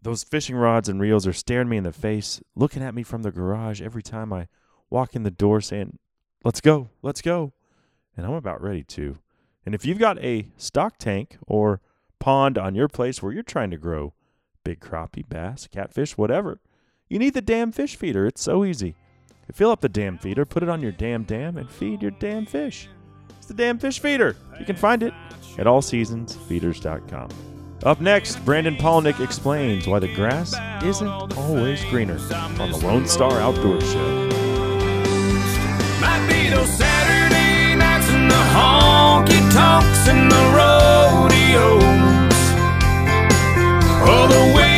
those 0.00 0.24
fishing 0.24 0.56
rods 0.56 0.88
and 0.88 1.00
reels 1.00 1.26
are 1.26 1.32
staring 1.32 1.68
me 1.68 1.76
in 1.76 1.84
the 1.84 1.92
face, 1.92 2.40
looking 2.54 2.82
at 2.82 2.94
me 2.94 3.02
from 3.02 3.22
the 3.22 3.30
garage 3.30 3.82
every 3.82 4.02
time 4.02 4.32
I 4.32 4.48
walk 4.90 5.14
in 5.14 5.22
the 5.22 5.30
door 5.30 5.60
saying, 5.60 5.98
Let's 6.44 6.60
go, 6.60 6.88
let's 7.02 7.20
go. 7.20 7.52
And 8.16 8.24
I'm 8.24 8.32
about 8.32 8.62
ready 8.62 8.84
to. 8.84 9.18
And 9.66 9.74
if 9.74 9.84
you've 9.84 9.98
got 9.98 10.22
a 10.22 10.48
stock 10.56 10.96
tank 10.98 11.36
or 11.46 11.80
pond 12.20 12.56
on 12.56 12.74
your 12.74 12.88
place 12.88 13.22
where 13.22 13.32
you're 13.32 13.42
trying 13.42 13.70
to 13.70 13.76
grow 13.76 14.14
big 14.64 14.80
crappie, 14.80 15.28
bass, 15.28 15.66
catfish, 15.66 16.16
whatever, 16.16 16.60
you 17.08 17.18
need 17.18 17.34
the 17.34 17.40
damn 17.40 17.72
fish 17.72 17.96
feeder. 17.96 18.26
It's 18.26 18.42
so 18.42 18.64
easy. 18.64 18.94
Fill 19.52 19.70
up 19.70 19.80
the 19.80 19.88
damn 19.88 20.18
feeder, 20.18 20.44
put 20.44 20.62
it 20.62 20.68
on 20.68 20.82
your 20.82 20.92
damn 20.92 21.22
dam, 21.24 21.56
and 21.56 21.70
feed 21.70 22.02
your 22.02 22.10
damn 22.10 22.44
fish. 22.44 22.88
It's 23.38 23.46
the 23.46 23.54
damn 23.54 23.78
fish 23.78 23.98
feeder. 23.98 24.36
You 24.58 24.66
can 24.66 24.76
find 24.76 25.02
it 25.02 25.14
at 25.58 25.66
allseasonsfeeders.com. 25.66 27.47
Up 27.84 28.00
next, 28.00 28.44
Brandon 28.44 28.74
Palaniuk 28.76 29.20
explains 29.20 29.86
why 29.86 30.00
the 30.00 30.12
grass 30.14 30.52
isn't 30.82 31.08
always 31.36 31.84
greener 31.84 32.18
on 32.34 32.54
the 32.56 32.76
Lone 32.82 33.06
Star 33.06 33.40
Outdoor 33.40 33.80
Show. 33.80 34.28
Might 36.00 36.26
be 36.28 36.50
those 36.50 36.68
Saturday 36.70 37.76
nights 37.76 38.10
and 38.10 38.28
the 38.28 38.34
honky 38.34 39.38
tonks 39.52 40.08
and 40.08 40.28
the 40.30 40.36
rodeos. 40.56 41.88
The 44.28 44.54
way 44.54 44.77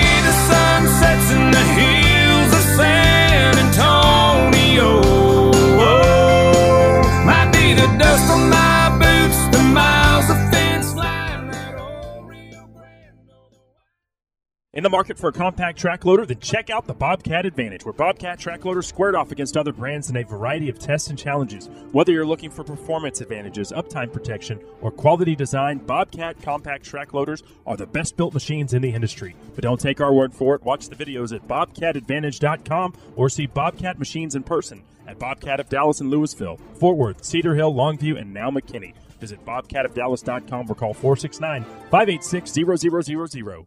In 14.81 14.85
the 14.85 14.89
market 14.89 15.19
for 15.19 15.29
a 15.29 15.33
compact 15.33 15.79
track 15.79 16.07
loader, 16.07 16.25
then 16.25 16.39
check 16.39 16.71
out 16.71 16.87
the 16.87 16.95
Bobcat 16.95 17.45
Advantage, 17.45 17.85
where 17.85 17.93
Bobcat 17.93 18.39
track 18.39 18.65
loaders 18.65 18.87
squared 18.87 19.15
off 19.15 19.31
against 19.31 19.59
other 19.59 19.75
brands 19.75 20.09
in 20.09 20.17
a 20.17 20.25
variety 20.25 20.71
of 20.71 20.79
tests 20.79 21.11
and 21.11 21.19
challenges. 21.19 21.69
Whether 21.93 22.13
you're 22.13 22.25
looking 22.25 22.51
for 22.51 22.65
performance 22.65 23.21
advantages, 23.21 23.73
uptime 23.73 24.11
protection, 24.11 24.59
or 24.81 24.91
quality 24.91 25.37
design, 25.37 25.81
Bobcat 25.81 26.41
compact 26.41 26.83
track 26.83 27.13
loaders 27.13 27.43
are 27.67 27.77
the 27.77 27.87
best 27.87 28.17
built 28.17 28.33
machines 28.33 28.73
in 28.73 28.81
the 28.81 28.89
industry. 28.89 29.37
But 29.55 29.65
don't 29.65 29.79
take 29.79 30.01
our 30.01 30.15
word 30.15 30.33
for 30.33 30.55
it. 30.55 30.63
Watch 30.63 30.89
the 30.89 30.97
videos 30.97 31.37
at 31.37 31.47
bobcatadvantage.com 31.47 32.95
or 33.17 33.29
see 33.29 33.45
Bobcat 33.45 33.99
machines 33.99 34.35
in 34.35 34.45
person 34.45 34.83
at 35.07 35.19
Bobcat 35.19 35.61
of 35.61 35.69
Dallas 35.69 36.01
and 36.01 36.11
Lewisville, 36.11 36.59
Fort 36.79 36.97
Worth, 36.97 37.23
Cedar 37.23 37.55
Hill, 37.55 37.75
Longview, 37.75 38.19
and 38.19 38.33
now 38.33 38.51
McKinney. 38.51 38.95
Visit 39.19 39.45
bobcatofdallas.com 39.45 40.71
or 40.71 40.75
call 40.75 40.95
469 40.95 41.65
586 41.91 42.51
0000. 43.31 43.67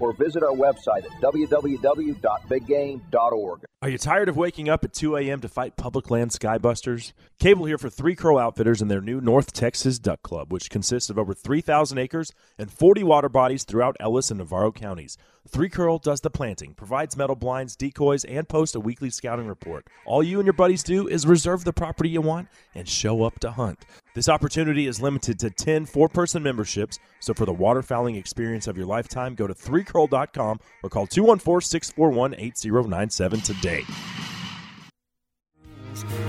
or 0.00 0.12
visit 0.12 0.42
our 0.42 0.54
website 0.54 1.04
at 1.04 1.12
www.biggame.org. 1.22 3.64
Are 3.82 3.88
you 3.88 3.98
tired 3.98 4.28
of 4.28 4.36
waking 4.36 4.68
up 4.68 4.84
at 4.84 4.92
2 4.92 5.16
a.m. 5.16 5.40
to 5.40 5.48
fight 5.48 5.76
public 5.76 6.10
land 6.10 6.30
skybusters? 6.30 7.12
Cable 7.38 7.66
here 7.66 7.78
for 7.78 7.90
Three 7.90 8.14
Crow 8.14 8.38
Outfitters 8.38 8.80
and 8.82 8.90
their 8.90 9.00
new 9.00 9.20
North 9.20 9.52
Texas 9.52 9.98
Duck 9.98 10.22
Club, 10.22 10.52
which 10.52 10.70
consists 10.70 11.10
of 11.10 11.18
over 11.18 11.34
3,000 11.34 11.98
acres 11.98 12.32
and 12.58 12.70
40 12.70 13.02
water 13.04 13.28
bodies 13.28 13.64
throughout 13.64 13.96
Ellis 14.00 14.30
and 14.30 14.38
Navarro 14.38 14.72
counties. 14.72 15.18
Three 15.48 15.68
Crow 15.68 15.98
does 15.98 16.20
the 16.20 16.30
planting, 16.30 16.74
provides 16.74 17.16
metal 17.16 17.36
blinds, 17.36 17.76
decoys, 17.76 18.24
and 18.24 18.48
posts 18.48 18.74
a 18.74 18.80
weekly 18.80 19.10
scouting 19.10 19.46
report. 19.46 19.86
All 20.04 20.22
you 20.22 20.38
and 20.38 20.46
your 20.46 20.52
buddies 20.52 20.82
do 20.82 21.06
is 21.06 21.26
reserve 21.26 21.64
the 21.64 21.72
property 21.72 22.08
you 22.10 22.20
want 22.20 22.48
and 22.74 22.88
show 22.88 23.22
up 23.22 23.38
to 23.40 23.50
hunt. 23.50 23.84
This 24.14 24.28
opportunity 24.28 24.86
is 24.86 25.00
limited 25.00 25.38
to 25.40 25.50
10 25.50 25.86
four 25.86 26.08
person 26.08 26.42
memberships, 26.42 26.98
so 27.20 27.32
for 27.32 27.46
the 27.46 27.54
waterfowling 27.54 28.16
experience 28.16 28.66
of 28.66 28.76
your 28.76 28.86
lifetime, 28.86 29.34
go 29.34 29.46
to 29.46 29.54
3crow.com 29.54 30.60
or 30.82 30.90
call 30.90 31.06
214 31.06 31.66
641 31.66 32.34
8097 32.38 33.40
today. 33.40 33.84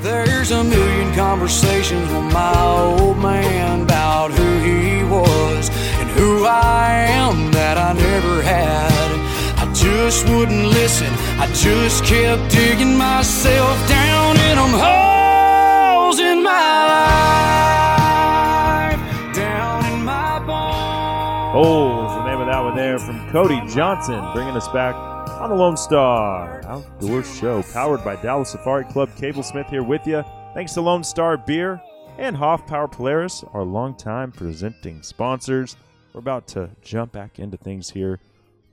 There's 0.02 0.52
a 0.52 0.64
million 0.64 1.14
conversations 1.16 2.12
with 2.12 2.32
my 2.32 2.54
old 2.58 3.18
man 3.18 3.82
about 3.82 4.32
who 4.32 4.60
he 4.60 5.04
was 5.04 5.70
and 5.70 6.10
who 6.12 6.46
I 6.46 7.08
am 7.10 7.52
that 7.52 7.78
I 7.78 7.94
never 7.94 8.42
had. 8.42 8.97
Just 9.88 10.28
wouldn't 10.28 10.66
listen. 10.66 11.08
I 11.40 11.48
just 11.54 12.04
kept 12.04 12.52
digging 12.52 12.98
myself 12.98 13.88
down 13.88 14.36
in 14.36 14.58
them 14.58 14.74
holes 14.74 16.20
in 16.20 16.44
my 16.44 16.86
life, 18.92 19.34
down 19.34 19.86
in 19.86 20.04
my 20.04 20.40
bones. 20.40 21.54
Holes, 21.54 22.12
the 22.16 22.26
name 22.26 22.42
of 22.42 22.48
that 22.48 22.62
one 22.62 22.76
there 22.76 23.00
from 23.00 23.32
Cody 23.32 23.62
Johnson, 23.74 24.22
bringing 24.34 24.58
us 24.58 24.68
back 24.68 24.94
on 25.40 25.52
the 25.52 25.56
Lone 25.56 25.78
Star 25.78 26.62
Outdoor 26.66 27.24
Show, 27.24 27.64
powered 27.72 28.04
by 28.04 28.18
Dallas 28.18 28.50
Safari 28.50 28.84
Club. 28.84 29.10
Cable 29.16 29.42
Smith 29.42 29.68
here 29.70 29.84
with 29.84 30.06
you. 30.06 30.22
Thanks 30.54 30.74
to 30.74 30.82
Lone 30.82 31.06
Star 31.06 31.38
Beer 31.38 31.82
and 32.18 32.36
Hoffpauir 32.36 32.92
Polaris, 32.92 33.46
our 33.54 33.64
longtime 33.64 34.34
presenting 34.34 35.02
sponsors. 35.02 35.78
We're 36.12 36.20
about 36.20 36.46
to 36.50 36.72
jump 36.82 37.14
back 37.14 37.40
into 37.40 37.56
things 37.56 37.90
here 37.92 38.20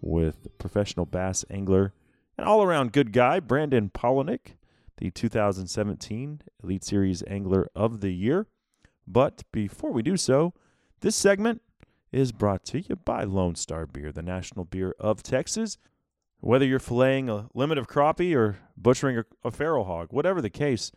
with 0.05 0.47
professional 0.59 1.07
bass 1.07 1.45
angler 1.51 1.93
and 2.37 2.47
all 2.47 2.62
around 2.62 2.93
good 2.93 3.12
guy, 3.12 3.40
Brandon 3.40 3.90
Palaniuk, 3.90 4.57
the 4.99 5.11
2017 5.11 6.40
Elite 6.62 6.85
Series 6.85 7.23
Angler 7.25 7.69
of 7.75 8.01
the 8.01 8.11
Year. 8.11 8.47
But 9.07 9.43
before 9.53 9.93
we 9.93 10.03
do 10.03 10.17
so, 10.17 10.53
this 11.01 11.17
segment 11.17 11.62
is 12.12 12.33
brought 12.33 12.64
to 12.64 12.81
you 12.81 12.97
by 12.97 13.25
Lone 13.25 13.55
Star 13.55 13.87
Beer, 13.87 14.12
the 14.12 14.23
national 14.23 14.64
beer 14.64 14.95
of 14.99 15.23
Texas. 15.23 15.79
Whether 16.40 16.67
you're 16.67 16.79
filleting 16.79 17.29
a 17.29 17.49
limit 17.55 17.79
of 17.79 17.88
crappie 17.88 18.37
or 18.37 18.59
butchering 18.77 19.23
a, 19.43 19.51
feral 19.51 19.85
hog, 19.85 20.09
whatever 20.12 20.43
the 20.43 20.51
case, 20.51 20.93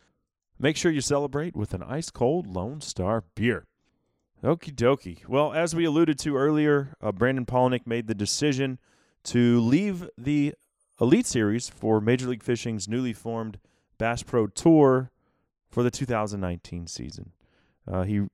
make 0.60 0.76
sure 0.76 0.92
you 0.92 1.02
celebrate 1.02 1.56
with 1.56 1.74
an 1.74 1.84
ice 1.84 2.10
cold 2.10 2.48
Lone 2.48 2.82
Star 2.82 3.24
beer. 3.36 3.66
Okie 4.44 4.76
dokie. 4.76 5.28
Well, 5.28 5.54
as 5.54 5.74
we 5.74 5.86
alluded 5.86 6.20
to 6.20 6.36
earlier, 6.36 6.96
uh, 7.02 7.12
Brandon 7.12 7.46
Palaniuk 7.46 7.88
made 7.88 8.08
the 8.08 8.14
decision 8.14 8.78
to 9.26 9.60
leave 9.60 10.10
the 10.18 10.54
Elite 11.00 11.26
Series 11.26 11.70
for 11.70 12.02
Major 12.02 12.28
League 12.28 12.44
Fishing's 12.44 12.88
newly 12.88 13.14
formed 13.14 13.60
Bass 13.98 14.24
Pro 14.24 14.48
Tour 14.48 15.12
for 15.70 15.84
the 15.84 15.92
2019 15.92 16.88
season. 16.88 17.32
Uh, 17.88 18.04
he 18.04 18.28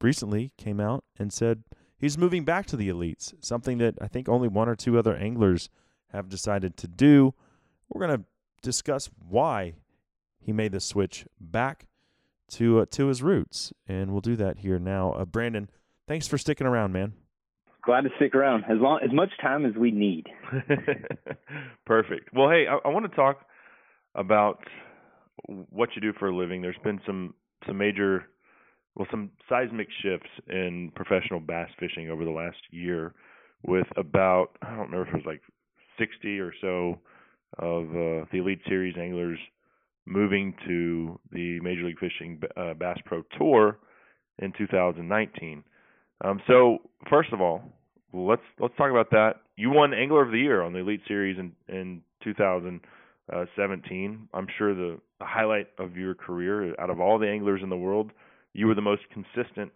recently 0.00 0.52
came 0.56 0.80
out 0.80 1.04
and 1.18 1.32
said 1.32 1.64
he's 1.98 2.18
moving 2.18 2.44
back 2.44 2.66
to 2.66 2.76
the 2.76 2.88
elites, 2.88 3.34
something 3.40 3.78
that 3.78 3.94
I 4.00 4.08
think 4.08 4.28
only 4.28 4.48
one 4.48 4.68
or 4.68 4.76
two 4.76 4.98
other 4.98 5.16
anglers 5.16 5.68
have 6.08 6.28
decided 6.28 6.76
to 6.78 6.88
do. 6.88 7.34
We're 7.88 8.06
going 8.06 8.18
to 8.18 8.24
discuss 8.62 9.08
why 9.28 9.74
he 10.38 10.52
made 10.52 10.72
the 10.72 10.80
switch 10.80 11.26
back 11.40 11.86
to 12.50 12.80
uh, 12.80 12.86
to 12.90 13.06
his 13.06 13.22
roots, 13.22 13.72
and 13.86 14.10
we'll 14.10 14.20
do 14.20 14.36
that 14.36 14.58
here 14.58 14.78
now. 14.78 15.12
Uh, 15.12 15.24
Brandon, 15.24 15.70
thanks 16.08 16.26
for 16.26 16.36
sticking 16.36 16.66
around, 16.66 16.92
man. 16.92 17.12
Glad 17.82 18.02
to 18.02 18.10
stick 18.16 18.34
around 18.34 18.64
as 18.64 18.78
long 18.78 19.00
as 19.02 19.12
much 19.12 19.30
time 19.40 19.64
as 19.64 19.74
we 19.74 19.90
need. 19.90 20.26
Perfect. 21.86 22.30
Well, 22.34 22.50
hey, 22.50 22.66
I, 22.68 22.76
I 22.86 22.92
want 22.92 23.10
to 23.10 23.16
talk 23.16 23.40
about 24.14 24.58
what 25.46 25.90
you 25.94 26.02
do 26.02 26.12
for 26.18 26.28
a 26.28 26.36
living. 26.36 26.62
There's 26.62 26.76
been 26.84 27.00
some 27.06 27.34
some 27.66 27.78
major, 27.78 28.26
well, 28.94 29.06
some 29.10 29.30
seismic 29.48 29.88
shifts 30.02 30.28
in 30.48 30.92
professional 30.94 31.40
bass 31.40 31.68
fishing 31.78 32.10
over 32.10 32.24
the 32.24 32.30
last 32.30 32.58
year, 32.70 33.14
with 33.62 33.86
about 33.96 34.50
I 34.62 34.70
don't 34.70 34.90
remember 34.90 35.08
if 35.08 35.14
it 35.14 35.16
was 35.16 35.26
like 35.26 35.42
60 35.98 36.38
or 36.38 36.52
so 36.60 36.98
of 37.58 37.84
uh, 37.90 38.24
the 38.32 38.38
Elite 38.38 38.60
Series 38.66 38.96
anglers 38.96 39.38
moving 40.06 40.54
to 40.66 41.18
the 41.32 41.60
Major 41.60 41.84
League 41.84 41.98
Fishing 41.98 42.40
uh, 42.56 42.74
Bass 42.74 42.98
Pro 43.04 43.22
Tour 43.38 43.78
in 44.38 44.52
2019. 44.56 45.62
Um, 46.22 46.40
so 46.46 46.78
first 47.08 47.32
of 47.32 47.40
all, 47.40 47.62
let's 48.12 48.42
let's 48.58 48.76
talk 48.76 48.90
about 48.90 49.10
that. 49.10 49.36
You 49.56 49.70
won 49.70 49.94
Angler 49.94 50.22
of 50.22 50.32
the 50.32 50.38
Year 50.38 50.62
on 50.62 50.72
the 50.72 50.80
Elite 50.80 51.02
Series 51.06 51.38
in 51.38 51.52
in 51.68 52.02
2017. 52.24 54.28
I'm 54.34 54.46
sure 54.58 54.74
the, 54.74 54.98
the 55.18 55.26
highlight 55.26 55.68
of 55.78 55.96
your 55.96 56.14
career 56.14 56.74
out 56.80 56.90
of 56.90 57.00
all 57.00 57.18
the 57.18 57.28
anglers 57.28 57.62
in 57.62 57.70
the 57.70 57.76
world, 57.76 58.10
you 58.52 58.66
were 58.66 58.74
the 58.74 58.82
most 58.82 59.02
consistent 59.12 59.72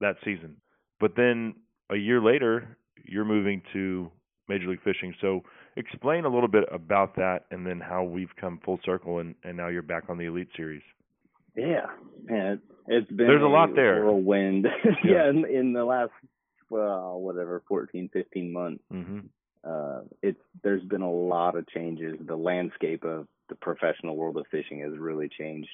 that 0.00 0.16
season. 0.24 0.56
But 1.00 1.12
then 1.16 1.54
a 1.90 1.96
year 1.96 2.20
later, 2.20 2.76
you're 3.04 3.24
moving 3.24 3.62
to 3.72 4.10
Major 4.48 4.68
League 4.68 4.82
Fishing. 4.82 5.14
So 5.20 5.42
explain 5.76 6.24
a 6.24 6.28
little 6.28 6.48
bit 6.48 6.64
about 6.72 7.14
that 7.16 7.44
and 7.50 7.66
then 7.66 7.80
how 7.80 8.02
we've 8.02 8.34
come 8.40 8.60
full 8.64 8.80
circle 8.84 9.20
and, 9.20 9.34
and 9.44 9.56
now 9.56 9.68
you're 9.68 9.82
back 9.82 10.04
on 10.08 10.18
the 10.18 10.24
Elite 10.24 10.48
Series. 10.56 10.82
Yeah, 11.56 11.86
man, 12.24 12.60
it's 12.88 13.08
been 13.10 13.26
There's 13.26 13.42
a 13.42 13.46
lot 13.46 13.74
there. 13.74 14.04
Whirlwind. 14.04 14.66
Yeah. 15.04 15.10
yeah, 15.12 15.30
in, 15.30 15.44
in 15.46 15.72
the 15.72 15.84
last 15.84 16.10
well, 16.70 17.18
whatever, 17.20 17.62
14, 17.68 18.10
15 18.12 18.52
months, 18.52 18.82
Mm-hmm. 18.92 19.20
uh, 19.64 20.00
it's 20.22 20.40
there's 20.62 20.82
been 20.84 21.02
a 21.02 21.10
lot 21.10 21.56
of 21.56 21.66
changes. 21.68 22.16
The 22.20 22.36
landscape 22.36 23.04
of 23.04 23.26
the 23.48 23.54
professional 23.54 24.16
world 24.16 24.36
of 24.36 24.46
fishing 24.50 24.80
has 24.80 24.92
really 24.98 25.28
changed, 25.28 25.70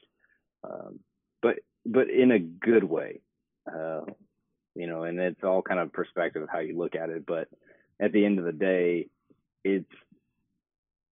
um, 0.62 1.00
but 1.42 1.56
but 1.84 2.08
in 2.10 2.30
a 2.30 2.38
good 2.38 2.84
way. 2.84 3.20
Uh, 3.66 4.02
you 4.76 4.86
know, 4.86 5.04
and 5.04 5.18
it's 5.20 5.42
all 5.44 5.62
kind 5.62 5.80
of 5.80 5.92
perspective 5.92 6.42
of 6.42 6.48
how 6.48 6.58
you 6.60 6.76
look 6.76 6.94
at 6.96 7.08
it. 7.10 7.24
But 7.26 7.48
at 8.00 8.12
the 8.12 8.24
end 8.24 8.38
of 8.38 8.44
the 8.44 8.52
day, 8.52 9.06
it's 9.64 9.90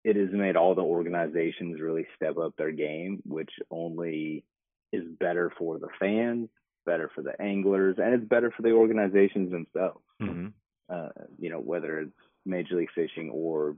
it 0.03 0.15
has 0.15 0.29
made 0.31 0.55
all 0.55 0.73
the 0.75 0.81
organizations 0.81 1.79
really 1.79 2.07
step 2.15 2.37
up 2.37 2.55
their 2.57 2.71
game, 2.71 3.21
which 3.25 3.51
only 3.69 4.43
is 4.91 5.03
better 5.19 5.51
for 5.57 5.79
the 5.79 5.89
fans, 5.99 6.49
better 6.85 7.09
for 7.13 7.21
the 7.21 7.39
anglers, 7.41 7.97
and 7.97 8.13
it's 8.13 8.27
better 8.27 8.51
for 8.51 8.61
the 8.61 8.71
organizations 8.71 9.51
themselves. 9.51 10.03
Mm-hmm. 10.21 10.47
Uh, 10.89 11.09
you 11.39 11.49
know, 11.49 11.59
whether 11.59 11.99
it's 11.99 12.11
Major 12.45 12.75
League 12.75 12.89
Fishing 12.93 13.29
or 13.29 13.77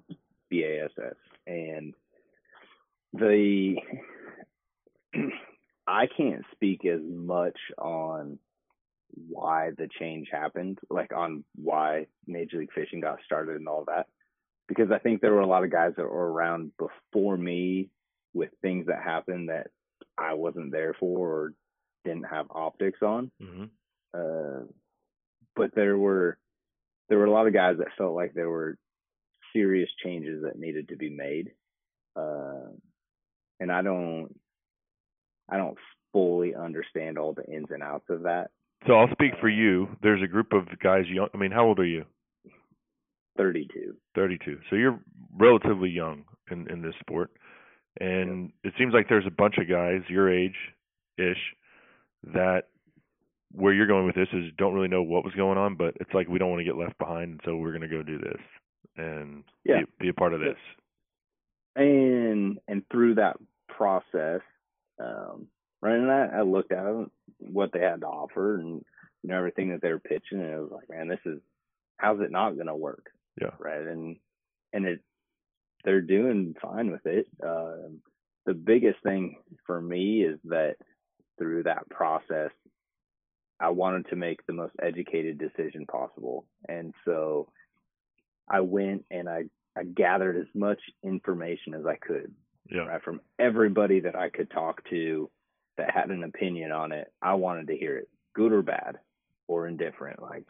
BASS, 0.49 1.15
and 1.45 1.93
the 3.13 3.75
I 5.87 6.07
can't 6.07 6.43
speak 6.53 6.85
as 6.85 7.01
much 7.03 7.57
on 7.77 8.39
why 9.29 9.71
the 9.77 9.87
change 9.99 10.29
happened, 10.31 10.79
like 10.89 11.13
on 11.13 11.43
why 11.55 12.07
Major 12.25 12.59
League 12.59 12.73
Fishing 12.73 13.01
got 13.01 13.19
started 13.25 13.57
and 13.57 13.67
all 13.67 13.83
that, 13.87 14.07
because 14.67 14.91
I 14.91 14.99
think 14.99 15.21
there 15.21 15.33
were 15.33 15.41
a 15.41 15.47
lot 15.47 15.63
of 15.63 15.71
guys 15.71 15.93
that 15.97 16.03
were 16.03 16.31
around 16.31 16.71
before 16.77 17.37
me 17.37 17.89
with 18.33 18.49
things 18.61 18.87
that 18.87 19.03
happened 19.03 19.49
that 19.49 19.67
I 20.17 20.33
wasn't 20.33 20.71
there 20.71 20.93
for 20.99 21.29
or 21.29 21.53
didn't 22.05 22.23
have 22.25 22.47
optics 22.51 23.01
on. 23.01 23.31
hmm 23.41 23.65
Uh, 24.13 24.65
but 25.55 25.73
there 25.75 25.97
were 25.97 26.37
there 27.09 27.17
were 27.17 27.25
a 27.25 27.31
lot 27.31 27.47
of 27.47 27.53
guys 27.53 27.77
that 27.77 27.87
felt 27.97 28.15
like 28.15 28.33
there 28.33 28.49
were 28.49 28.77
serious 29.53 29.89
changes 30.03 30.43
that 30.43 30.57
needed 30.57 30.89
to 30.89 30.95
be 30.95 31.09
made. 31.09 31.51
Uh, 32.15 32.69
and 33.59 33.71
I 33.71 33.81
don't 33.81 34.29
I 35.49 35.57
don't 35.57 35.77
fully 36.11 36.55
understand 36.55 37.17
all 37.17 37.33
the 37.33 37.45
ins 37.45 37.71
and 37.71 37.83
outs 37.83 38.09
of 38.09 38.23
that. 38.23 38.51
So 38.87 38.93
I'll 38.93 39.11
speak 39.11 39.33
for 39.39 39.49
you. 39.49 39.87
There's 40.01 40.21
a 40.21 40.27
group 40.27 40.53
of 40.53 40.67
guys 40.79 41.05
young. 41.07 41.29
I 41.33 41.37
mean, 41.37 41.51
how 41.51 41.65
old 41.65 41.79
are 41.79 41.85
you? 41.85 42.05
32. 43.37 43.95
32. 44.15 44.59
So 44.69 44.75
you're 44.75 44.99
relatively 45.37 45.89
young 45.89 46.25
in 46.51 46.67
in 46.69 46.81
this 46.81 46.93
sport, 46.99 47.31
and 47.99 48.51
it 48.63 48.73
seems 48.77 48.93
like 48.93 49.07
there's 49.09 49.27
a 49.27 49.31
bunch 49.31 49.55
of 49.57 49.69
guys 49.69 50.01
your 50.09 50.31
age 50.33 50.55
ish 51.17 51.37
that 52.33 52.63
where 53.51 53.73
you're 53.73 53.87
going 53.87 54.05
with 54.07 54.15
this 54.15 54.29
is 54.33 54.51
don't 54.57 54.73
really 54.73 54.87
know 54.87 55.03
what 55.03 55.23
was 55.23 55.33
going 55.35 55.57
on, 55.59 55.75
but 55.75 55.95
it's 55.99 56.13
like 56.13 56.27
we 56.27 56.39
don't 56.39 56.49
want 56.49 56.59
to 56.59 56.65
get 56.65 56.75
left 56.77 56.97
behind, 56.97 57.31
and 57.31 57.41
so 57.45 57.55
we're 57.55 57.69
going 57.77 57.81
to 57.81 57.87
go 57.87 58.01
do 58.01 58.17
this 58.17 58.41
and 58.97 59.43
Yeah. 59.63 59.81
be, 59.99 60.05
be 60.05 60.09
a 60.09 60.13
part 60.13 60.33
of 60.33 60.39
this. 60.39 60.57
and 61.75 62.59
and 62.67 62.83
through 62.91 63.15
that 63.15 63.37
process, 63.67 64.41
um, 64.99 65.47
right, 65.81 65.95
and 65.95 66.11
I, 66.11 66.39
I 66.39 66.41
looked 66.41 66.71
at 66.71 66.85
what 67.39 67.71
they 67.73 67.79
had 67.79 68.01
to 68.01 68.07
offer, 68.07 68.55
and 68.59 68.83
you 69.23 69.29
know 69.29 69.37
everything 69.37 69.69
that 69.69 69.81
they 69.81 69.89
were 69.91 69.99
pitching, 69.99 70.39
and 70.41 70.49
it 70.49 70.59
was 70.59 70.71
like, 70.71 70.89
man, 70.89 71.07
this 71.07 71.19
is 71.25 71.39
how's 71.97 72.19
it 72.21 72.31
not 72.31 72.55
going 72.55 72.67
to 72.67 72.75
work? 72.75 73.11
Yeah. 73.39 73.51
right, 73.59 73.81
and 73.81 74.17
and 74.73 74.85
it 74.85 75.01
they're 75.83 76.01
doing 76.01 76.55
fine 76.61 76.91
with 76.91 77.05
it. 77.05 77.27
Um, 77.45 77.99
the 78.45 78.53
biggest 78.53 79.01
thing 79.03 79.37
for 79.65 79.81
me 79.81 80.23
is 80.23 80.39
that 80.45 80.75
through 81.37 81.63
that 81.63 81.89
process, 81.89 82.51
I 83.59 83.69
wanted 83.69 84.07
to 84.09 84.15
make 84.15 84.45
the 84.45 84.53
most 84.53 84.73
educated 84.81 85.37
decision 85.37 85.85
possible, 85.85 86.45
and 86.67 86.93
so 87.05 87.49
I 88.49 88.59
went 88.61 89.05
and 89.11 89.29
I 89.29 89.45
I 89.75 89.83
gathered 89.83 90.37
as 90.37 90.47
much 90.53 90.79
information 91.03 91.73
as 91.73 91.85
I 91.85 91.95
could 91.95 92.33
Yeah. 92.69 92.85
right, 92.87 93.01
from 93.03 93.21
everybody 93.39 94.01
that 94.01 94.15
I 94.15 94.29
could 94.29 94.49
talk 94.51 94.87
to 94.89 95.29
that 95.77 95.89
had 95.91 96.09
an 96.11 96.23
opinion 96.23 96.71
on 96.71 96.91
it. 96.91 97.11
I 97.21 97.33
wanted 97.35 97.67
to 97.67 97.77
hear 97.77 97.97
it, 97.97 98.09
good 98.35 98.51
or 98.51 98.61
bad 98.61 98.99
or 99.47 99.67
indifferent. 99.67 100.21
Like 100.21 100.45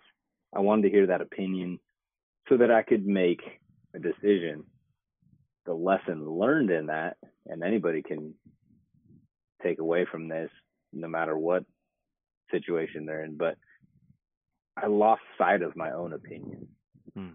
I 0.54 0.60
wanted 0.60 0.84
to 0.84 0.90
hear 0.90 1.08
that 1.08 1.22
opinion 1.22 1.80
so 2.50 2.58
that 2.58 2.72
I 2.72 2.82
could 2.84 3.06
make 3.08 3.42
a 3.94 4.00
decision. 4.00 4.66
The 5.66 5.74
lesson 5.74 6.28
learned 6.30 6.72
in 6.72 6.88
that, 6.88 7.18
and 7.46 7.64
anybody 7.64 8.02
can 8.02 8.34
take 9.62 9.80
away 9.80 10.06
from 10.10 10.28
this, 10.28 10.50
no 10.92 11.08
matter 11.08 11.38
what 11.38 11.64
situation 12.52 13.06
they're 13.06 13.24
in, 13.24 13.38
but 13.38 13.58
I 14.76 14.88
lost 14.88 15.22
sight 15.38 15.62
of 15.62 15.76
my 15.76 15.92
own 15.92 16.14
opinion 16.14 16.68
Hmm. 17.14 17.34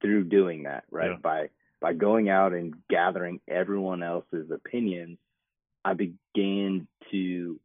through 0.00 0.24
doing 0.24 0.62
that, 0.64 0.84
right? 0.90 1.10
Yeah. 1.10 1.16
By 1.18 1.50
by 1.80 1.92
going 1.92 2.30
out 2.30 2.54
and 2.54 2.74
gathering 2.88 3.40
everyone 3.46 4.02
else's 4.02 4.50
opinions, 4.50 5.18
I 5.84 5.92
began 5.92 6.88
to 7.10 7.60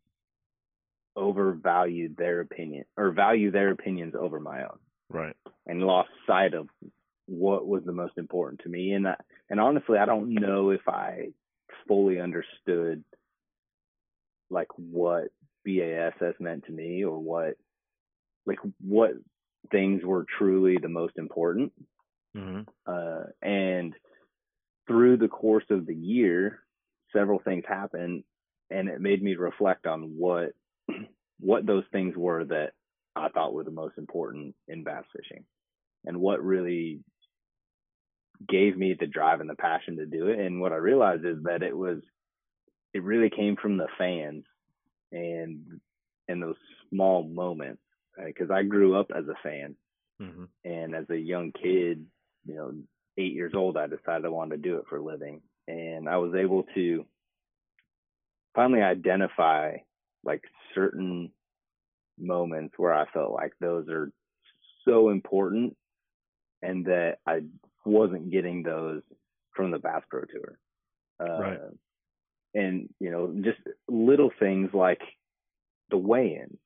overvalue 1.16 2.14
their 2.16 2.42
opinion 2.42 2.86
or 2.98 3.12
value 3.12 3.52
their 3.52 3.72
opinions 3.72 4.16
over 4.16 4.40
my 4.40 4.64
own 4.64 4.80
Right. 5.10 5.36
and 5.66 5.82
lost 5.84 6.10
sight 6.28 6.54
of 6.54 6.70
what 7.32 7.68
was 7.68 7.84
the 7.86 7.94
most 7.94 8.18
important 8.18 8.62
to 8.62 8.70
me. 8.70 8.92
And 8.94 9.08
I, 9.08 9.16
and 9.50 9.60
honestly 9.60 9.98
I 9.98 10.06
don't 10.06 10.34
know 10.34 10.72
if 10.72 10.82
I 10.88 11.30
fully 11.88 12.20
understood 12.20 13.04
like 14.50 14.68
what 14.76 15.30
BASS 15.66 16.36
meant 16.40 16.66
to 16.66 16.72
me 16.72 17.04
or 17.04 17.18
what 17.18 17.56
like 18.46 18.60
what 18.82 19.12
things 19.72 20.04
were 20.04 20.26
truly 20.38 20.78
the 20.78 20.90
most 20.90 21.14
important. 21.18 21.72
Hmm 22.36 22.62
uh, 22.86 23.24
and 23.42 23.94
through 24.88 25.18
the 25.18 25.28
course 25.28 25.66
of 25.70 25.86
the 25.86 25.96
year, 25.96 26.60
several 27.14 27.40
things 27.40 27.64
happened, 27.68 28.24
and 28.70 28.90
it 28.90 29.02
made 29.02 29.22
me 29.22 29.36
reflect 29.36 29.86
on 29.86 30.14
what 30.18 30.52
what 31.40 31.66
those 31.66 31.84
things 31.92 32.16
were 32.16 32.44
that 32.46 32.72
I 33.16 33.30
thought 33.30 33.54
were 33.54 33.64
the 33.64 33.72
most 33.72 33.98
important 33.98 34.56
in 34.68 34.84
bass 34.84 35.04
fishing, 35.16 35.46
and 36.06 36.18
what 36.18 36.44
really 36.44 37.00
gave 38.48 38.78
me 38.78 38.96
the 39.00 39.08
drive 39.08 39.42
and 39.42 39.50
the 39.50 39.56
passion 39.56 39.98
to 39.98 40.06
do 40.06 40.28
it. 40.28 40.40
And 40.40 40.62
what 40.62 40.72
I 40.74 40.78
realized 40.78 41.26
is 41.26 41.44
that 41.44 41.64
it 41.64 41.76
was 41.76 42.00
it 42.94 43.04
really 43.04 43.30
came 43.30 43.56
from 43.56 43.78
the 43.78 43.88
fans 43.98 44.44
and 45.12 45.80
in 46.28 46.40
those 46.40 46.56
small 46.90 47.24
moments 47.24 47.82
because 48.26 48.52
I 48.52 48.64
grew 48.64 49.00
up 49.00 49.12
as 49.16 49.26
a 49.28 49.36
fan 49.44 49.76
hmm 50.20 50.46
and 50.64 50.96
as 50.96 51.10
a 51.10 51.18
young 51.18 51.52
kid, 51.52 52.06
you 52.46 52.56
know, 52.56 52.74
eight 53.18 53.34
years 53.34 53.54
old, 53.56 53.78
I 53.78 53.88
decided 53.88 54.26
I 54.26 54.30
wanted 54.30 54.58
to 54.62 54.70
do 54.70 54.78
it 54.78 54.86
for 54.90 54.98
a 54.98 55.04
living. 55.04 55.42
And 55.68 56.08
I 56.08 56.18
was 56.18 56.36
able 56.36 56.64
to 56.76 57.06
finally 58.56 58.82
identify 58.82 59.78
like 60.24 60.44
certain 60.76 61.32
moments 62.20 62.76
where 62.78 62.94
I 62.94 63.06
felt 63.12 63.34
like 63.34 63.54
those 63.60 63.88
are 63.90 64.12
so 64.86 65.10
important 65.10 65.76
and 66.62 66.86
that 66.86 67.18
I 67.26 67.42
wasn't 67.86 68.32
getting 68.32 68.64
those 68.64 69.02
from 69.56 69.72
the 69.72 69.80
Bass 69.80 70.04
Pro 70.10 70.22
Tour. 70.22 70.58
Uh, 71.20 71.40
Right. 71.42 71.60
And, 72.54 72.90
you 73.00 73.10
know, 73.12 73.34
just 73.44 73.60
little 73.88 74.30
things 74.40 74.70
like 74.74 75.00
the 75.90 75.98
weigh-in. 75.98 76.58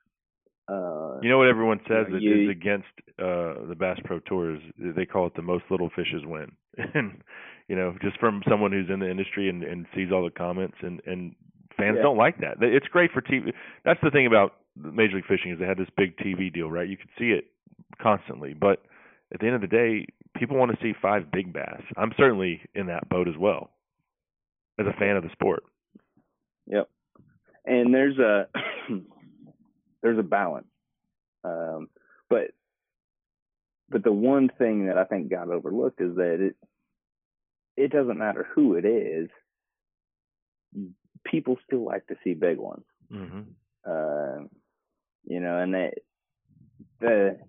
Uh, 0.68 1.20
You 1.22 1.30
know 1.30 1.38
what 1.38 1.48
everyone 1.48 1.80
says 1.88 2.08
know, 2.08 2.14
that 2.16 2.22
you- 2.22 2.44
is 2.46 2.50
against 2.50 2.88
uh 3.20 3.66
the 3.68 3.76
Bass 3.78 4.00
Pro 4.04 4.20
Tour 4.20 4.56
is 4.56 4.62
they 4.78 5.06
call 5.06 5.28
it 5.28 5.34
the 5.36 5.42
most 5.44 5.66
little 5.70 5.90
fishes 5.96 6.26
win. 6.26 6.52
and 6.96 7.22
you 7.68 7.76
know, 7.76 7.96
just 8.02 8.20
from 8.20 8.42
someone 8.50 8.72
who's 8.72 8.90
in 8.90 9.00
the 9.00 9.10
industry 9.10 9.48
and, 9.48 9.64
and 9.64 9.86
sees 9.96 10.12
all 10.12 10.24
the 10.24 10.32
comments 10.32 10.78
and 10.82 11.02
and 11.06 11.36
fans 11.78 11.98
Yeah. 11.98 12.04
don't 12.04 12.18
like 12.18 12.40
that. 12.40 12.62
It's 12.64 12.88
great 12.88 13.12
for 13.12 13.22
TV. 13.22 13.54
That's 13.84 14.02
the 14.02 14.10
thing 14.10 14.26
about 14.26 14.56
Major 14.76 15.18
League 15.18 15.26
Fishing 15.28 15.52
is 15.52 15.60
they 15.60 15.66
had 15.68 15.78
this 15.78 15.90
big 15.96 16.18
TV 16.18 16.52
deal, 16.52 16.70
right? 16.72 16.90
You 16.90 16.98
could 16.98 17.10
see 17.20 17.30
it 17.32 17.46
constantly, 18.02 18.54
but 18.56 18.84
at 19.34 19.40
the 19.40 19.46
end 19.46 19.56
of 19.56 19.62
the 19.62 19.68
day, 19.68 20.08
people 20.38 20.58
want 20.58 20.72
to 20.72 20.78
see 20.82 20.94
five 21.02 21.32
big 21.32 21.52
bass. 21.54 21.82
I'm 21.98 22.14
certainly 22.18 22.62
in 22.74 22.88
that 22.88 23.10
boat 23.10 23.28
as 23.28 23.36
well. 23.38 23.72
As 24.78 24.86
a 24.88 25.00
fan 25.00 25.16
of 25.16 25.24
the 25.24 25.30
sport. 25.32 25.64
Yep. 26.68 26.90
And 27.66 27.94
there's 27.94 28.18
a 28.20 28.48
there's 30.02 30.20
a 30.20 30.24
balance. 30.24 30.68
Um, 31.44 31.90
but 32.30 32.52
but 33.90 34.04
the 34.04 34.12
one 34.12 34.50
thing 34.58 34.88
that 34.88 34.98
I 34.98 35.06
think 35.06 35.30
got 35.30 35.50
overlooked 35.50 36.02
is 36.02 36.16
that 36.16 36.38
it 36.42 36.56
it 37.78 37.92
doesn't 37.92 38.18
matter 38.18 38.48
who 38.54 38.76
it 38.76 38.86
is. 38.86 39.30
People 41.26 41.58
still 41.66 41.86
like 41.86 42.06
to 42.08 42.16
see 42.24 42.34
big 42.34 42.58
ones. 42.58 42.86
Mhm. 43.12 43.46
Uh, 43.86 44.48
you 45.26 45.40
know, 45.40 45.60
and 45.60 45.74
they, 45.74 45.94
the 47.00 47.40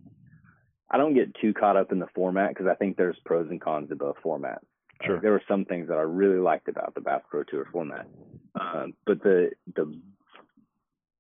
I 0.91 0.99
don't 0.99 1.15
get 1.15 1.35
too 1.41 1.53
caught 1.53 1.77
up 1.77 1.93
in 1.93 1.99
the 1.99 2.07
format 2.15 2.51
because 2.51 2.67
I 2.67 2.75
think 2.75 2.97
there's 2.97 3.17
pros 3.25 3.49
and 3.51 3.61
cons 3.61 3.89
to 3.89 3.97
both 3.97 4.17
formats. 4.25 4.65
Sure. 5.05 5.19
Uh, 5.19 5.21
there 5.21 5.33
were 5.33 5.43
some 5.49 5.65
things 5.65 5.89
that 5.89 5.99
I 5.99 6.03
really 6.03 6.39
liked 6.39 6.69
about 6.69 6.95
the 6.95 7.01
Bass 7.01 7.23
Pro 7.31 7.43
Tour 7.43 7.67
format, 7.73 8.07
um, 8.59 8.95
but 9.05 9.23
the 9.23 9.51
the 9.75 10.01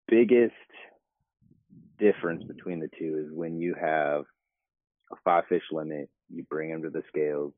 biggest 0.08 0.54
difference 1.98 2.44
between 2.44 2.80
the 2.80 2.88
two 2.98 3.24
is 3.26 3.36
when 3.36 3.58
you 3.58 3.74
have 3.74 4.24
a 5.12 5.16
five 5.24 5.44
fish 5.48 5.62
limit, 5.72 6.08
you 6.30 6.44
bring 6.44 6.70
them 6.70 6.82
to 6.82 6.90
the 6.90 7.02
scales, 7.08 7.52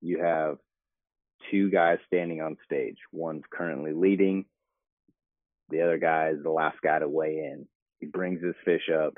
you 0.00 0.20
have 0.22 0.58
two 1.50 1.70
guys 1.70 1.98
standing 2.06 2.40
on 2.40 2.56
stage. 2.64 2.96
One's 3.12 3.44
currently 3.50 3.92
leading, 3.92 4.44
the 5.70 5.82
other 5.82 5.98
guy 5.98 6.30
is 6.30 6.42
the 6.42 6.50
last 6.50 6.80
guy 6.82 6.98
to 6.98 7.08
weigh 7.08 7.38
in. 7.38 7.66
He 8.00 8.06
brings 8.06 8.42
his 8.42 8.54
fish 8.64 8.88
up. 8.94 9.14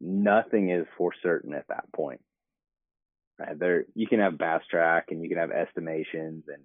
Nothing 0.00 0.70
is 0.70 0.86
for 0.98 1.12
certain 1.22 1.54
at 1.54 1.68
that 1.68 1.90
point. 1.94 2.20
Right? 3.38 3.58
There, 3.58 3.84
you 3.94 4.06
can 4.06 4.20
have 4.20 4.38
bass 4.38 4.62
track 4.70 5.06
and 5.10 5.22
you 5.22 5.28
can 5.28 5.38
have 5.38 5.50
estimations, 5.50 6.44
and 6.48 6.62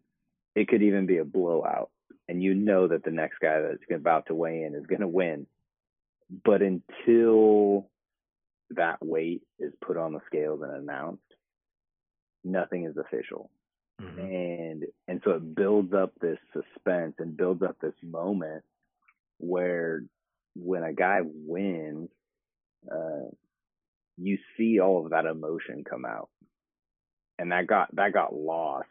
it 0.55 0.67
could 0.67 0.81
even 0.83 1.05
be 1.05 1.17
a 1.17 1.25
blowout. 1.25 1.89
And 2.27 2.43
you 2.43 2.53
know 2.53 2.87
that 2.87 3.03
the 3.03 3.11
next 3.11 3.39
guy 3.39 3.61
that's 3.61 3.83
about 3.91 4.27
to 4.27 4.35
weigh 4.35 4.63
in 4.63 4.75
is 4.75 4.85
going 4.85 5.01
to 5.01 5.07
win. 5.07 5.47
But 6.43 6.61
until 6.61 7.89
that 8.71 9.03
weight 9.03 9.41
is 9.57 9.73
put 9.83 9.97
on 9.97 10.13
the 10.13 10.21
scales 10.27 10.61
and 10.61 10.71
announced, 10.71 11.23
nothing 12.43 12.85
is 12.85 12.97
official 12.97 13.49
Mhm. 13.99 14.17
and 14.17 14.85
and 15.07 15.21
so 15.23 15.31
it 15.31 15.55
builds 15.55 15.93
up 15.93 16.13
this 16.19 16.39
suspense 16.53 17.15
and 17.19 17.35
builds 17.35 17.61
up 17.61 17.77
this 17.79 17.95
moment 18.01 18.63
where 19.39 20.03
when 20.55 20.83
a 20.83 20.93
guy 20.93 21.19
wins 21.23 22.09
uh 22.91 23.29
you 24.17 24.37
see 24.57 24.79
all 24.79 25.03
of 25.05 25.11
that 25.11 25.25
emotion 25.25 25.83
come 25.89 26.05
out 26.05 26.29
and 27.37 27.51
that 27.51 27.67
got 27.67 27.93
that 27.95 28.13
got 28.13 28.33
lost 28.35 28.87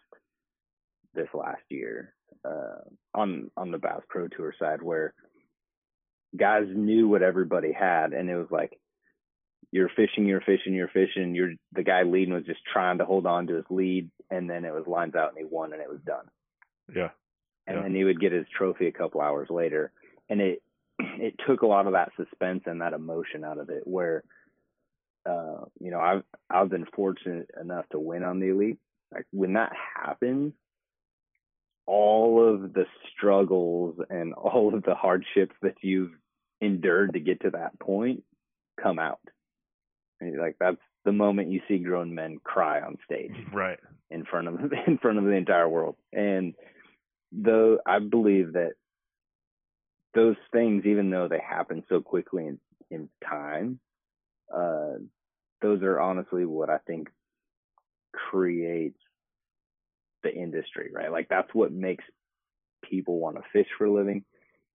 this 1.14 1.28
last 1.34 1.62
year 1.68 2.14
uh, 2.44 2.80
on 3.14 3.50
on 3.56 3.70
the 3.70 3.78
Bass 3.78 4.00
Pro 4.08 4.28
Tour 4.28 4.54
side 4.58 4.82
where 4.82 5.14
guys 6.36 6.66
knew 6.68 7.08
what 7.08 7.22
everybody 7.22 7.72
had, 7.72 8.12
and 8.12 8.28
it 8.30 8.36
was 8.36 8.48
like 8.50 8.78
you're 9.70 9.90
fishing, 9.94 10.26
you're 10.26 10.40
fishing, 10.40 10.74
you're 10.74 10.88
fishing. 10.88 11.34
You're 11.34 11.52
the 11.72 11.82
guy 11.82 12.02
leading 12.02 12.34
was 12.34 12.44
just 12.46 12.60
trying 12.72 12.98
to 12.98 13.04
hold 13.04 13.26
on 13.26 13.46
to 13.48 13.54
his 13.54 13.64
lead, 13.70 14.10
and 14.30 14.48
then 14.48 14.64
it 14.64 14.72
was 14.72 14.86
lines 14.86 15.14
out, 15.14 15.30
and 15.30 15.38
he 15.38 15.44
won, 15.44 15.72
and 15.72 15.82
it 15.82 15.88
was 15.88 16.00
done. 16.06 16.26
Yeah. 16.94 17.10
And 17.66 17.76
Yeah. 17.76 17.82
then 17.82 17.94
he 17.94 18.04
would 18.04 18.20
get 18.20 18.32
his 18.32 18.46
trophy 18.56 18.86
a 18.86 18.92
couple 18.92 19.20
hours 19.20 19.50
later, 19.50 19.92
and 20.28 20.40
it 20.40 20.62
it 21.18 21.34
took 21.46 21.62
a 21.62 21.66
lot 21.66 21.86
of 21.86 21.92
that 21.92 22.12
suspense 22.16 22.62
and 22.66 22.80
that 22.80 22.92
emotion 22.92 23.44
out 23.44 23.58
of 23.58 23.70
it. 23.70 23.82
Where, 23.86 24.22
uh, 25.28 25.64
you 25.80 25.90
know, 25.90 26.00
I've 26.00 26.22
I've 26.50 26.68
been 26.70 26.86
fortunate 26.94 27.50
enough 27.60 27.86
to 27.90 27.98
win 27.98 28.22
on 28.24 28.40
the 28.40 28.48
elite. 28.48 28.78
Like 29.12 29.26
when 29.32 29.54
that 29.54 29.72
happens, 29.96 30.52
all 31.86 32.46
of 32.46 32.72
the 32.72 32.84
struggles 33.16 33.96
and 34.10 34.34
all 34.34 34.74
of 34.74 34.82
the 34.82 34.94
hardships 34.94 35.54
that 35.62 35.74
you've 35.82 36.12
endured 36.60 37.12
to 37.14 37.20
get 37.20 37.40
to 37.42 37.50
that 37.50 37.78
point 37.78 38.22
come 38.80 38.98
out. 38.98 39.20
And 40.20 40.32
you're 40.32 40.42
like 40.42 40.56
that's 40.58 40.80
the 41.04 41.12
moment 41.12 41.50
you 41.52 41.60
see 41.68 41.78
grown 41.78 42.14
men 42.14 42.38
cry 42.42 42.80
on 42.80 42.98
stage 43.04 43.32
Right. 43.52 43.78
in 44.10 44.24
front 44.24 44.48
of 44.48 44.72
in 44.86 44.98
front 44.98 45.18
of 45.18 45.24
the 45.24 45.30
entire 45.30 45.68
world. 45.68 45.96
And 46.12 46.54
though 47.32 47.78
I 47.86 47.98
believe 48.00 48.54
that 48.54 48.72
those 50.18 50.36
things, 50.52 50.84
even 50.84 51.10
though 51.10 51.28
they 51.28 51.38
happen 51.38 51.84
so 51.88 52.00
quickly 52.00 52.48
in, 52.48 52.58
in 52.90 53.08
time, 53.24 53.78
uh, 54.52 54.94
those 55.62 55.80
are 55.82 56.00
honestly 56.00 56.44
what 56.44 56.70
I 56.70 56.78
think 56.88 57.08
creates 58.12 58.98
the 60.24 60.34
industry, 60.34 60.90
right? 60.92 61.12
Like 61.12 61.28
that's 61.28 61.54
what 61.54 61.70
makes 61.70 62.04
people 62.82 63.20
want 63.20 63.36
to 63.36 63.42
fish 63.52 63.68
for 63.78 63.84
a 63.84 63.92
living. 63.92 64.24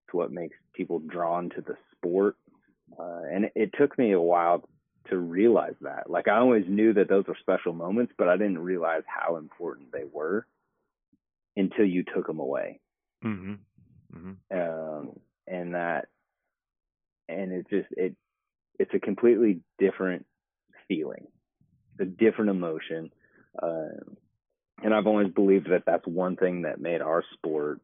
It's 0.05 0.13
what 0.13 0.31
makes 0.31 0.55
people 0.73 0.99
drawn 0.99 1.49
to 1.49 1.61
the 1.61 1.75
sport. 1.91 2.37
Uh, 2.97 3.23
and 3.29 3.45
it, 3.45 3.51
it 3.53 3.69
took 3.77 3.97
me 3.97 4.13
a 4.13 4.21
while 4.21 4.63
to 5.09 5.17
realize 5.17 5.75
that. 5.81 6.09
Like 6.09 6.29
I 6.29 6.37
always 6.37 6.63
knew 6.69 6.93
that 6.93 7.09
those 7.09 7.25
were 7.27 7.37
special 7.41 7.73
moments, 7.73 8.13
but 8.17 8.29
I 8.29 8.37
didn't 8.37 8.59
realize 8.59 9.03
how 9.07 9.35
important 9.35 9.91
they 9.91 10.05
were 10.09 10.47
until 11.57 11.85
you 11.85 12.05
took 12.15 12.27
them 12.27 12.39
away. 12.39 12.79
Mm-hmm. 13.25 13.55
Mm-hmm. 14.15 14.57
Um, 14.57 15.19
and 15.47 15.75
that, 15.75 16.07
and 17.27 17.51
it 17.51 17.67
just 17.69 17.87
it, 17.91 18.15
it's 18.79 18.93
a 18.93 18.99
completely 18.99 19.61
different 19.79 20.25
feeling, 20.87 21.27
a 21.99 22.05
different 22.05 22.51
emotion. 22.51 23.11
Um, 23.61 24.17
and 24.83 24.93
I've 24.93 25.07
always 25.07 25.31
believed 25.31 25.69
that 25.69 25.83
that's 25.85 26.07
one 26.07 26.35
thing 26.35 26.63
that 26.63 26.81
made 26.81 27.01
our 27.01 27.23
sport 27.33 27.79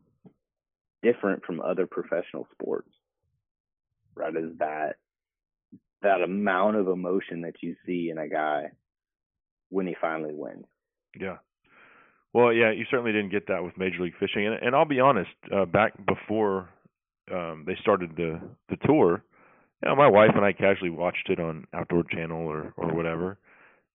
different 1.01 1.45
from 1.45 1.61
other 1.61 1.87
professional 1.87 2.47
sports. 2.53 2.89
Right? 4.15 4.35
Is 4.35 4.57
that 4.57 4.97
that 6.01 6.21
amount 6.21 6.77
of 6.77 6.87
emotion 6.87 7.41
that 7.41 7.55
you 7.61 7.75
see 7.85 8.09
in 8.09 8.17
a 8.17 8.27
guy 8.27 8.71
when 9.69 9.87
he 9.87 9.95
finally 9.99 10.33
wins. 10.33 10.65
Yeah. 11.19 11.37
Well, 12.33 12.53
yeah, 12.53 12.71
you 12.71 12.85
certainly 12.89 13.11
didn't 13.11 13.31
get 13.31 13.47
that 13.47 13.63
with 13.63 13.77
Major 13.77 14.03
League 14.03 14.13
Fishing, 14.19 14.45
and, 14.45 14.55
and 14.55 14.75
I'll 14.75 14.85
be 14.85 14.99
honest. 14.99 15.31
Uh, 15.53 15.65
back 15.65 15.93
before 16.05 16.69
um, 17.31 17.63
they 17.65 17.75
started 17.81 18.15
the 18.15 18.39
the 18.69 18.77
tour, 18.85 19.23
you 19.83 19.89
know, 19.89 19.95
my 19.95 20.07
wife 20.07 20.31
and 20.35 20.45
I 20.45 20.53
casually 20.53 20.89
watched 20.89 21.29
it 21.29 21.39
on 21.39 21.65
Outdoor 21.73 22.03
Channel 22.03 22.45
or 22.45 22.73
or 22.77 22.93
whatever, 22.93 23.37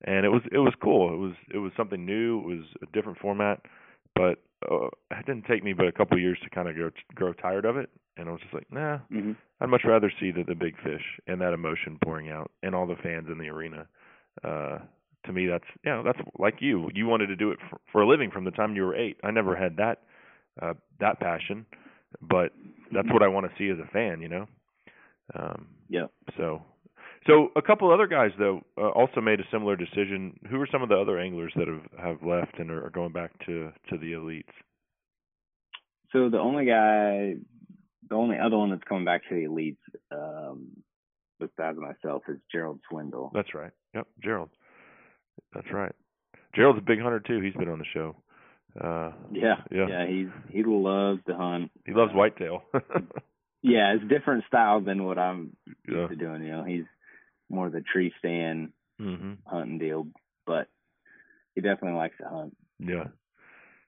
and 0.04 0.24
it 0.24 0.30
was 0.30 0.42
it 0.52 0.58
was 0.58 0.74
cool. 0.82 1.12
It 1.12 1.18
was 1.18 1.34
it 1.52 1.58
was 1.58 1.72
something 1.76 2.04
new. 2.04 2.40
It 2.40 2.46
was 2.46 2.64
a 2.82 2.86
different 2.92 3.18
format, 3.18 3.60
but 4.14 4.38
uh, 4.70 4.86
it 5.10 5.26
didn't 5.26 5.46
take 5.46 5.62
me 5.62 5.72
but 5.72 5.86
a 5.86 5.92
couple 5.92 6.16
of 6.16 6.22
years 6.22 6.38
to 6.42 6.50
kind 6.50 6.68
of 6.68 6.74
grow 6.74 6.90
grow 7.14 7.32
tired 7.32 7.64
of 7.64 7.76
it. 7.76 7.90
And 8.16 8.28
I 8.28 8.32
was 8.32 8.40
just 8.40 8.54
like, 8.54 8.70
nah, 8.70 8.98
Mm-hmm. 9.12 9.32
I'd 9.60 9.68
much 9.68 9.82
rather 9.84 10.12
see 10.20 10.30
the, 10.30 10.44
the 10.44 10.54
big 10.54 10.76
fish 10.82 11.02
and 11.26 11.40
that 11.40 11.52
emotion 11.52 11.98
pouring 12.02 12.30
out 12.30 12.50
and 12.62 12.74
all 12.74 12.86
the 12.86 12.96
fans 13.02 13.26
in 13.30 13.38
the 13.38 13.48
arena. 13.48 13.86
Uh, 14.44 14.78
to 15.26 15.32
me, 15.32 15.46
that's 15.46 15.64
you 15.84 15.90
know 15.90 16.02
that's 16.02 16.18
like 16.38 16.56
you. 16.60 16.88
You 16.94 17.06
wanted 17.06 17.26
to 17.28 17.36
do 17.36 17.50
it 17.50 17.58
for, 17.70 17.80
for 17.90 18.02
a 18.02 18.08
living 18.08 18.30
from 18.30 18.44
the 18.44 18.50
time 18.50 18.76
you 18.76 18.82
were 18.82 18.94
eight. 18.96 19.18
I 19.24 19.30
never 19.30 19.56
had 19.56 19.76
that 19.76 20.02
uh, 20.60 20.74
that 21.00 21.20
passion, 21.20 21.66
but 22.20 22.52
that's 22.92 23.08
what 23.10 23.22
I 23.22 23.28
want 23.28 23.46
to 23.46 23.52
see 23.58 23.70
as 23.70 23.78
a 23.78 23.90
fan. 23.90 24.20
You 24.20 24.28
know. 24.28 24.46
Um, 25.38 25.68
Yeah. 25.88 26.06
So, 26.36 26.62
so 27.26 27.48
a 27.56 27.62
couple 27.62 27.92
other 27.92 28.06
guys 28.06 28.30
though 28.38 28.60
uh, 28.76 28.90
also 28.90 29.20
made 29.20 29.40
a 29.40 29.44
similar 29.50 29.76
decision. 29.76 30.38
Who 30.50 30.60
are 30.60 30.68
some 30.70 30.82
of 30.82 30.88
the 30.88 30.96
other 30.96 31.18
anglers 31.18 31.52
that 31.56 31.68
have 31.68 31.82
have 31.98 32.22
left 32.22 32.58
and 32.58 32.70
are, 32.70 32.86
are 32.86 32.90
going 32.90 33.12
back 33.12 33.32
to 33.46 33.72
to 33.90 33.98
the 33.98 34.12
elites? 34.12 34.52
So 36.12 36.28
the 36.28 36.38
only 36.38 36.66
guy, 36.66 37.34
the 38.08 38.14
only 38.14 38.36
other 38.38 38.56
one 38.56 38.70
that's 38.70 38.84
coming 38.88 39.04
back 39.04 39.22
to 39.28 39.34
the 39.34 39.46
elites, 39.48 39.76
um, 40.12 40.68
besides 41.40 41.76
myself, 41.78 42.22
is 42.28 42.38
Gerald 42.52 42.80
Swindle. 42.88 43.30
That's 43.34 43.52
right. 43.54 43.72
Yep, 43.94 44.06
Gerald. 44.22 44.50
That's 45.52 45.72
right. 45.72 45.92
Gerald's 46.54 46.78
a 46.78 46.82
big 46.82 47.00
hunter 47.00 47.20
too. 47.20 47.40
He's 47.40 47.54
been 47.54 47.68
on 47.68 47.80
the 47.80 47.84
show. 47.92 48.14
Uh, 48.80 49.12
Yeah, 49.30 49.62
Yeah. 49.70 49.86
yeah, 49.88 50.06
he's 50.06 50.28
he 50.50 50.62
loves 50.64 51.20
to 51.26 51.34
hunt. 51.36 51.70
he 51.86 51.92
loves 51.92 52.12
whitetail. 52.14 52.62
Yeah, 53.66 53.94
it's 53.94 54.04
different 54.08 54.44
style 54.46 54.82
than 54.82 55.04
what 55.04 55.18
I'm 55.18 55.56
yeah. 55.88 55.96
used 56.00 56.10
to 56.10 56.16
doing. 56.16 56.42
You 56.42 56.50
know, 56.50 56.64
he's 56.64 56.84
more 57.48 57.66
of 57.66 57.72
the 57.72 57.80
tree 57.80 58.12
stand 58.18 58.72
Mhm. 59.00 59.38
hunting 59.46 59.78
deal, 59.78 60.06
but 60.46 60.68
he 61.54 61.62
definitely 61.62 61.96
likes 61.96 62.18
to 62.18 62.28
hunt. 62.28 62.54
Yeah. 62.78 63.04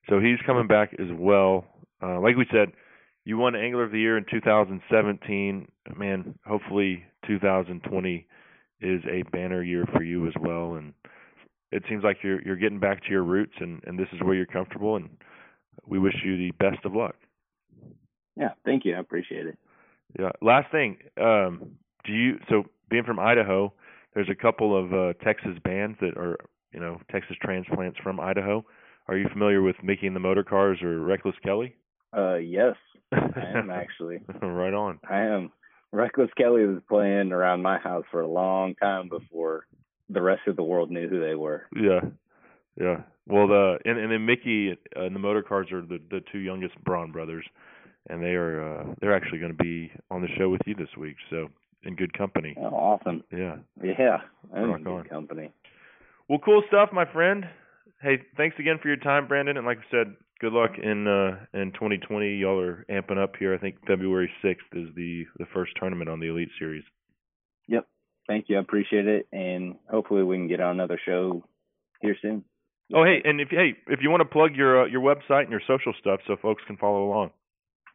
So 0.09 0.19
he's 0.19 0.41
coming 0.47 0.67
back 0.67 0.95
as 0.99 1.13
well. 1.13 1.67
Uh, 2.03 2.21
like 2.21 2.37
we 2.37 2.47
said, 2.51 2.73
you 3.27 3.37
won 3.37 3.55
Angler 3.55 3.85
of 3.85 3.91
the 3.93 3.99
Year 4.01 4.17
in 4.17 4.25
2017. 4.31 5.69
Man, 5.95 6.39
hopefully 6.47 7.05
2020 7.27 8.27
is 8.81 9.03
a 9.11 9.23
banner 9.25 9.63
year 9.63 9.85
for 9.93 10.03
you 10.03 10.27
as 10.27 10.35
well. 10.41 10.77
And 10.77 10.95
it 11.73 11.83
seems 11.89 12.05
like 12.05 12.19
you're 12.23 12.41
you're 12.43 12.57
getting 12.57 12.79
back 12.81 13.03
to 13.05 13.11
your 13.11 13.23
roots, 13.23 13.55
and 13.59 13.83
and 13.87 13.99
this 13.99 14.09
is 14.13 14.21
where 14.23 14.35
you're 14.35 14.47
comfortable. 14.47 14.97
And 14.97 15.11
we 15.87 15.99
wish 15.99 16.15
you 16.25 16.37
the 16.37 16.53
best 16.53 16.85
of 16.85 16.95
luck. 16.95 17.17
Yeah, 18.37 18.51
thank 18.65 18.85
you. 18.85 18.95
I 18.95 18.99
appreciate 19.01 19.47
it. 19.47 19.59
Yeah. 20.19 20.31
Last 20.41 20.71
thing, 20.71 20.99
um, 21.21 21.73
do 22.05 22.13
you 22.13 22.39
so 22.49 22.65
being 22.89 23.05
from 23.05 23.19
Idaho, 23.19 23.73
there's 24.15 24.29
a 24.31 24.35
couple 24.35 24.77
of 24.77 24.93
uh, 24.93 25.13
Texas 25.25 25.59
bands 25.65 25.99
that 26.01 26.17
are 26.17 26.37
you 26.73 26.81
know 26.81 27.01
Texas 27.11 27.37
transplants 27.43 27.99
from 28.03 28.21
Idaho. 28.21 28.65
Are 29.09 29.17
you 29.17 29.29
familiar 29.33 29.63
with 29.63 29.77
Micky 29.83 30.07
and 30.07 30.17
the 30.17 30.21
Motorcars 30.21 30.83
or 30.83 31.01
Reckless 31.01 31.37
Kelly? 31.45 31.77
Uh, 32.17 32.37
yes, 32.37 32.75
I 33.13 33.53
am 33.55 33.71
actually. 33.73 34.21
right 34.43 34.75
on. 34.75 34.99
I 35.09 35.21
am. 35.21 35.53
Reckless 35.93 36.31
Kelly 36.37 36.67
was 36.67 36.83
playing 36.89 37.31
around 37.33 37.63
my 37.63 37.79
house 37.79 38.05
for 38.11 38.21
a 38.21 38.29
long 38.29 38.75
time 38.75 39.09
before 39.09 39.67
the 40.09 40.23
rest 40.23 40.43
of 40.47 40.57
the 40.57 40.63
world 40.63 40.91
knew 40.91 41.09
who 41.09 41.21
they 41.21 41.35
were. 41.35 41.67
Yeah, 41.75 42.01
yeah. 42.81 43.03
Well, 43.27 43.49
the 43.49 43.79
and, 43.85 43.99
and 43.99 44.13
then 44.13 44.25
Micky 44.25 44.73
uh, 44.73 45.03
and 45.03 45.15
the 45.15 45.21
Motorcars 45.21 45.73
are 45.73 45.83
the 45.83 45.99
the 46.11 46.21
two 46.33 46.39
youngest 46.39 46.75
Braun 46.85 47.13
brothers, 47.13 47.45
and 48.09 48.23
they 48.23 48.35
are 48.35 48.63
uh, 48.63 48.95
they're 49.01 49.15
actually 49.15 49.39
going 49.39 49.57
to 49.57 49.63
be 49.63 49.91
on 50.11 50.23
the 50.23 50.29
show 50.39 50.49
with 50.49 50.61
you 50.67 50.75
this 50.75 50.97
week. 50.97 51.17
So 51.31 51.49
in 51.87 51.97
good 51.97 52.17
company. 52.17 52.55
Oh, 52.59 52.67
awesome. 52.67 53.23
Yeah. 53.33 53.57
Yeah, 53.83 54.19
I'm 54.55 54.71
Rock 54.71 54.79
in 54.79 54.85
good 54.85 54.91
on. 54.91 55.05
company. 55.05 55.53
Well, 56.29 56.41
cool 56.45 56.63
stuff, 56.69 56.91
my 56.93 57.11
friend. 57.13 57.45
Hey, 58.03 58.19
thanks 58.37 58.57
again 58.59 58.79
for 58.83 58.89
your 58.89 58.97
time, 58.97 59.29
Brandon. 59.29 59.57
And 59.57 59.67
like 59.67 59.79
I 59.79 59.91
said, 59.91 60.15
good 60.41 60.53
luck 60.53 60.73
in 60.83 61.07
uh 61.07 61.45
in 61.55 61.73
2020. 61.73 62.37
Y'all 62.37 62.61
are 62.61 62.85
amping 62.91 63.23
up 63.23 63.35
here. 63.39 63.55
I 63.55 63.59
think 63.59 63.77
February 63.87 64.31
6th 64.45 64.55
is 64.75 64.89
the 64.95 65.25
the 65.39 65.47
first 65.55 65.73
tournament 65.79 66.11
on 66.11 66.21
the 66.21 66.29
Elite 66.29 66.51
Series. 66.59 66.85
Thank 68.29 68.49
you. 68.49 68.57
I 68.57 68.61
appreciate 68.61 69.07
it, 69.07 69.29
and 69.33 69.77
hopefully 69.91 70.23
we 70.23 70.37
can 70.37 70.49
get 70.49 70.61
on 70.61 70.73
another 70.73 71.01
show 71.05 71.45
here 72.01 72.17
soon. 72.21 72.45
Oh, 72.95 73.05
hey, 73.05 73.21
and 73.25 73.41
if 73.41 73.49
hey, 73.51 73.75
if 73.89 74.01
you 74.03 74.11
want 74.11 74.21
to 74.21 74.29
plug 74.29 74.55
your 74.55 74.83
uh, 74.83 74.87
your 74.87 75.01
website 75.01 75.43
and 75.43 75.51
your 75.51 75.63
social 75.67 75.93
stuff 75.99 76.21
so 76.27 76.37
folks 76.41 76.63
can 76.67 76.77
follow 76.77 77.05
along. 77.05 77.31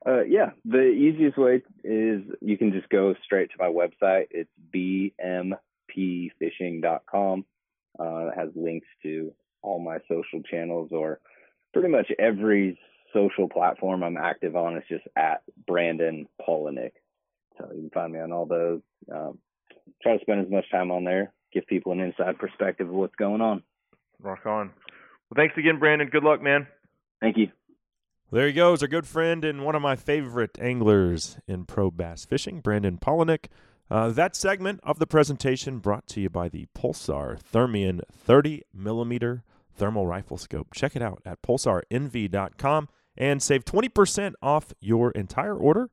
Uh, 0.05 0.23
yeah, 0.23 0.51
the 0.65 0.89
easiest 0.89 1.37
way 1.37 1.61
is 1.83 2.21
you 2.41 2.57
can 2.57 2.71
just 2.71 2.89
go 2.89 3.13
straight 3.23 3.51
to 3.51 3.57
my 3.59 3.67
website. 3.67 4.25
It's 4.31 4.49
bmpfishing.com. 4.73 7.45
Uh, 7.99 8.27
it 8.27 8.33
has 8.35 8.49
links 8.55 8.87
to 9.03 9.31
all 9.61 9.79
my 9.79 9.99
social 10.07 10.41
channels 10.49 10.89
or 10.91 11.19
pretty 11.73 11.89
much 11.89 12.11
every 12.17 12.79
social 13.13 13.47
platform 13.47 14.03
I'm 14.03 14.17
active 14.17 14.55
on. 14.55 14.75
It's 14.75 14.87
just 14.87 15.05
at 15.15 15.43
Brandon 15.67 16.27
Palaniuk. 16.41 16.93
So 17.59 17.69
you 17.73 17.81
can 17.81 17.91
find 17.91 18.13
me 18.13 18.19
on 18.19 18.31
all 18.31 18.47
those. 18.47 18.81
Um, 19.13 19.37
try 20.01 20.17
to 20.17 20.21
spend 20.21 20.45
as 20.45 20.51
much 20.51 20.65
time 20.71 20.91
on 20.91 21.03
there, 21.03 21.33
give 21.53 21.65
people 21.67 21.91
an 21.91 21.99
inside 21.99 22.37
perspective 22.39 22.87
of 22.87 22.93
what's 22.93 23.15
going 23.15 23.41
on. 23.41 23.63
Rock 24.21 24.45
on. 24.45 24.71
Well, 25.29 25.35
thanks 25.35 25.57
again, 25.57 25.79
Brandon. 25.79 26.09
Good 26.09 26.23
luck, 26.23 26.41
man. 26.41 26.67
Thank 27.21 27.37
you. 27.37 27.47
There 28.31 28.47
he 28.47 28.53
goes, 28.53 28.81
our 28.81 28.87
good 28.87 29.05
friend 29.05 29.43
and 29.43 29.65
one 29.65 29.75
of 29.75 29.81
my 29.81 29.97
favorite 29.97 30.57
anglers 30.59 31.37
in 31.47 31.65
pro 31.65 31.91
bass 31.91 32.23
fishing, 32.23 32.61
Brandon 32.61 32.97
Palaniuk. 32.97 33.47
Uh, 33.89 34.09
that 34.09 34.37
segment 34.37 34.79
of 34.83 34.99
the 34.99 35.07
presentation 35.07 35.79
brought 35.79 36.07
to 36.07 36.21
you 36.21 36.29
by 36.29 36.47
the 36.47 36.65
Pulsar 36.73 37.37
Thermion 37.41 37.99
30 38.09 38.63
millimeter 38.73 39.43
thermal 39.75 40.07
rifle 40.07 40.37
scope. 40.37 40.73
Check 40.73 40.95
it 40.95 41.01
out 41.01 41.21
at 41.25 41.41
pulsarnv.com. 41.41 42.87
and 43.17 43.43
save 43.43 43.65
20% 43.65 44.33
off 44.41 44.73
your 44.79 45.11
entire 45.11 45.55
order, 45.55 45.89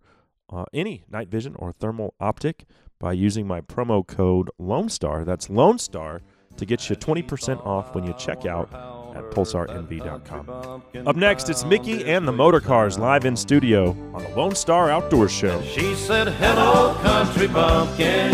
uh, 0.49 0.65
any 0.73 1.03
night 1.11 1.29
vision 1.29 1.57
or 1.59 1.73
thermal 1.73 2.15
optic, 2.21 2.67
by 3.01 3.13
using 3.13 3.47
my 3.47 3.61
promo 3.61 4.07
code 4.07 4.51
Lone 4.59 4.89
Star. 4.89 5.25
That's 5.25 5.49
Lone 5.49 5.79
Star 5.79 6.23
to 6.57 6.67
get 6.67 6.91
you 6.91 6.97
20% 6.97 7.65
off 7.65 7.95
when 7.95 8.05
you 8.05 8.13
check 8.19 8.45
out 8.45 8.73
at 9.15 9.31
pulsarnv.com. 9.31 11.07
Up 11.07 11.17
next, 11.17 11.49
it's 11.49 11.65
Micky 11.65 12.05
and 12.05 12.27
the 12.27 12.33
Motorcars 12.33 12.99
live 12.99 13.25
in 13.25 13.37
studio 13.37 13.91
on 14.13 14.23
the 14.25 14.31
Lone 14.31 14.55
Star 14.55 14.91
Outdoor 14.91 15.29
Show. 15.29 15.63
She 15.63 15.95
said, 15.95 16.29
Hello, 16.29 16.95
country 17.03 17.47
bumpkin. 17.47 18.33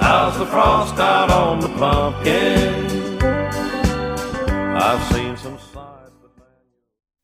How's 0.00 0.38
the 0.38 0.46
frost 0.46 0.98
out 0.98 1.30
on 1.30 1.60
the 1.60 1.68
pumpkin? 1.68 3.20
I've 4.76 5.12
seen 5.12 5.36
some. 5.36 5.58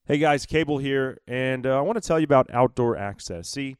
Hey 0.04 0.18
guys, 0.18 0.46
Cable 0.46 0.78
here, 0.78 1.18
and 1.26 1.66
uh, 1.66 1.76
I 1.76 1.80
want 1.80 2.00
to 2.00 2.06
tell 2.06 2.20
you 2.20 2.24
about 2.24 2.48
outdoor 2.52 2.96
access. 2.96 3.48
See, 3.48 3.76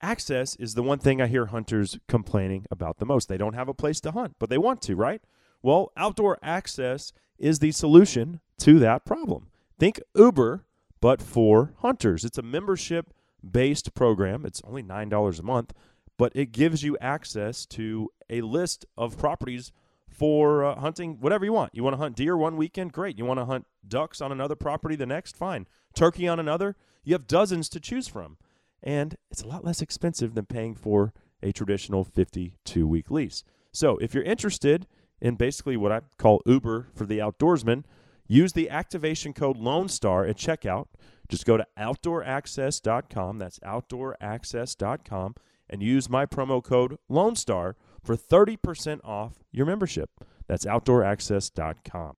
access 0.00 0.56
is 0.56 0.74
the 0.74 0.82
one 0.82 0.98
thing 0.98 1.20
I 1.20 1.26
hear 1.26 1.46
hunters 1.46 1.98
complaining 2.08 2.66
about 2.70 2.98
the 2.98 3.06
most. 3.06 3.28
They 3.28 3.38
don't 3.38 3.54
have 3.54 3.68
a 3.68 3.74
place 3.74 4.00
to 4.00 4.12
hunt, 4.12 4.36
but 4.38 4.50
they 4.50 4.58
want 4.58 4.82
to, 4.82 4.96
right? 4.96 5.22
Well, 5.62 5.92
outdoor 5.96 6.38
access 6.42 7.12
is 7.38 7.58
the 7.58 7.72
solution 7.72 8.40
to 8.58 8.78
that 8.78 9.04
problem. 9.04 9.48
Think 9.78 10.00
Uber, 10.14 10.64
but 11.00 11.22
for 11.22 11.74
hunters. 11.78 12.24
It's 12.24 12.38
a 12.38 12.42
membership 12.42 13.12
based 13.48 13.94
program, 13.94 14.44
it's 14.44 14.62
only 14.64 14.82
$9 14.82 15.38
a 15.38 15.42
month, 15.42 15.72
but 16.16 16.32
it 16.34 16.52
gives 16.52 16.82
you 16.82 16.98
access 17.00 17.64
to 17.66 18.10
a 18.28 18.40
list 18.40 18.84
of 18.96 19.16
properties 19.16 19.72
for 20.08 20.64
uh, 20.64 20.74
hunting 20.80 21.18
whatever 21.20 21.44
you 21.44 21.52
want. 21.52 21.74
You 21.74 21.84
want 21.84 21.94
to 21.94 21.98
hunt 21.98 22.16
deer 22.16 22.36
one 22.36 22.56
weekend? 22.56 22.92
Great. 22.92 23.18
You 23.18 23.24
want 23.24 23.38
to 23.38 23.44
hunt 23.44 23.66
ducks 23.86 24.20
on 24.20 24.32
another 24.32 24.56
property 24.56 24.96
the 24.96 25.06
next? 25.06 25.36
Fine. 25.36 25.68
Turkey 25.94 26.26
on 26.26 26.40
another? 26.40 26.74
You 27.04 27.14
have 27.14 27.28
dozens 27.28 27.68
to 27.70 27.80
choose 27.80 28.08
from. 28.08 28.36
And 28.82 29.16
it's 29.30 29.42
a 29.42 29.46
lot 29.46 29.64
less 29.64 29.82
expensive 29.82 30.34
than 30.34 30.46
paying 30.46 30.74
for 30.74 31.12
a 31.42 31.52
traditional 31.52 32.04
52 32.04 32.86
week 32.86 33.10
lease. 33.10 33.44
So 33.72 33.96
if 33.98 34.14
you're 34.14 34.24
interested 34.24 34.86
in 35.20 35.34
basically 35.34 35.76
what 35.76 35.92
I 35.92 36.00
call 36.16 36.42
Uber 36.46 36.88
for 36.94 37.06
the 37.06 37.18
outdoorsman, 37.18 37.84
use 38.26 38.52
the 38.52 38.70
activation 38.70 39.32
code 39.32 39.56
Lone 39.56 39.88
Star 39.88 40.24
at 40.24 40.36
checkout. 40.36 40.86
Just 41.28 41.44
go 41.44 41.56
to 41.56 41.66
outdooraccess.com. 41.78 43.38
That's 43.38 43.58
outdooraccess.com 43.60 45.34
and 45.70 45.82
use 45.82 46.08
my 46.08 46.24
promo 46.26 46.62
code 46.62 46.96
Lone 47.08 47.36
Star 47.36 47.76
for 48.02 48.16
30% 48.16 49.00
off 49.04 49.34
your 49.52 49.66
membership. 49.66 50.10
That's 50.46 50.64
outdooraccess.com. 50.64 52.14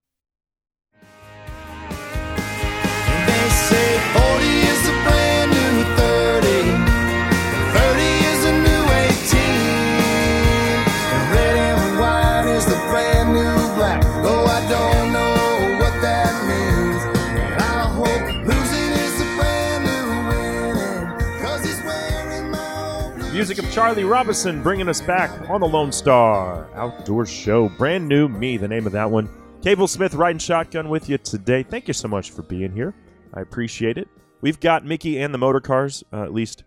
Music 23.41 23.59
of 23.59 23.73
Charlie 23.73 24.05
Robison 24.05 24.63
bringing 24.63 24.87
us 24.87 25.01
back 25.01 25.49
on 25.49 25.63
the 25.63 25.67
Lone 25.67 25.93
Star 25.93 26.69
Outdoor 26.75 27.25
Show. 27.25 27.71
Brand 27.71 28.07
new 28.07 28.29
me, 28.29 28.59
the 28.59 28.69
name 28.69 28.85
of 28.85 28.93
that 28.93 29.11
one. 29.11 29.31
Cable 29.63 29.89
Smith 29.89 30.13
riding 30.13 30.39
shotgun 30.39 30.91
with 30.91 31.09
you 31.09 31.17
today. 31.17 31.63
Thank 31.63 31.89
you 31.89 31.95
so 31.95 32.07
much 32.07 32.33
for 32.33 32.43
being 32.43 32.71
here. 32.71 32.95
I 33.33 33.41
appreciate 33.41 33.97
it. 33.97 34.09
We've 34.43 34.61
got 34.61 34.85
Micky 34.85 35.19
and 35.19 35.33
the 35.33 35.39
Motorcars, 35.39 36.05
uh, 36.13 36.23
at 36.23 36.35
least 36.35 36.65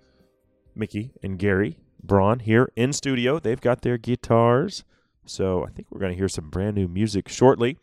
Micky 0.74 1.12
and 1.22 1.38
Gary 1.38 1.78
Braun 2.02 2.40
here 2.40 2.72
in 2.76 2.92
studio. 2.92 3.38
They've 3.38 3.62
got 3.62 3.84
their 3.84 4.00
guitars. 4.00 4.84
So 5.28 5.64
I 5.64 5.70
think 5.70 5.90
we're 5.92 6.00
going 6.00 6.14
to 6.14 6.18
hear 6.18 6.28
some 6.28 6.50
brand 6.50 6.76
new 6.76 6.88
music 6.88 7.30
shortly. 7.30 7.78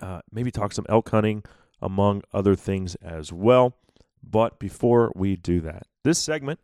Uh, 0.00 0.20
maybe 0.30 0.50
talk 0.50 0.74
some 0.74 0.84
elk 0.90 1.08
hunting, 1.08 1.44
among 1.80 2.24
other 2.34 2.56
things 2.56 2.94
as 2.96 3.32
well. 3.32 3.74
But 4.22 4.58
before 4.58 5.12
we 5.16 5.34
do 5.34 5.62
that, 5.62 5.84
this 6.04 6.18
segment 6.18 6.60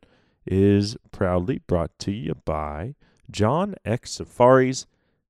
is 0.47 0.97
proudly 1.11 1.59
brought 1.67 1.99
to 2.01 2.13
you 2.13 2.35
by 2.45 2.95
John 3.31 3.75
X 3.85 4.13
Safaris. 4.13 4.87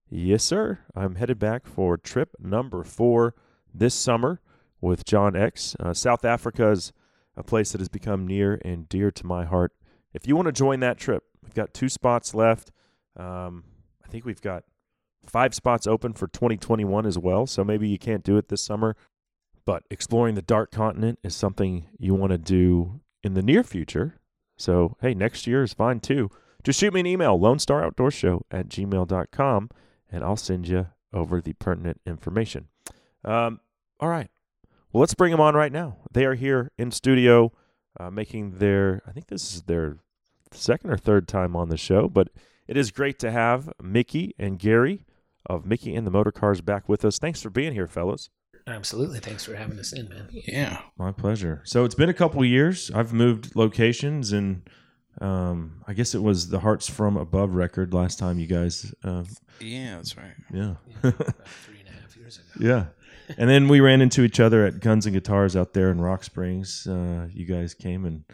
Yes, 0.08 0.44
sir. 0.44 0.80
I'm 0.94 1.16
headed 1.16 1.38
back 1.38 1.66
for 1.66 1.96
trip 1.96 2.34
number 2.38 2.84
four 2.84 3.34
this 3.72 3.94
summer 3.94 4.40
with 4.80 5.04
John 5.04 5.36
X. 5.36 5.76
Uh, 5.80 5.94
South 5.94 6.24
Africa 6.24 6.70
is 6.70 6.92
a 7.36 7.42
place 7.42 7.72
that 7.72 7.80
has 7.80 7.88
become 7.88 8.26
near 8.26 8.60
and 8.64 8.88
dear 8.88 9.10
to 9.10 9.26
my 9.26 9.44
heart. 9.44 9.72
If 10.12 10.26
you 10.26 10.36
want 10.36 10.46
to 10.46 10.52
join 10.52 10.80
that 10.80 10.98
trip, 10.98 11.24
we've 11.42 11.54
got 11.54 11.72
two 11.72 11.88
spots 11.88 12.34
left. 12.34 12.70
Um, 13.16 13.64
I 14.04 14.08
think 14.08 14.24
we've 14.24 14.42
got 14.42 14.64
five 15.26 15.54
spots 15.54 15.86
open 15.86 16.12
for 16.12 16.26
2021 16.26 17.06
as 17.06 17.18
well. 17.18 17.46
So 17.46 17.64
maybe 17.64 17.88
you 17.88 17.98
can't 17.98 18.24
do 18.24 18.36
it 18.36 18.48
this 18.48 18.62
summer, 18.62 18.96
but 19.64 19.84
exploring 19.90 20.34
the 20.34 20.42
dark 20.42 20.70
continent 20.70 21.18
is 21.22 21.34
something 21.34 21.86
you 21.98 22.14
want 22.14 22.32
to 22.32 22.38
do 22.38 23.00
in 23.22 23.34
the 23.34 23.42
near 23.42 23.62
future. 23.62 24.18
So, 24.62 24.96
hey, 25.00 25.12
next 25.12 25.48
year 25.48 25.64
is 25.64 25.74
fine 25.74 25.98
too. 25.98 26.30
Just 26.62 26.78
shoot 26.78 26.94
me 26.94 27.00
an 27.00 27.06
email, 27.06 27.38
Lone 27.38 27.58
Star 27.58 27.82
Outdoor 27.82 28.12
Show 28.12 28.46
at 28.48 28.68
gmail.com, 28.68 29.70
and 30.08 30.22
I'll 30.22 30.36
send 30.36 30.68
you 30.68 30.86
over 31.12 31.40
the 31.40 31.54
pertinent 31.54 32.00
information. 32.06 32.68
Um, 33.24 33.58
all 33.98 34.08
right. 34.08 34.30
Well, 34.92 35.00
let's 35.00 35.14
bring 35.14 35.32
them 35.32 35.40
on 35.40 35.56
right 35.56 35.72
now. 35.72 35.96
They 36.12 36.24
are 36.24 36.34
here 36.34 36.70
in 36.78 36.92
studio 36.92 37.50
uh, 37.98 38.10
making 38.10 38.58
their, 38.58 39.02
I 39.04 39.10
think 39.10 39.26
this 39.26 39.52
is 39.52 39.62
their 39.62 39.98
second 40.52 40.90
or 40.90 40.96
third 40.96 41.26
time 41.26 41.56
on 41.56 41.68
the 41.68 41.76
show, 41.76 42.08
but 42.08 42.28
it 42.68 42.76
is 42.76 42.92
great 42.92 43.18
to 43.18 43.32
have 43.32 43.72
Micky 43.82 44.32
and 44.38 44.60
Gary 44.60 45.04
of 45.44 45.66
Micky 45.66 45.96
and 45.96 46.06
the 46.06 46.12
Motorcars 46.12 46.64
back 46.64 46.88
with 46.88 47.04
us. 47.04 47.18
Thanks 47.18 47.42
for 47.42 47.50
being 47.50 47.72
here, 47.72 47.88
fellas. 47.88 48.30
Absolutely. 48.66 49.18
Thanks 49.18 49.44
for 49.44 49.54
having 49.54 49.78
us 49.78 49.92
in, 49.92 50.08
man. 50.08 50.28
Yeah. 50.30 50.80
My 50.96 51.12
pleasure. 51.12 51.62
So 51.64 51.84
it's 51.84 51.94
been 51.94 52.08
a 52.08 52.14
couple 52.14 52.44
years. 52.44 52.90
I've 52.94 53.12
moved 53.12 53.56
locations, 53.56 54.32
and 54.32 54.62
um, 55.20 55.82
I 55.88 55.92
guess 55.94 56.14
it 56.14 56.22
was 56.22 56.48
the 56.48 56.60
Hearts 56.60 56.88
from 56.88 57.16
Above 57.16 57.54
record 57.54 57.92
last 57.92 58.18
time 58.18 58.38
you 58.38 58.46
guys. 58.46 58.94
Uh, 59.02 59.24
Yeah, 59.60 59.96
that's 59.96 60.16
right. 60.16 60.34
yeah, 60.52 60.74
About 61.02 61.46
three 61.46 61.80
and 61.80 61.88
a 61.88 61.92
half 62.00 62.16
years 62.16 62.38
ago. 62.38 62.46
yeah. 62.60 62.84
And 63.38 63.48
then 63.48 63.68
we 63.68 63.80
ran 63.80 64.00
into 64.00 64.22
each 64.22 64.40
other 64.40 64.64
at 64.66 64.80
Guns 64.80 65.06
and 65.06 65.14
Guitars 65.14 65.56
out 65.56 65.72
there 65.74 65.90
in 65.90 66.00
Rock 66.00 66.22
Springs. 66.24 66.86
Uh, 66.86 67.28
you 67.32 67.46
guys 67.46 67.72
came 67.74 68.04
and, 68.04 68.24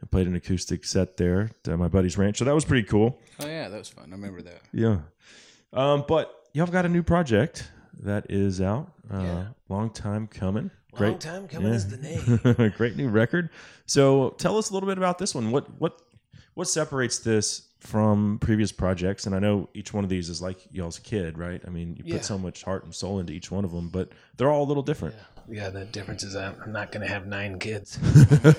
and 0.00 0.10
played 0.10 0.26
an 0.26 0.36
acoustic 0.36 0.84
set 0.84 1.16
there 1.16 1.50
at 1.66 1.78
my 1.78 1.88
buddy's 1.88 2.16
ranch. 2.16 2.38
So 2.38 2.44
that 2.44 2.54
was 2.54 2.64
pretty 2.64 2.86
cool. 2.86 3.18
Oh 3.40 3.46
yeah, 3.46 3.68
that 3.68 3.78
was 3.78 3.88
fun. 3.88 4.06
I 4.08 4.12
remember 4.12 4.42
that. 4.42 4.60
Yeah. 4.72 4.98
Um, 5.72 6.04
but 6.06 6.32
y'all 6.52 6.66
got 6.66 6.84
a 6.86 6.88
new 6.88 7.02
project 7.02 7.70
that 8.00 8.26
is 8.30 8.60
out. 8.60 8.92
Uh, 9.12 9.18
Yeah. 9.22 9.46
Long 9.68 9.90
time 9.90 10.26
coming. 10.26 10.70
Long 10.92 11.12
Great. 11.12 11.20
time 11.20 11.48
coming 11.48 11.68
Yeah. 11.68 11.74
is 11.74 11.88
the 11.88 11.96
name. 11.98 12.72
Great 12.76 12.96
new 12.96 13.08
record. 13.08 13.50
So 13.86 14.30
tell 14.38 14.56
us 14.58 14.70
a 14.70 14.74
little 14.74 14.88
bit 14.88 14.98
about 14.98 15.18
this 15.18 15.34
one. 15.34 15.50
What 15.50 15.66
what 15.80 16.00
what 16.54 16.68
separates 16.68 17.18
this 17.18 17.62
from 17.80 18.38
previous 18.40 18.72
projects? 18.72 19.26
And 19.26 19.34
I 19.34 19.38
know 19.38 19.68
each 19.74 19.92
one 19.92 20.04
of 20.04 20.10
these 20.10 20.28
is 20.30 20.40
like 20.40 20.58
y'all's 20.72 20.98
kid, 20.98 21.36
right? 21.36 21.60
I 21.66 21.70
mean, 21.70 21.94
you 21.96 22.04
Yeah. 22.06 22.14
put 22.16 22.24
so 22.24 22.38
much 22.38 22.62
heart 22.64 22.84
and 22.84 22.94
soul 22.94 23.18
into 23.20 23.32
each 23.34 23.50
one 23.50 23.64
of 23.64 23.72
them, 23.72 23.90
but 23.90 24.10
they're 24.36 24.50
all 24.50 24.62
a 24.64 24.68
little 24.68 24.82
different. 24.82 25.14
yeah, 25.48 25.68
the 25.68 25.84
difference 25.84 26.22
is 26.24 26.34
I'm 26.34 26.54
I'm 26.64 26.72
not 26.72 26.90
going 26.92 27.06
to 27.06 27.12
have 27.12 27.26
nine 27.26 27.58
kids. 27.58 27.98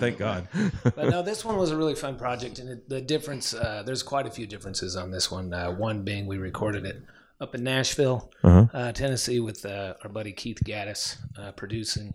Thank 0.00 0.18
God. 0.18 0.48
But 0.84 1.08
no, 1.10 1.22
this 1.22 1.44
one 1.44 1.56
was 1.56 1.70
a 1.70 1.76
really 1.76 1.94
fun 1.94 2.16
project, 2.16 2.58
and 2.58 2.68
it, 2.70 2.88
the 2.88 3.00
difference 3.00 3.54
uh, 3.54 3.82
there's 3.84 4.02
quite 4.02 4.26
a 4.26 4.30
few 4.30 4.46
differences 4.46 4.96
on 4.96 5.10
this 5.10 5.30
one. 5.30 5.52
Uh, 5.52 5.70
one 5.72 6.02
being 6.04 6.26
we 6.26 6.38
recorded 6.38 6.84
it 6.86 7.02
up 7.40 7.54
in 7.54 7.62
Nashville, 7.64 8.30
Uh-huh. 8.42 8.66
uh, 8.72 8.92
Tennessee, 8.92 9.40
with 9.40 9.64
uh, 9.66 9.94
our 10.02 10.10
buddy 10.10 10.32
Keith 10.32 10.58
Gattis 10.64 11.16
uh, 11.38 11.52
producing, 11.52 12.14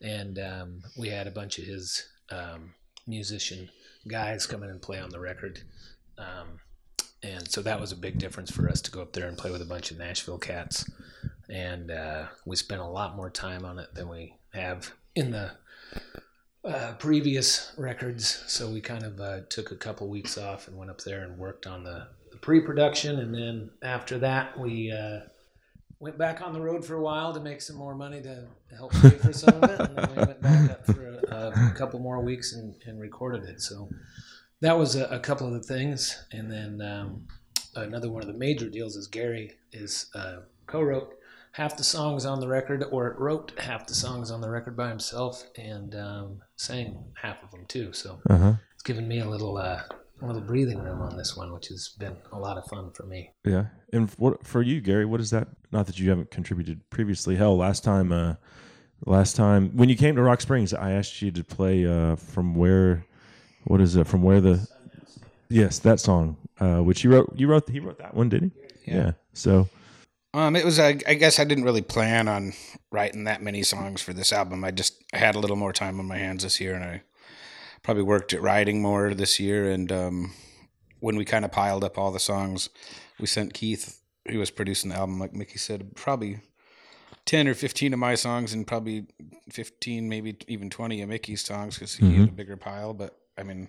and 0.00 0.38
um, 0.38 0.82
we 0.98 1.08
had 1.08 1.26
a 1.26 1.30
bunch 1.30 1.58
of 1.58 1.64
his 1.64 2.08
um, 2.30 2.74
musician 3.06 3.68
guys 4.08 4.46
come 4.46 4.62
in 4.62 4.70
and 4.70 4.80
play 4.82 4.98
on 4.98 5.10
the 5.10 5.20
record. 5.20 5.60
Um, 6.18 6.60
and 7.22 7.50
so 7.50 7.62
that 7.62 7.80
was 7.80 7.90
a 7.92 7.96
big 7.96 8.18
difference 8.18 8.50
for 8.50 8.68
us 8.68 8.80
to 8.82 8.90
go 8.90 9.00
up 9.00 9.12
there 9.14 9.28
and 9.28 9.36
play 9.38 9.50
with 9.50 9.62
a 9.62 9.66
bunch 9.66 9.90
of 9.90 9.98
Nashville 9.98 10.38
cats. 10.38 10.88
And 11.48 11.90
uh, 11.90 12.26
we 12.44 12.56
spent 12.56 12.80
a 12.82 12.86
lot 12.86 13.16
more 13.16 13.30
time 13.30 13.64
on 13.64 13.78
it 13.78 13.94
than 13.94 14.08
we 14.08 14.34
have 14.52 14.92
in 15.14 15.30
the 15.30 15.52
uh, 16.64 16.92
previous 16.98 17.72
records. 17.76 18.42
So 18.46 18.70
we 18.70 18.80
kind 18.80 19.04
of 19.04 19.20
uh, 19.20 19.40
took 19.48 19.70
a 19.70 19.76
couple 19.76 20.08
weeks 20.08 20.36
off 20.38 20.68
and 20.68 20.76
went 20.76 20.90
up 20.90 21.00
there 21.02 21.22
and 21.22 21.38
worked 21.38 21.66
on 21.66 21.84
the, 21.84 22.08
the 22.23 22.23
pre-production, 22.44 23.18
and 23.20 23.34
then 23.34 23.70
after 23.82 24.18
that 24.18 24.58
we 24.58 24.92
uh, 24.92 25.20
went 25.98 26.18
back 26.18 26.42
on 26.42 26.52
the 26.52 26.60
road 26.60 26.84
for 26.84 26.96
a 26.96 27.00
while 27.00 27.32
to 27.32 27.40
make 27.40 27.62
some 27.62 27.76
more 27.76 27.94
money 27.94 28.20
to 28.20 28.44
help 28.76 28.92
pay 28.92 29.16
for 29.26 29.32
some 29.32 29.54
of 29.62 29.70
it, 29.70 29.80
and 29.80 29.96
then 29.96 30.08
we 30.10 30.22
went 30.24 30.42
back 30.42 30.70
up 30.70 30.84
for 30.86 31.08
a, 31.08 31.70
a 31.70 31.72
couple 31.74 31.98
more 32.00 32.20
weeks 32.20 32.52
and, 32.52 32.74
and 32.86 33.00
recorded 33.00 33.44
it. 33.44 33.62
So 33.62 33.88
that 34.60 34.76
was 34.76 34.94
a, 34.94 35.06
a 35.06 35.18
couple 35.20 35.46
of 35.46 35.54
the 35.54 35.62
things, 35.74 36.22
and 36.32 36.50
then 36.52 36.82
um, 36.82 37.26
another 37.76 38.10
one 38.10 38.20
of 38.20 38.28
the 38.28 38.38
major 38.38 38.68
deals 38.68 38.94
is 38.96 39.06
Gary 39.06 39.52
is 39.72 40.10
uh, 40.14 40.40
co-wrote 40.66 41.14
half 41.52 41.78
the 41.78 41.84
songs 41.84 42.26
on 42.26 42.40
the 42.40 42.48
record, 42.48 42.84
or 42.90 43.16
wrote 43.18 43.52
half 43.58 43.86
the 43.86 43.94
songs 43.94 44.30
on 44.30 44.42
the 44.42 44.50
record 44.50 44.76
by 44.76 44.90
himself, 44.90 45.44
and 45.56 45.94
um, 45.94 46.42
sang 46.56 47.04
half 47.22 47.42
of 47.42 47.50
them 47.52 47.64
too. 47.68 47.94
So 47.94 48.20
Uh 48.28 48.36
huh. 48.36 48.52
it's 48.74 48.82
given 48.82 49.08
me 49.08 49.20
a 49.20 49.28
little 49.34 49.56
uh, 49.56 49.80
a 50.22 50.26
little 50.26 50.40
breathing 50.40 50.78
room 50.78 51.02
on 51.02 51.16
this 51.16 51.36
one, 51.36 51.52
which 51.52 51.68
has 51.68 51.88
been 51.98 52.16
a 52.32 52.38
lot 52.38 52.56
of 52.56 52.64
fun 52.66 52.90
for 52.92 53.04
me. 53.04 53.32
Yeah. 53.44 53.66
And 53.92 54.08
f- 54.08 54.18
what 54.18 54.46
for 54.46 54.62
you, 54.62 54.80
Gary? 54.80 55.04
What 55.04 55.20
is 55.20 55.30
that? 55.30 55.48
Not 55.72 55.86
that 55.86 55.98
you 55.98 56.08
haven't 56.08 56.30
contributed 56.30 56.88
previously. 56.90 57.36
Hell, 57.36 57.56
last 57.56 57.84
time, 57.84 58.12
uh, 58.12 58.34
last 59.06 59.36
time 59.36 59.70
when 59.76 59.88
you 59.88 59.96
came 59.96 60.16
to 60.16 60.22
Rock 60.22 60.40
Springs, 60.40 60.72
I 60.72 60.92
asked 60.92 61.20
you 61.20 61.30
to 61.32 61.44
play 61.44 61.86
uh, 61.86 62.16
from 62.16 62.54
where. 62.54 63.04
What 63.64 63.80
is 63.80 63.96
it? 63.96 64.06
From 64.06 64.22
where 64.22 64.40
the? 64.40 64.66
Yes, 65.48 65.78
that 65.80 65.98
song, 65.98 66.36
uh, 66.60 66.80
which 66.80 67.02
you 67.02 67.10
wrote. 67.10 67.32
You 67.36 67.48
wrote. 67.48 67.68
He 67.68 67.80
wrote 67.80 67.98
that 67.98 68.14
one, 68.14 68.28
didn't 68.28 68.52
he? 68.84 68.92
Yeah. 68.92 69.12
So. 69.32 69.68
Um, 70.34 70.56
it 70.56 70.64
was. 70.64 70.78
I, 70.78 70.98
I 71.06 71.14
guess 71.14 71.38
I 71.38 71.44
didn't 71.44 71.64
really 71.64 71.82
plan 71.82 72.28
on 72.28 72.52
writing 72.90 73.24
that 73.24 73.40
many 73.40 73.62
songs 73.62 74.02
for 74.02 74.12
this 74.12 74.32
album. 74.32 74.64
I 74.64 74.70
just 74.70 75.02
I 75.12 75.18
had 75.18 75.34
a 75.34 75.38
little 75.38 75.56
more 75.56 75.72
time 75.72 75.98
on 75.98 76.06
my 76.06 76.18
hands 76.18 76.42
this 76.42 76.60
year, 76.60 76.74
and 76.74 76.84
I 76.84 77.02
probably 77.84 78.02
worked 78.02 78.32
at 78.32 78.42
writing 78.42 78.82
more 78.82 79.14
this 79.14 79.38
year. 79.38 79.70
And 79.70 79.92
um, 79.92 80.32
when 80.98 81.16
we 81.16 81.24
kind 81.24 81.44
of 81.44 81.52
piled 81.52 81.84
up 81.84 81.96
all 81.96 82.10
the 82.10 82.18
songs, 82.18 82.68
we 83.20 83.26
sent 83.26 83.54
Keith, 83.54 84.00
who 84.28 84.40
was 84.40 84.50
producing 84.50 84.90
the 84.90 84.96
album, 84.96 85.20
like 85.20 85.32
Micky 85.32 85.58
said, 85.58 85.94
probably 85.94 86.40
ten 87.24 87.46
or 87.46 87.54
fifteen 87.54 87.92
of 87.92 88.00
my 88.00 88.16
songs, 88.16 88.52
and 88.52 88.66
probably 88.66 89.06
fifteen, 89.48 90.08
maybe 90.08 90.36
even 90.48 90.68
twenty 90.68 91.00
of 91.02 91.08
Micky's 91.08 91.44
songs, 91.44 91.76
because 91.76 91.94
he 91.94 92.14
had 92.14 92.30
a 92.30 92.32
bigger 92.32 92.56
pile. 92.56 92.92
But 92.92 93.16
I 93.38 93.44
mean. 93.44 93.68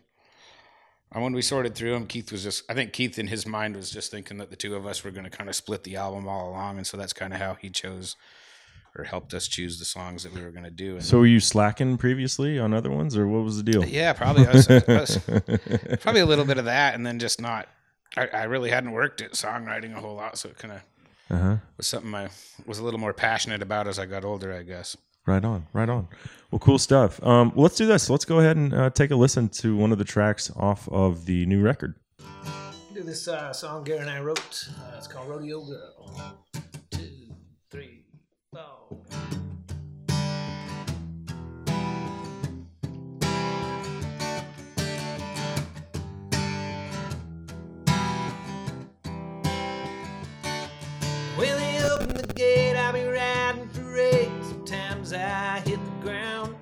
And 1.11 1.23
when 1.23 1.33
we 1.33 1.43
sorted 1.43 1.75
through 1.75 1.91
them, 1.91 2.07
Keith 2.07 2.31
was 2.31 2.43
just, 2.43 2.69
I 2.69 2.73
think 2.73 2.91
Keith 2.91 3.17
in 3.19 3.27
his 3.27 3.45
mind 3.45 3.77
was 3.77 3.89
just 3.89 4.11
thinking 4.11 4.37
that 4.39 4.49
the 4.49 4.57
two 4.57 4.75
of 4.75 4.85
us 4.85 5.03
were 5.03 5.11
going 5.11 5.23
to 5.23 5.29
kind 5.29 5.49
of 5.49 5.55
split 5.55 5.83
the 5.83 5.95
album 5.95 6.27
all 6.27 6.49
along. 6.49 6.77
And 6.77 6.85
so 6.85 6.97
that's 6.97 7.13
kind 7.13 7.31
of 7.31 7.39
how 7.39 7.53
he 7.53 7.69
chose 7.69 8.17
or 8.97 9.03
helped 9.03 9.33
us 9.33 9.47
choose 9.47 9.77
the 9.79 9.85
songs 9.85 10.23
that 10.23 10.33
we 10.33 10.41
were 10.41 10.51
going 10.51 10.63
to 10.63 10.69
do. 10.71 10.93
And 10.95 11.03
So 11.03 11.19
were 11.19 11.25
you 11.25 11.39
slacking 11.39 11.97
previously 11.97 12.57
on 12.59 12.73
other 12.73 12.89
ones, 12.91 13.17
or 13.17 13.27
what 13.27 13.43
was 13.43 13.57
the 13.57 13.63
deal? 13.71 13.83
yeah, 13.85 14.13
probably, 14.13 14.47
I 14.47 14.51
was, 14.53 14.69
I 14.69 14.83
was- 14.87 15.19
probably 16.01 16.21
a 16.21 16.25
little 16.25 16.45
bit 16.45 16.57
of 16.57 16.65
that. 16.65 16.95
And 16.95 17.05
then 17.05 17.19
just 17.19 17.41
not, 17.41 17.67
I, 18.17 18.27
I 18.27 18.43
really 18.43 18.69
hadn't 18.69 18.91
worked 18.91 19.21
at 19.21 19.31
songwriting 19.33 19.95
a 19.95 19.99
whole 19.99 20.15
lot. 20.15 20.37
So 20.37 20.49
it 20.49 20.57
kind 20.57 20.73
of 20.75 20.81
Uh 21.35 21.41
huh. 21.41 21.55
was 21.77 21.87
something 21.87 22.13
I 22.15 22.29
was 22.65 22.79
a 22.79 22.83
little 22.83 22.99
more 22.99 23.13
passionate 23.13 23.61
about 23.61 23.87
as 23.87 23.99
I 23.99 24.05
got 24.05 24.23
older, 24.23 24.53
I 24.53 24.63
guess. 24.63 24.95
Right 25.27 25.43
on, 25.43 25.65
right 25.73 25.89
on. 25.89 26.07
Well, 26.51 26.59
cool 26.59 26.77
stuff. 26.77 27.21
Um, 27.23 27.51
well, 27.55 27.63
let's 27.63 27.75
do 27.77 27.87
this. 27.87 28.09
Let's 28.11 28.25
go 28.25 28.39
ahead 28.39 28.57
and 28.57 28.73
uh, 28.73 28.89
take 28.91 29.09
a 29.11 29.15
listen 29.15 29.49
to 29.49 29.75
one 29.75 29.91
of 29.91 29.97
the 29.97 30.03
tracks 30.05 30.51
off 30.55 30.87
of 30.89 31.25
the 31.25 31.45
new 31.47 31.61
record. 31.63 31.95
do 32.93 33.01
this 33.01 33.27
uh, 33.27 33.51
song 33.51 33.83
Gary 33.83 33.99
and 33.99 34.09
I 34.09 34.19
wrote. 34.21 34.69
Uh, 34.79 34.93
it's 34.97 35.07
called 35.07 35.27
Rodeo 35.27 35.65
Girl. 35.65 36.11
One, 36.13 36.61
two, 36.91 37.09
three, 37.71 38.03
four. 38.03 38.04
When 38.55 38.63
they 51.57 51.83
open 51.83 52.15
the 52.15 52.33
gate, 52.33 52.77
I'll 52.77 52.93
be 52.93 53.03
riding 53.03 53.67
parade. 53.73 54.31
Sometimes 54.41 55.11
I 55.11 55.59
hit 55.65 55.83
the 55.83 55.91
ground, 56.01 56.55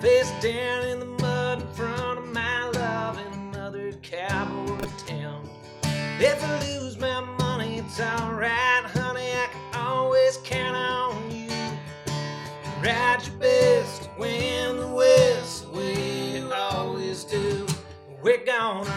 face 0.00 0.30
down 0.42 0.84
in 0.84 1.00
the 1.00 1.06
mud 1.06 1.62
in 1.62 1.68
front 1.68 2.18
of 2.18 2.26
my 2.26 2.68
love 2.68 3.18
in 3.18 3.32
another 3.32 3.94
cowboy 4.02 4.86
town. 5.06 5.48
If 5.82 6.44
I 6.44 6.60
lose 6.66 6.98
my 6.98 7.22
money, 7.38 7.78
it's 7.78 7.98
alright, 7.98 8.69
We're 18.46 18.89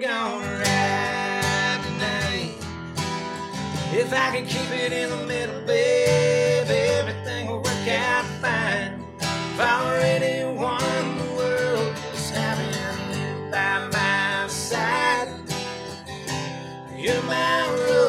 Gonna 0.00 0.46
ride 0.60 1.80
tonight. 1.82 2.54
If 3.92 4.12
I 4.12 4.30
can 4.30 4.46
keep 4.46 4.70
it 4.70 4.92
in 4.92 5.10
the 5.10 5.26
middle, 5.26 5.60
babe, 5.66 6.68
everything 6.70 7.48
will 7.48 7.62
work 7.62 7.88
out 7.88 8.24
fine. 8.40 9.04
If 9.18 9.58
I've 9.58 9.86
already 9.86 10.44
won 10.56 11.18
the 11.18 11.34
world 11.34 11.96
just 12.12 12.32
having 12.32 12.72
you 13.18 13.50
by 13.50 13.88
my 13.92 14.46
side. 14.46 15.30
You're 16.96 17.20
my 17.22 17.68
rodeo, 17.68 18.07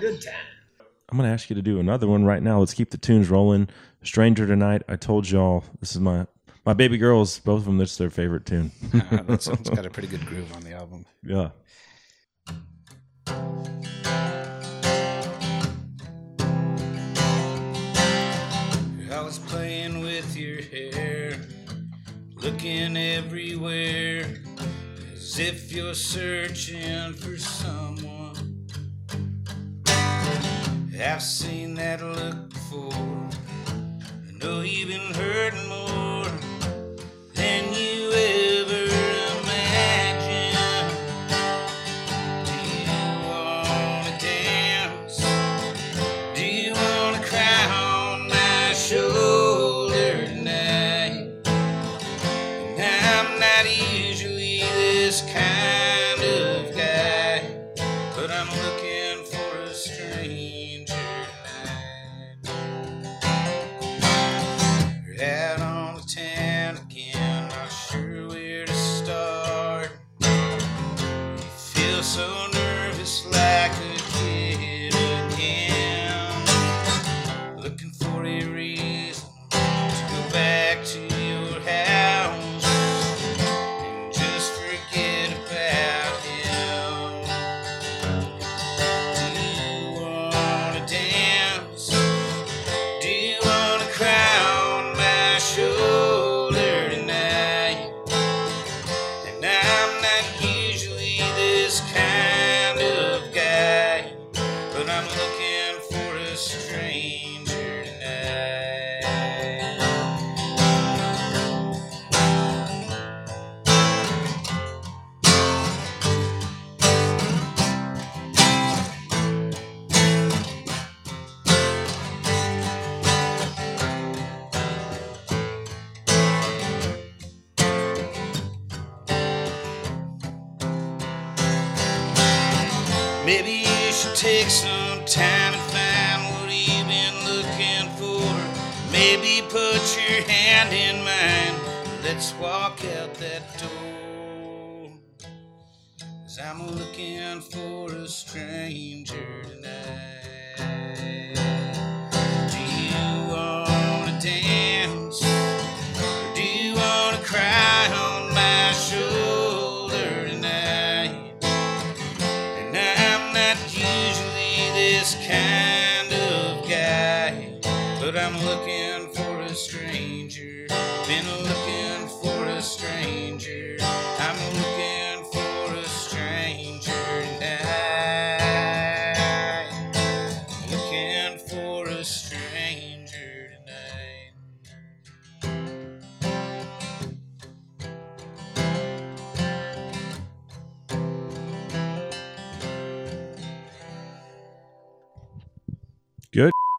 Good 0.00 0.20
time. 0.20 0.34
I'm 1.08 1.16
gonna 1.16 1.32
ask 1.32 1.48
you 1.48 1.56
to 1.56 1.62
do 1.62 1.78
another 1.78 2.06
one 2.06 2.24
right 2.24 2.42
now. 2.42 2.58
Let's 2.58 2.74
keep 2.74 2.90
the 2.90 2.98
tunes 2.98 3.30
rolling. 3.30 3.68
Stranger 4.02 4.46
tonight. 4.46 4.82
I 4.88 4.96
told 4.96 5.30
y'all 5.30 5.64
this 5.80 5.92
is 5.94 6.00
my 6.00 6.26
my 6.64 6.74
baby 6.74 6.98
girls. 6.98 7.38
Both 7.38 7.60
of 7.60 7.64
them. 7.66 7.78
That's 7.78 7.96
their 7.96 8.10
favorite 8.10 8.44
tune. 8.46 8.72
Uh, 8.94 9.22
that 9.22 9.42
song's 9.42 9.70
got 9.74 9.86
a 9.86 9.90
pretty 9.90 10.08
good 10.08 10.24
groove 10.26 10.52
on 10.54 10.62
the 10.62 10.72
album. 10.72 11.06
yeah. 11.22 11.50
I 19.12 19.22
was 19.22 19.38
playing 19.38 20.00
with 20.00 20.36
your 20.36 20.60
hair, 20.60 21.38
looking 22.34 22.96
everywhere, 22.96 24.26
as 25.14 25.38
if 25.38 25.72
you're 25.72 25.94
searching 25.94 27.14
for 27.14 27.38
someone. 27.38 28.15
I've 30.98 31.22
seen 31.22 31.74
that 31.74 32.00
look 32.00 32.48
before. 32.48 33.28
I 33.68 34.32
know 34.40 34.62
you've 34.62 34.88
been 34.88 35.14
hurting 35.14 35.68
more 35.68 36.24
than 37.34 37.74
you 37.74 38.12
ever 38.12 38.85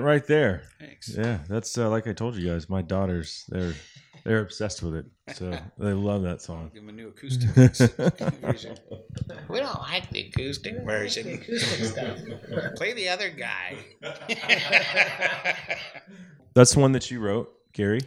right 0.08 0.26
there. 0.26 0.64
Thanks. 0.80 1.16
Yeah, 1.16 1.40
that's 1.48 1.78
uh, 1.78 1.90
like 1.90 2.08
I 2.08 2.14
told 2.14 2.36
you 2.36 2.50
guys. 2.50 2.70
My 2.70 2.82
daughters, 2.82 3.46
they're 3.50 3.74
they're 4.24 4.40
obsessed 4.42 4.82
with 4.82 4.96
it. 4.96 5.06
So 5.36 5.52
they 5.78 5.94
love 5.94 6.24
that 6.24 6.42
song. 6.42 6.72
Give 6.74 6.84
him 6.84 6.90
a 6.90 6.94
new 6.94 7.10
acoustic 7.10 7.50
version. 7.52 8.78
We 9.50 9.60
don't 9.60 9.80
like 9.80 10.10
the 10.10 10.28
acoustic 10.28 10.84
version. 10.84 11.34
Acoustic 11.34 11.86
stuff. 11.86 12.18
Play 12.76 12.94
the 12.94 13.10
other 13.10 13.30
guy. 13.30 13.78
That's 16.54 16.74
the 16.74 16.80
one 16.80 16.92
that 16.94 17.10
you 17.12 17.20
wrote, 17.20 17.50
Gary. 17.74 18.02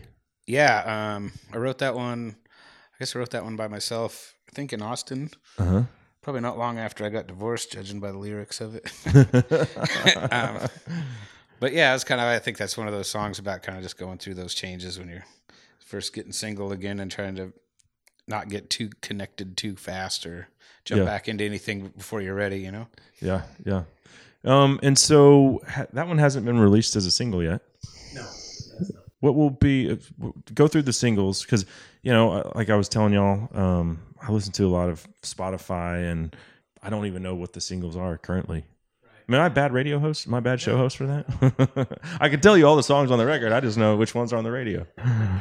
yeah, 0.47 1.15
um, 1.17 1.33
I 1.53 1.57
wrote 1.59 1.79
that 1.79 1.95
one. 1.95 2.37
I 2.47 2.97
guess 2.99 3.15
I 3.17 3.19
wrote 3.19 3.31
that 3.31 3.45
one 3.45 3.57
by 3.57 3.69
myself. 3.69 4.35
I 4.51 4.53
think 4.55 4.73
in 4.73 4.83
Austin. 4.83 5.31
Uh 5.59 5.65
huh. 5.65 5.83
Probably 6.23 6.43
not 6.43 6.59
long 6.59 6.79
after 6.79 7.05
I 7.05 7.09
got 7.09 7.27
divorced, 7.27 7.73
judging 7.73 8.01
by 8.01 8.13
the 8.13 8.19
lyrics 8.19 8.61
of 8.61 8.75
it. 8.75 8.93
um, 10.33 10.69
but 11.61 11.73
yeah, 11.73 11.95
it's 11.95 12.05
kind 12.05 12.21
of. 12.21 12.27
I 12.27 12.39
think 12.41 12.57
that's 12.57 12.77
one 12.77 12.87
of 12.89 12.93
those 12.93 13.09
songs 13.09 13.39
about 13.39 13.63
kind 13.63 13.77
of 13.79 13.83
just 13.85 13.97
going 13.99 14.19
through 14.19 14.35
those 14.35 14.55
changes 14.55 14.99
when 14.99 15.09
you're 15.09 15.25
first 15.79 16.13
getting 16.15 16.33
single 16.33 16.73
again 16.73 16.99
and 17.01 17.11
trying 17.11 17.37
to 17.37 17.53
not 18.27 18.49
get 18.49 18.71
too 18.71 18.91
connected 19.03 19.57
too 19.57 19.77
fast 19.77 20.25
or 20.27 20.49
jump 20.85 21.01
Yeah. 21.01 21.05
back 21.05 21.29
into 21.29 21.45
anything 21.45 21.89
before 21.97 22.21
you're 22.21 22.35
ready. 22.35 22.59
You 22.61 22.73
know. 22.73 22.87
yeah, 23.21 23.43
yeah. 23.65 23.83
Um, 24.45 24.81
and 24.83 24.99
so 24.99 25.61
ha- 25.69 25.87
that 25.93 26.09
one 26.09 26.17
hasn't 26.19 26.47
been 26.47 26.59
released 26.59 26.97
as 26.97 27.05
a 27.07 27.11
single 27.11 27.43
yet. 27.43 27.61
No. 28.15 28.27
What 29.21 29.35
will 29.35 29.51
be 29.51 29.89
if- 29.91 30.11
go 30.55 30.67
through 30.67 30.83
the 30.83 30.93
singles 30.95 31.43
because 31.43 31.67
you 32.03 32.11
know, 32.13 32.33
uh, 32.33 32.53
like 32.55 32.71
I 32.71 32.77
was 32.77 32.89
telling 32.89 33.13
y'all, 33.13 33.49
um, 33.55 34.01
I 34.27 34.33
listen 34.33 34.53
to 34.53 34.65
a 34.65 34.69
lot 34.73 34.89
of 34.89 35.07
Spotify 35.23 36.11
and 36.11 36.35
I 36.83 36.89
don't 36.89 37.05
even 37.05 37.23
know 37.23 37.35
what 37.35 37.53
the 37.53 37.61
singles 37.61 37.97
are 37.97 38.17
currently. 38.17 38.65
Am 39.31 39.41
I 39.41 39.47
a 39.47 39.51
bad 39.51 39.73
radio 39.73 40.01
host? 40.01 40.27
Am 40.27 40.35
I 40.35 40.39
a 40.39 40.41
bad 40.41 40.61
show 40.61 40.77
host 40.77 40.97
for 40.97 41.07
that? 41.07 41.99
I 42.21 42.29
can 42.29 42.41
tell 42.41 42.59
you 42.59 42.67
all 42.67 42.75
the 42.75 42.83
songs 42.83 43.13
on 43.13 43.19
the 43.19 43.27
record. 43.27 43.53
I 43.53 43.61
just 43.61 43.79
know 43.79 43.97
which 43.97 44.13
ones 44.13 44.33
are 44.33 44.37
on 44.37 44.45
the 44.45 44.51
radio. 44.51 44.87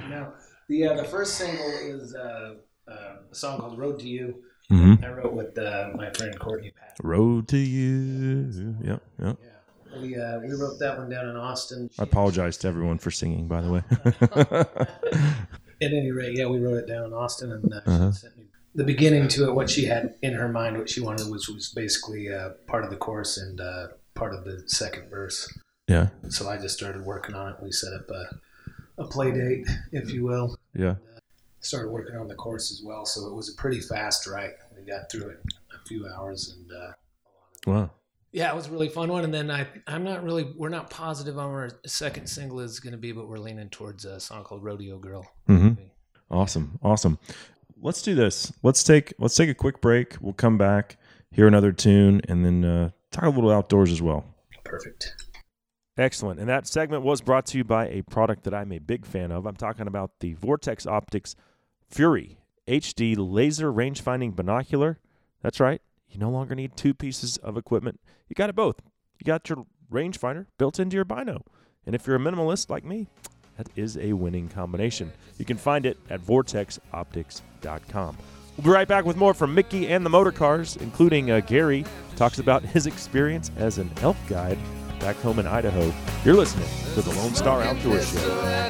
No. 0.09 0.33
The 0.67 0.87
uh, 0.89 0.93
the 0.97 1.03
first 1.05 1.33
single 1.39 1.65
is 1.67 2.13
uh, 2.13 2.53
uh, 2.87 2.91
a 3.31 3.35
song 3.35 3.59
called 3.59 3.79
"Road 3.79 3.99
to 4.01 4.07
You." 4.07 4.43
hmm 4.69 4.93
I 5.03 5.09
wrote 5.09 5.33
with 5.33 5.57
uh, 5.57 5.89
my 5.95 6.11
friend 6.11 6.37
Courtney 6.37 6.71
Pat. 6.79 6.95
Road 7.01 7.47
to 7.47 7.57
you. 7.57 8.75
Yep, 8.83 9.01
yep. 9.23 9.37
Yeah, 9.41 9.99
we 9.99 10.15
uh, 10.15 10.39
we 10.41 10.53
wrote 10.53 10.77
that 10.79 10.99
one 10.99 11.09
down 11.09 11.27
in 11.27 11.35
Austin. 11.35 11.89
I 11.97 12.03
apologize 12.03 12.57
to 12.57 12.67
everyone 12.67 12.99
for 12.99 13.09
singing, 13.09 13.47
by 13.47 13.61
the 13.61 13.71
way. 13.71 13.83
At 15.81 15.93
any 15.93 16.11
rate, 16.11 16.37
yeah, 16.37 16.45
we 16.45 16.59
wrote 16.59 16.77
it 16.77 16.87
down 16.87 17.05
in 17.05 17.13
Austin, 17.13 17.51
and 17.51 17.73
uh, 17.73 17.77
Uh-huh. 17.87 18.11
she 18.11 18.19
sent 18.19 18.37
me 18.37 18.43
the 18.75 18.83
beginning 18.83 19.27
to 19.29 19.47
it. 19.47 19.53
What 19.55 19.69
she 19.69 19.85
had 19.85 20.15
in 20.21 20.33
her 20.33 20.47
mind, 20.49 20.77
what 20.77 20.89
she 20.89 21.01
wanted, 21.01 21.29
was 21.29 21.47
was 21.49 21.69
basically 21.69 22.31
uh, 22.33 22.49
part 22.67 22.83
of 22.83 22.89
the 22.89 22.95
chorus 22.97 23.37
and 23.37 23.59
uh, 23.59 23.87
part 24.15 24.33
of 24.33 24.43
the 24.45 24.63
second 24.67 25.09
verse. 25.09 25.51
yeah, 25.87 26.09
So 26.29 26.49
I 26.49 26.57
just 26.57 26.77
started 26.77 27.03
working 27.05 27.35
on 27.35 27.49
it. 27.53 27.55
We 27.61 27.71
set 27.71 27.93
up 27.93 28.09
a 28.09 28.29
a 29.01 29.05
play 29.07 29.31
date, 29.31 29.65
if 29.93 30.11
you 30.11 30.23
will. 30.25 30.57
yeah. 30.75 30.95
Started 31.61 31.89
working 31.89 32.15
on 32.15 32.27
the 32.27 32.35
course 32.35 32.71
as 32.71 32.81
well, 32.85 33.05
so 33.05 33.27
it 33.27 33.33
was 33.33 33.49
a 33.49 33.53
pretty 33.55 33.79
fast 33.81 34.27
write. 34.27 34.51
We 34.77 34.83
got 34.85 35.11
through 35.11 35.29
it 35.29 35.39
in 35.43 35.75
a 35.81 35.85
few 35.85 36.07
hours, 36.07 36.55
and 36.55 36.71
uh, 36.71 36.91
Wow. 37.67 37.91
Yeah, 38.31 38.49
it 38.51 38.55
was 38.55 38.67
a 38.67 38.71
really 38.71 38.89
fun 38.89 39.09
one. 39.09 39.23
And 39.23 39.33
then 39.33 39.49
I, 39.49 39.67
I'm 39.87 40.03
not 40.03 40.23
really, 40.23 40.53
we're 40.55 40.69
not 40.69 40.89
positive 40.89 41.37
on 41.39 41.51
where 41.51 41.61
our 41.61 41.71
second 41.85 42.27
single 42.27 42.59
is 42.59 42.79
going 42.79 42.91
to 42.91 42.97
be, 42.97 43.11
but 43.11 43.27
we're 43.27 43.39
leaning 43.39 43.69
towards 43.69 44.05
a 44.05 44.19
song 44.19 44.43
called 44.43 44.63
Rodeo 44.63 44.99
Girl. 44.99 45.25
Mm-hmm. 45.49 45.81
Awesome. 46.29 46.77
Awesome. 46.83 47.17
Let's 47.81 48.01
do 48.01 48.15
this. 48.15 48.51
Let's 48.61 48.83
take 48.83 49.13
let's 49.19 49.35
take 49.35 49.49
a 49.49 49.53
quick 49.53 49.79
break. 49.81 50.17
We'll 50.19 50.33
come 50.33 50.57
back, 50.57 50.97
hear 51.31 51.47
another 51.47 51.71
tune, 51.71 52.21
and 52.27 52.45
then 52.45 52.65
uh, 52.65 52.89
talk 53.11 53.23
a 53.23 53.29
little 53.29 53.51
outdoors 53.51 53.91
as 53.91 54.01
well. 54.01 54.25
Perfect. 54.63 55.15
Excellent. 55.97 56.39
And 56.39 56.47
that 56.47 56.67
segment 56.67 57.03
was 57.03 57.21
brought 57.21 57.45
to 57.47 57.57
you 57.57 57.63
by 57.63 57.87
a 57.87 58.01
product 58.03 58.43
that 58.43 58.53
I'm 58.53 58.71
a 58.71 58.79
big 58.79 59.05
fan 59.05 59.31
of. 59.31 59.45
I'm 59.45 59.55
talking 59.55 59.87
about 59.87 60.11
the 60.19 60.33
Vortex 60.33 60.87
Optics 60.87 61.35
Fury 61.89 62.37
HD 62.67 63.15
laser 63.17 63.71
range-finding 63.71 64.31
binocular. 64.31 64.99
That's 65.41 65.59
right. 65.59 65.81
You 66.07 66.19
no 66.19 66.29
longer 66.29 66.55
need 66.55 66.77
two 66.77 66.93
pieces 66.93 67.37
of 67.37 67.57
equipment. 67.57 67.99
You 68.29 68.33
got 68.35 68.49
it 68.49 68.55
both. 68.55 68.79
You 69.19 69.25
got 69.25 69.49
your 69.49 69.65
rangefinder 69.91 70.45
built 70.57 70.79
into 70.79 70.95
your 70.95 71.05
bino. 71.05 71.43
And 71.85 71.95
if 71.95 72.07
you're 72.07 72.15
a 72.15 72.19
minimalist 72.19 72.69
like 72.69 72.85
me, 72.85 73.07
that 73.59 73.67
is 73.75 73.97
a 73.97 74.13
winning 74.13 74.47
combination. 74.47 75.11
You 75.37 75.43
can 75.43 75.57
find 75.57 75.85
it 75.85 75.97
at 76.09 76.21
vortexoptics.com. 76.21 78.17
We'll 78.55 78.63
be 78.63 78.69
right 78.69 78.87
back 78.87 79.03
with 79.03 79.17
more 79.17 79.33
from 79.33 79.53
Micky 79.53 79.89
and 79.89 80.05
the 80.05 80.09
Motorcars, 80.09 80.81
including 80.81 81.29
uh, 81.29 81.41
Gary 81.41 81.83
talks 82.15 82.39
about 82.39 82.63
his 82.63 82.87
experience 82.87 83.51
as 83.57 83.77
an 83.77 83.91
elk 84.01 84.15
guide 84.29 84.57
back 85.01 85.17
home 85.17 85.39
in 85.39 85.47
Idaho. 85.47 85.93
You're 86.23 86.35
listening 86.35 86.69
to 86.93 87.01
the 87.01 87.11
Lone 87.11 87.35
Star 87.35 87.61
Outdoor 87.61 88.01
Show. 88.01 88.69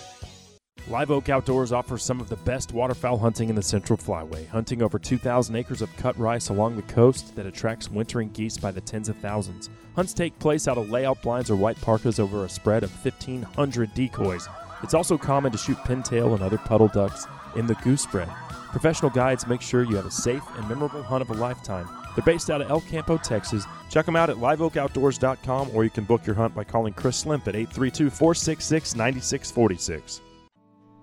Live 0.91 1.09
Oak 1.09 1.29
Outdoors 1.29 1.71
offers 1.71 2.03
some 2.03 2.19
of 2.19 2.27
the 2.27 2.35
best 2.35 2.73
waterfowl 2.73 3.17
hunting 3.17 3.47
in 3.47 3.55
the 3.55 3.61
Central 3.61 3.95
Flyway, 3.95 4.45
hunting 4.49 4.81
over 4.81 4.99
2,000 4.99 5.55
acres 5.55 5.81
of 5.81 5.95
cut 5.95 6.19
rice 6.19 6.49
along 6.49 6.75
the 6.75 6.81
coast 6.81 7.33
that 7.37 7.45
attracts 7.45 7.89
wintering 7.89 8.29
geese 8.31 8.57
by 8.57 8.71
the 8.71 8.81
tens 8.81 9.07
of 9.07 9.15
thousands. 9.19 9.69
Hunts 9.95 10.13
take 10.13 10.37
place 10.37 10.67
out 10.67 10.77
of 10.77 10.89
layout 10.89 11.21
blinds 11.21 11.49
or 11.49 11.55
white 11.55 11.79
parkas 11.79 12.19
over 12.19 12.43
a 12.43 12.49
spread 12.49 12.83
of 12.83 12.91
1,500 13.05 13.93
decoys. 13.93 14.49
It's 14.83 14.93
also 14.93 15.17
common 15.17 15.53
to 15.53 15.57
shoot 15.57 15.77
pintail 15.77 16.33
and 16.33 16.43
other 16.43 16.57
puddle 16.57 16.89
ducks 16.89 17.25
in 17.55 17.67
the 17.67 17.75
goose 17.75 18.01
spread. 18.01 18.27
Professional 18.73 19.11
guides 19.11 19.47
make 19.47 19.61
sure 19.61 19.85
you 19.85 19.95
have 19.95 20.05
a 20.05 20.11
safe 20.11 20.43
and 20.57 20.67
memorable 20.67 21.03
hunt 21.03 21.21
of 21.21 21.29
a 21.29 21.35
lifetime. 21.35 21.87
They're 22.17 22.25
based 22.25 22.49
out 22.49 22.59
of 22.59 22.69
El 22.69 22.81
Campo, 22.81 23.15
Texas. 23.15 23.63
Check 23.89 24.05
them 24.05 24.17
out 24.17 24.29
at 24.29 24.35
liveoakoutdoors.com 24.35 25.69
or 25.73 25.85
you 25.85 25.89
can 25.89 26.03
book 26.03 26.27
your 26.27 26.35
hunt 26.35 26.53
by 26.53 26.65
calling 26.65 26.91
Chris 26.91 27.15
Slimp 27.15 27.47
at 27.47 27.55
832 27.55 28.09
466 28.09 28.95
9646. 28.95 30.21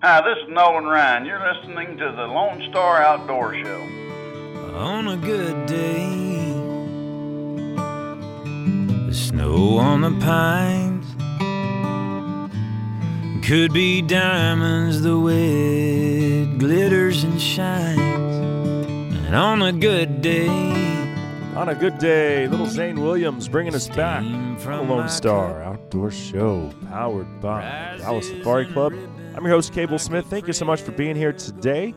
Hi, 0.01 0.21
this 0.21 0.37
is 0.43 0.49
Nolan 0.49 0.85
Ryan. 0.85 1.25
You're 1.25 1.41
listening 1.45 1.97
to 1.97 2.05
the 2.15 2.25
Lone 2.25 2.65
Star 2.69 3.01
Outdoor 3.01 3.53
Show. 3.53 3.81
On 4.73 5.09
a 5.09 5.17
good 5.17 5.65
day, 5.65 6.53
the 9.07 9.13
snow 9.13 9.77
on 9.77 9.99
the 9.99 10.11
pines 10.25 11.05
could 13.45 13.73
be 13.73 14.01
diamonds 14.01 15.01
the 15.01 15.19
way 15.19 16.43
it 16.43 16.59
glitters 16.59 17.25
and 17.25 17.41
shines. 17.41 17.99
And 19.27 19.35
on 19.35 19.61
a 19.61 19.73
good 19.73 20.21
day, 20.21 20.47
On 21.57 21.67
a 21.67 21.75
good 21.75 21.97
day, 21.97 22.47
little 22.47 22.67
Zane 22.67 23.01
Williams 23.01 23.49
bringing 23.49 23.75
us 23.75 23.89
back 23.89 24.23
from 24.61 24.87
the 24.87 24.93
Lone 24.93 25.09
Star 25.09 25.61
Outdoor 25.61 26.09
Show, 26.09 26.71
powered 26.89 27.41
by 27.41 27.97
Dallas 27.97 28.29
Safari 28.29 28.65
Club. 28.67 28.93
I'm 29.35 29.45
your 29.45 29.53
host, 29.53 29.73
Cable 29.73 29.99
Smith. 29.99 30.25
Thank 30.25 30.47
you 30.47 30.53
so 30.53 30.65
much 30.65 30.81
for 30.81 30.91
being 30.91 31.15
here 31.15 31.31
today 31.31 31.93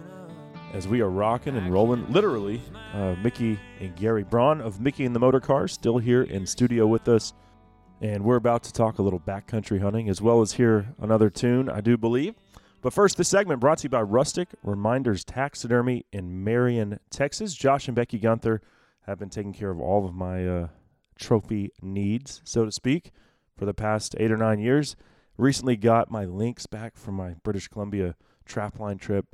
as 0.74 0.86
we 0.86 1.00
are 1.00 1.08
rocking 1.08 1.56
and 1.56 1.72
rolling. 1.72 2.06
Literally, 2.12 2.60
uh, 2.92 3.16
Micky 3.22 3.58
and 3.80 3.96
Gary 3.96 4.22
Braun 4.22 4.60
of 4.60 4.80
Micky 4.80 5.06
and 5.06 5.16
the 5.16 5.18
Motor 5.18 5.40
Car 5.40 5.66
still 5.66 5.98
here 5.98 6.22
in 6.22 6.46
studio 6.46 6.86
with 6.86 7.08
us. 7.08 7.32
And 8.00 8.22
we're 8.22 8.36
about 8.36 8.62
to 8.64 8.72
talk 8.72 8.98
a 8.98 9.02
little 9.02 9.18
backcountry 9.18 9.80
hunting 9.80 10.08
as 10.08 10.20
well 10.20 10.40
as 10.40 10.52
hear 10.52 10.94
another 11.00 11.30
tune, 11.30 11.68
I 11.68 11.80
do 11.80 11.96
believe. 11.96 12.34
But 12.82 12.92
first, 12.92 13.16
this 13.16 13.28
segment 13.28 13.60
brought 13.60 13.78
to 13.78 13.84
you 13.84 13.90
by 13.90 14.02
Rustic 14.02 14.48
Reminders 14.62 15.24
Taxidermy 15.24 16.04
in 16.12 16.44
Marion, 16.44 17.00
Texas. 17.10 17.54
Josh 17.54 17.88
and 17.88 17.94
Becky 17.94 18.18
Gunther 18.18 18.60
have 19.06 19.18
been 19.18 19.30
taking 19.30 19.54
care 19.54 19.70
of 19.70 19.80
all 19.80 20.06
of 20.06 20.14
my 20.14 20.46
uh, 20.46 20.68
trophy 21.18 21.70
needs, 21.80 22.42
so 22.44 22.64
to 22.64 22.70
speak, 22.70 23.10
for 23.56 23.64
the 23.64 23.74
past 23.74 24.14
eight 24.18 24.30
or 24.30 24.36
nine 24.36 24.60
years. 24.60 24.96
Recently 25.36 25.76
got 25.76 26.10
my 26.10 26.24
lynx 26.24 26.66
back 26.66 26.96
from 26.96 27.14
my 27.14 27.34
British 27.42 27.68
Columbia 27.68 28.16
trapline 28.46 29.00
trip. 29.00 29.26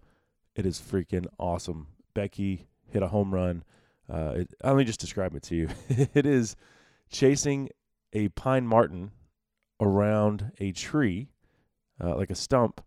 It 0.54 0.64
is 0.64 0.80
freaking 0.80 1.26
awesome. 1.38 1.88
Becky 2.14 2.68
hit 2.88 3.02
a 3.02 3.08
home 3.08 3.34
run. 3.34 3.64
Uh, 4.08 4.32
it, 4.36 4.54
let 4.64 4.76
me 4.76 4.84
just 4.84 5.00
describe 5.00 5.34
it 5.34 5.42
to 5.44 5.56
you. 5.56 5.68
it 6.14 6.24
is 6.24 6.56
chasing 7.10 7.68
a 8.12 8.28
pine 8.28 8.66
marten 8.66 9.10
around 9.80 10.52
a 10.58 10.72
tree, 10.72 11.28
uh, 12.02 12.16
like 12.16 12.30
a 12.30 12.34
stump, 12.34 12.80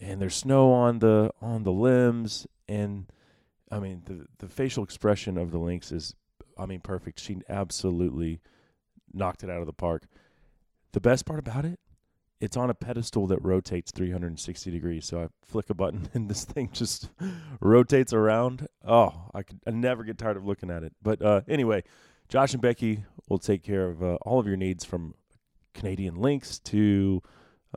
and 0.00 0.20
there's 0.20 0.34
snow 0.34 0.72
on 0.72 0.98
the 0.98 1.30
on 1.40 1.62
the 1.62 1.72
limbs, 1.72 2.46
and 2.68 3.06
I 3.70 3.78
mean 3.78 4.02
the 4.04 4.26
the 4.38 4.48
facial 4.48 4.84
expression 4.84 5.36
of 5.38 5.50
the 5.50 5.58
lynx 5.58 5.92
is, 5.92 6.14
I 6.58 6.66
mean, 6.66 6.80
perfect. 6.80 7.20
She 7.20 7.38
absolutely 7.48 8.40
knocked 9.12 9.42
it 9.42 9.50
out 9.50 9.60
of 9.60 9.66
the 9.66 9.72
park. 9.72 10.04
The 10.92 11.00
best 11.00 11.26
part 11.26 11.40
about 11.40 11.64
it, 11.64 11.80
it's 12.40 12.56
on 12.56 12.70
a 12.70 12.74
pedestal 12.74 13.26
that 13.28 13.42
rotates 13.42 13.90
360 13.92 14.70
degrees. 14.70 15.06
So 15.06 15.22
I 15.22 15.28
flick 15.44 15.70
a 15.70 15.74
button 15.74 16.08
and 16.14 16.28
this 16.28 16.44
thing 16.44 16.70
just 16.72 17.10
rotates 17.60 18.12
around. 18.12 18.68
Oh, 18.86 19.30
I 19.34 19.42
could 19.42 19.60
I 19.66 19.70
never 19.70 20.04
get 20.04 20.18
tired 20.18 20.36
of 20.36 20.46
looking 20.46 20.70
at 20.70 20.82
it. 20.82 20.92
But 21.02 21.22
uh, 21.22 21.42
anyway, 21.48 21.84
Josh 22.28 22.52
and 22.52 22.62
Becky 22.62 23.04
will 23.28 23.38
take 23.38 23.62
care 23.62 23.88
of 23.88 24.02
uh, 24.02 24.16
all 24.22 24.38
of 24.38 24.46
your 24.46 24.56
needs 24.56 24.84
from 24.84 25.14
Canadian 25.72 26.16
lynx 26.16 26.58
to 26.60 27.22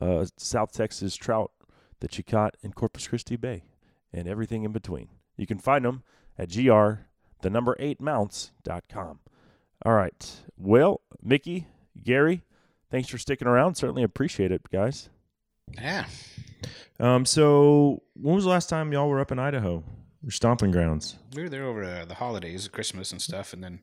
uh, 0.01 0.25
South 0.37 0.71
Texas 0.71 1.15
trout 1.15 1.51
that 1.99 2.17
you 2.17 2.23
caught 2.23 2.55
in 2.61 2.73
Corpus 2.73 3.07
Christi 3.07 3.35
Bay 3.35 3.63
and 4.13 4.27
everything 4.27 4.63
in 4.63 4.71
between. 4.71 5.09
You 5.35 5.47
can 5.47 5.59
find 5.59 5.85
them 5.85 6.03
at 6.37 6.53
gr 6.53 7.01
the 7.41 7.49
number 7.49 7.75
eight 7.79 8.01
mounts.com. 8.01 9.19
All 9.85 9.93
right. 9.93 10.35
Well, 10.57 11.01
Micky, 11.21 11.67
Gary, 12.03 12.41
thanks 12.91 13.09
for 13.09 13.17
sticking 13.17 13.47
around. 13.47 13.75
Certainly 13.75 14.03
appreciate 14.03 14.51
it, 14.51 14.61
guys. 14.71 15.09
Yeah. 15.75 16.05
Um, 16.99 17.25
so 17.25 18.01
when 18.15 18.35
was 18.35 18.45
the 18.45 18.49
last 18.49 18.69
time 18.69 18.91
y'all 18.91 19.09
were 19.09 19.19
up 19.19 19.31
in 19.31 19.39
Idaho? 19.39 19.83
Your 20.23 20.31
stomping 20.31 20.71
grounds. 20.71 21.17
We 21.35 21.43
were 21.43 21.49
there 21.49 21.65
over 21.65 21.83
uh, 21.83 22.05
the 22.05 22.15
holidays, 22.15 22.67
Christmas 22.67 23.11
and 23.11 23.21
stuff, 23.21 23.53
and 23.53 23.63
then 23.63 23.81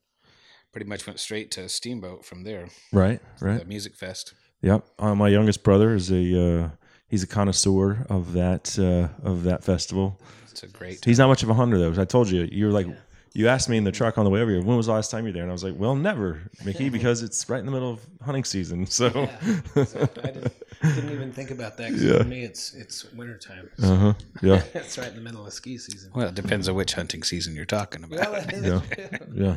pretty 0.73 0.87
much 0.87 1.07
went 1.07 1.21
straight 1.21 1.51
to 1.53 1.69
Steamboat 1.69 2.25
from 2.25 2.43
there. 2.43 2.69
Right, 2.93 3.21
right. 3.41 3.61
The 3.61 3.65
music 3.65 3.95
fest. 3.95 4.35
Yep. 4.63 4.85
Uh, 4.99 5.15
my 5.15 5.29
youngest 5.29 5.63
brother 5.63 5.95
is 5.95 6.11
a 6.11 6.65
uh, 6.65 6.69
he's 7.07 7.23
a 7.23 7.27
connoisseur 7.27 8.05
of 8.09 8.33
that 8.33 8.77
uh, 8.79 9.09
of 9.27 9.45
that 9.45 9.63
festival. 9.63 10.21
It's 10.51 10.65
a 10.65 10.69
great. 10.69 11.05
He's 11.05 11.19
not 11.19 11.29
much 11.29 11.43
of 11.43 11.51
a 11.51 11.55
hunter 11.55 11.79
though. 11.79 12.01
I 12.01 12.05
told 12.05 12.31
you 12.31 12.49
you're 12.51 12.73
like 12.73 12.87
you 13.35 13.49
asked 13.49 13.68
me 13.68 13.76
in 13.76 13.85
the 13.85 13.91
truck 13.93 14.16
on 14.16 14.24
the 14.24 14.30
way 14.30 14.41
over 14.41 14.51
here. 14.51 14.62
When 14.62 14.76
was 14.76 14.87
the 14.87 14.93
last 14.93 15.11
time 15.11 15.24
you 15.24 15.30
were 15.30 15.32
there? 15.35 15.43
And 15.43 15.51
I 15.51 15.53
was 15.53 15.64
like, 15.64 15.74
well, 15.76 15.95
never, 15.97 16.43
Micky, 16.64 16.89
because 16.99 17.22
it's 17.22 17.49
right 17.51 17.59
in 17.61 17.66
the 17.66 17.72
middle 17.72 17.91
of 17.91 18.01
hunting 18.24 18.45
season. 18.45 18.87
So 18.87 19.07
I 19.09 19.76
didn't, 19.76 20.53
didn't 20.82 21.11
even 21.11 21.32
think 21.32 21.51
about 21.51 21.76
that. 21.78 21.91
'cause 21.91 22.03
Yeah. 22.03 22.18
For 22.18 22.24
me, 22.24 22.45
it's 22.45 22.74
it's 22.74 23.05
wintertime. 23.12 23.68
Uh 23.82 23.97
huh. 23.97 24.14
Yeah. 24.41 24.62
it's 24.74 24.97
right 24.99 25.09
in 25.09 25.16
the 25.16 25.20
middle 25.20 25.47
of 25.47 25.53
ski 25.53 25.78
season. 25.78 26.12
Well, 26.14 26.28
it 26.28 26.35
depends 26.35 26.68
on 26.68 26.74
which 26.76 26.95
hunting 26.95 27.22
season 27.22 27.55
you're 27.57 27.64
talking 27.64 28.05
about. 28.05 28.30
Well, 28.32 28.47
yeah, 28.62 28.80
yeah. 29.35 29.57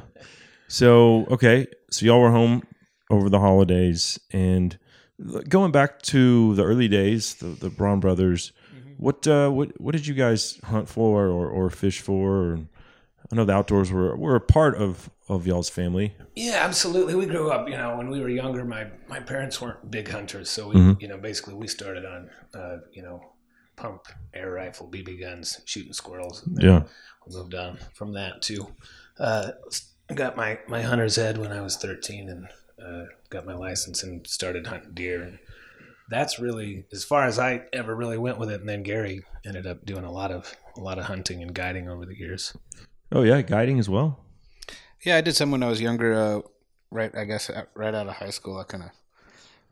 So 0.68 1.26
okay, 1.32 1.68
so 1.92 2.06
y'all 2.06 2.20
were 2.22 2.32
home 2.32 2.64
over 3.10 3.30
the 3.30 3.40
holidays, 3.40 4.20
and 4.32 4.78
going 5.48 5.72
back 5.72 6.02
to 6.04 6.54
the 6.56 6.64
early 6.64 6.88
days, 6.88 7.36
the 7.36 7.48
the 7.48 7.70
Braun 7.70 8.00
brothers. 8.00 8.52
What 8.98 9.28
uh, 9.28 9.50
what 9.52 9.80
what 9.80 9.92
did 9.92 10.08
you 10.08 10.16
guys 10.16 10.60
hunt 10.64 10.90
for 10.90 11.28
or, 11.28 11.48
or 11.48 11.70
fish 11.70 12.02
for? 12.02 12.54
Or, 12.54 12.60
I 13.32 13.36
know 13.36 13.46
the 13.46 13.54
outdoors 13.54 13.92
were 13.92 14.16
were 14.16 14.36
a 14.36 14.42
part 14.42 14.76
of 14.76 15.10
of 15.30 15.46
y'all's 15.46 15.70
family. 15.70 16.16
Yeah, 16.36 16.60
absolutely. 16.64 17.14
We 17.16 17.26
grew 17.26 17.52
up, 17.52 17.68
you 17.68 17.76
know, 17.76 17.98
when 17.98 18.10
we 18.10 18.22
were 18.22 18.30
younger, 18.30 18.64
my, 18.64 18.88
my 19.10 19.20
parents 19.20 19.60
weren't 19.62 19.92
big 19.92 20.08
hunters. 20.08 20.50
So 20.50 20.70
we, 20.70 20.76
Mhm. 20.76 21.02
you 21.02 21.10
know, 21.10 21.18
basically 21.18 21.54
we 21.56 21.68
started 21.68 22.06
on, 22.06 22.30
uh, 22.54 22.78
you 22.94 23.02
know, 23.04 23.22
pump 23.76 24.08
air 24.34 24.52
rifle, 24.52 24.88
BB 24.90 25.20
guns, 25.20 25.60
shooting 25.66 25.92
squirrels. 25.92 26.46
And 26.48 26.62
Yeah. 26.64 26.84
We 27.26 27.36
moved 27.36 27.56
on 27.56 27.78
from 27.94 28.14
that 28.14 28.42
to, 28.44 28.74
uh, 29.20 29.52
got 30.16 30.38
my, 30.38 30.60
my 30.70 30.82
hunter's 30.82 31.18
ed 31.18 31.38
when 31.38 31.52
I 31.52 31.60
was 31.60 31.76
13 31.76 32.30
and, 32.30 32.48
uh, 32.82 33.08
got 33.30 33.46
my 33.46 33.54
license 33.54 34.02
and 34.04 34.26
started 34.26 34.68
hunting 34.68 34.94
deer. 34.94 35.22
And 35.24 35.40
that's 36.10 36.40
really, 36.40 36.86
as 36.94 37.04
far 37.04 37.26
as 37.26 37.38
I 37.38 37.64
ever 37.74 37.94
really 37.94 38.18
went 38.18 38.38
with 38.38 38.50
it. 38.50 38.62
And 38.62 38.70
then 38.70 38.84
Gary 38.84 39.26
ended 39.46 39.68
up 39.68 39.86
doing 39.86 40.06
a 40.06 40.12
lot 40.12 40.32
of, 40.32 40.56
a 40.78 40.80
lot 40.80 41.00
of 41.00 41.06
hunting 41.06 41.42
and 41.42 41.54
guiding 41.54 41.90
over 41.90 42.06
the 42.06 42.18
years. 42.18 42.56
Oh 43.12 43.24
yeah, 43.24 43.42
guiding 43.42 43.80
as 43.80 43.90
well. 43.90 44.20
Yeah, 45.04 45.16
I 45.18 45.22
did 45.22 45.36
some 45.36 45.52
when 45.52 45.64
I 45.64 45.70
was 45.70 45.80
younger. 45.82 46.14
Uh, 46.14 46.42
right, 46.92 47.14
I 47.16 47.24
guess 47.26 47.50
right 47.76 47.94
out 47.94 48.08
of 48.08 48.16
high 48.16 48.32
school, 48.32 48.58
I 48.58 48.64
kind 48.64 48.84
of 48.84 48.90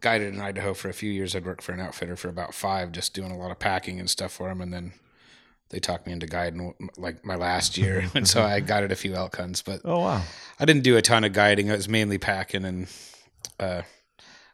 guided 0.02 0.34
in 0.34 0.40
Idaho 0.42 0.74
for 0.74 0.90
a 0.90 0.94
few 0.94 1.12
years. 1.12 1.36
I'd 1.36 1.46
worked 1.46 1.64
for 1.64 1.72
an 1.74 1.80
outfitter 1.80 2.16
for 2.16 2.30
about 2.30 2.54
five, 2.54 2.92
just 2.92 3.14
doing 3.14 3.32
a 3.32 3.38
lot 3.38 3.52
of 3.52 3.60
packing 3.60 4.00
and 4.00 4.10
stuff 4.10 4.32
for 4.34 4.48
them, 4.48 4.62
and 4.62 4.72
then 4.74 4.94
they 5.70 5.80
talked 5.80 6.06
me 6.08 6.14
into 6.14 6.28
guiding 6.28 6.74
like 6.98 7.26
my 7.26 7.36
last 7.36 7.78
year, 7.78 8.10
and 8.16 8.28
so 8.28 8.44
I 8.44 8.60
guided 8.62 8.92
a 8.92 8.96
few 8.96 9.16
elk 9.16 9.36
hunts. 9.36 9.62
But 9.62 9.82
Oh 9.84 10.00
wow. 10.00 10.22
I 10.60 10.66
didn't 10.66 10.84
do 10.84 10.96
a 10.96 11.02
ton 11.02 11.24
of 11.24 11.34
guiding. 11.34 11.68
It 11.68 11.76
was 11.76 11.90
mainly 11.90 12.18
packing, 12.18 12.64
and 12.64 12.88
uh, 13.60 13.82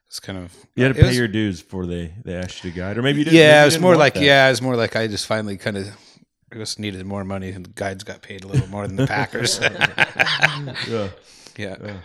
it's 0.07 0.19
kind 0.19 0.39
of 0.39 0.55
You 0.75 0.85
had 0.85 0.95
to 0.95 1.01
pay 1.01 1.07
was- 1.09 1.17
your 1.17 1.27
dues 1.27 1.61
before 1.61 1.85
they 1.85 2.13
they 2.23 2.33
asked 2.33 2.63
you 2.63 2.71
to 2.71 2.75
guide, 2.77 2.97
or 2.97 3.03
maybe 3.03 3.19
you 3.19 3.25
didn't. 3.25 3.37
yeah, 3.39 3.59
you 3.59 3.63
it 3.63 3.65
was 3.65 3.79
more 3.79 3.95
like 3.95 4.15
that. 4.15 4.23
yeah, 4.23 4.47
it 4.47 4.51
was 4.51 4.61
more 4.61 4.75
like 4.75 4.95
I 4.95 5.05
just 5.07 5.27
finally 5.27 5.57
kind 5.57 5.77
of. 5.77 5.87
I 6.51 6.55
just 6.55 6.79
needed 6.79 7.05
more 7.05 7.23
money, 7.23 7.49
and 7.49 7.65
the 7.65 7.69
guides 7.69 8.03
got 8.03 8.21
paid 8.21 8.43
a 8.43 8.47
little 8.47 8.67
more 8.67 8.85
than 8.85 8.97
the 8.97 9.07
packers. 9.07 9.59
yeah. 9.61 11.09
yeah. 11.57 11.75
Yeah. 11.81 11.97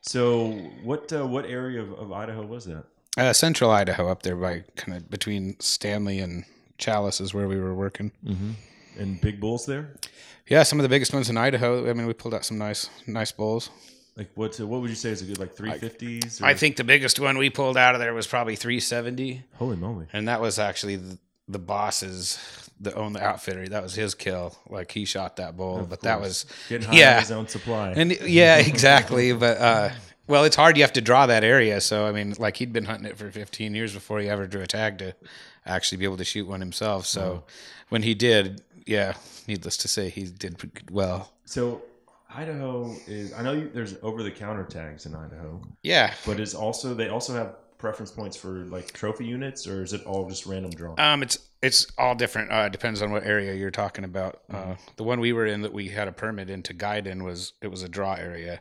So 0.00 0.50
what 0.82 1.12
uh, 1.12 1.26
what 1.26 1.46
area 1.46 1.80
of, 1.80 1.92
of 1.92 2.12
Idaho 2.12 2.44
was 2.44 2.64
that? 2.66 2.84
Uh, 3.16 3.32
central 3.32 3.70
Idaho, 3.70 4.08
up 4.08 4.22
there 4.22 4.36
by 4.36 4.64
kind 4.76 4.96
of 4.98 5.08
between 5.08 5.58
Stanley 5.60 6.18
and 6.18 6.44
Challis, 6.78 7.20
is 7.20 7.32
where 7.32 7.46
we 7.46 7.60
were 7.60 7.74
working. 7.74 8.10
Mm-hmm. 8.24 8.50
And 8.98 9.20
big 9.20 9.40
bulls 9.40 9.66
there. 9.66 9.94
Yeah, 10.48 10.62
some 10.62 10.78
of 10.78 10.82
the 10.82 10.88
biggest 10.88 11.14
ones 11.14 11.30
in 11.30 11.36
Idaho. 11.36 11.88
I 11.88 11.92
mean, 11.94 12.06
we 12.06 12.12
pulled 12.12 12.34
out 12.34 12.44
some 12.44 12.58
nice, 12.58 12.90
nice 13.06 13.32
bulls. 13.32 13.70
Like 14.16 14.30
what? 14.34 14.58
What 14.60 14.80
would 14.80 14.90
you 14.90 14.96
say 14.96 15.10
is 15.10 15.22
a 15.22 15.24
good 15.24 15.38
like 15.38 15.54
three 15.54 15.72
fifties? 15.72 16.40
I 16.42 16.54
think 16.54 16.76
the 16.76 16.84
biggest 16.84 17.18
one 17.18 17.38
we 17.38 17.50
pulled 17.50 17.76
out 17.76 17.94
of 17.94 18.00
there 18.00 18.14
was 18.14 18.26
probably 18.26 18.54
370, 18.56 19.42
Holy 19.54 19.76
moly! 19.76 20.06
and 20.12 20.28
that 20.28 20.40
was 20.40 20.58
actually 20.58 20.96
the, 20.96 21.18
the 21.48 21.58
bosses 21.58 22.38
that 22.80 22.94
own 22.94 23.12
the 23.12 23.22
outfitter. 23.22 23.68
That 23.68 23.82
was 23.82 23.94
his 23.94 24.14
kill. 24.14 24.56
Like 24.68 24.90
he 24.90 25.04
shot 25.04 25.36
that 25.36 25.56
bull, 25.56 25.80
Of 25.80 25.90
but 25.90 26.00
that 26.02 26.20
was 26.20 26.46
Getting 26.68 26.88
high 26.88 26.94
yeah, 26.98 27.20
his 27.20 27.30
own 27.30 27.48
supply. 27.48 27.92
And 27.96 28.12
yeah, 28.22 28.56
exactly. 28.58 29.32
but 29.44 29.58
uh, 29.58 29.90
well, 30.26 30.44
it's 30.44 30.56
hard. 30.56 30.76
You 30.76 30.82
have 30.82 30.92
to 30.94 31.00
draw 31.00 31.26
that 31.26 31.44
area. 31.44 31.80
So 31.80 32.06
I 32.06 32.12
mean, 32.12 32.34
like 32.38 32.56
he'd 32.56 32.72
been 32.72 32.84
hunting 32.86 33.06
it 33.06 33.16
for 33.18 33.30
15 33.30 33.74
years 33.74 33.92
before 33.92 34.20
he 34.20 34.28
ever 34.28 34.46
drew 34.46 34.62
a 34.62 34.66
tag 34.66 34.98
to 34.98 35.14
actually 35.66 35.98
be 35.98 36.04
able 36.04 36.16
to 36.18 36.24
shoot 36.24 36.46
one 36.48 36.60
himself. 36.60 37.06
So 37.06 37.32
Wow. 37.32 37.44
when 37.90 38.02
he 38.02 38.14
did, 38.14 38.62
yeah, 38.86 39.14
needless 39.46 39.76
to 39.78 39.88
say, 39.88 40.08
he 40.08 40.24
did 40.24 40.56
well. 40.90 41.32
So 41.44 41.82
Idaho 42.34 42.94
is. 43.06 43.32
I 43.32 43.42
know 43.42 43.52
you, 43.52 43.70
there's 43.72 43.94
over 44.02 44.22
the 44.22 44.30
counter 44.30 44.64
tags 44.64 45.06
in 45.06 45.14
Idaho. 45.14 45.62
Yeah. 45.82 46.12
But 46.26 46.40
is 46.40 46.54
also 46.54 46.94
they 46.94 47.08
also 47.08 47.34
have 47.34 47.54
preference 47.78 48.10
points 48.10 48.36
for 48.36 48.64
like 48.66 48.92
trophy 48.92 49.24
units, 49.26 49.66
or 49.66 49.82
is 49.82 49.92
it 49.92 50.02
all 50.04 50.28
just 50.28 50.46
random 50.46 50.70
draw? 50.70 50.94
Um, 50.98 51.22
it's 51.22 51.38
it's 51.62 51.86
all 51.98 52.14
different. 52.14 52.52
Uh, 52.52 52.64
it 52.66 52.72
depends 52.72 53.00
on 53.02 53.10
what 53.12 53.24
area 53.24 53.54
you're 53.54 53.70
talking 53.70 54.04
about. 54.04 54.42
Uh, 54.52 54.74
the 54.96 55.04
one 55.04 55.20
we 55.20 55.32
were 55.32 55.46
in 55.46 55.62
that 55.62 55.72
we 55.72 55.88
had 55.88 56.08
a 56.08 56.12
permit 56.12 56.50
in 56.50 56.62
to 56.64 56.72
guide 56.74 57.06
in 57.06 57.24
was 57.24 57.52
it 57.62 57.68
was 57.68 57.82
a 57.82 57.88
draw 57.88 58.14
area, 58.14 58.60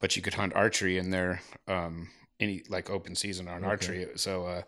but 0.00 0.16
you 0.16 0.22
could 0.22 0.34
hunt 0.34 0.54
archery 0.54 0.98
in 0.98 1.10
there. 1.10 1.40
Um, 1.68 2.08
any 2.40 2.62
like 2.70 2.88
open 2.88 3.14
season 3.14 3.48
on 3.48 3.58
Okay. 3.58 3.66
archery. 3.66 4.06
So 4.16 4.46
uh, 4.46 4.62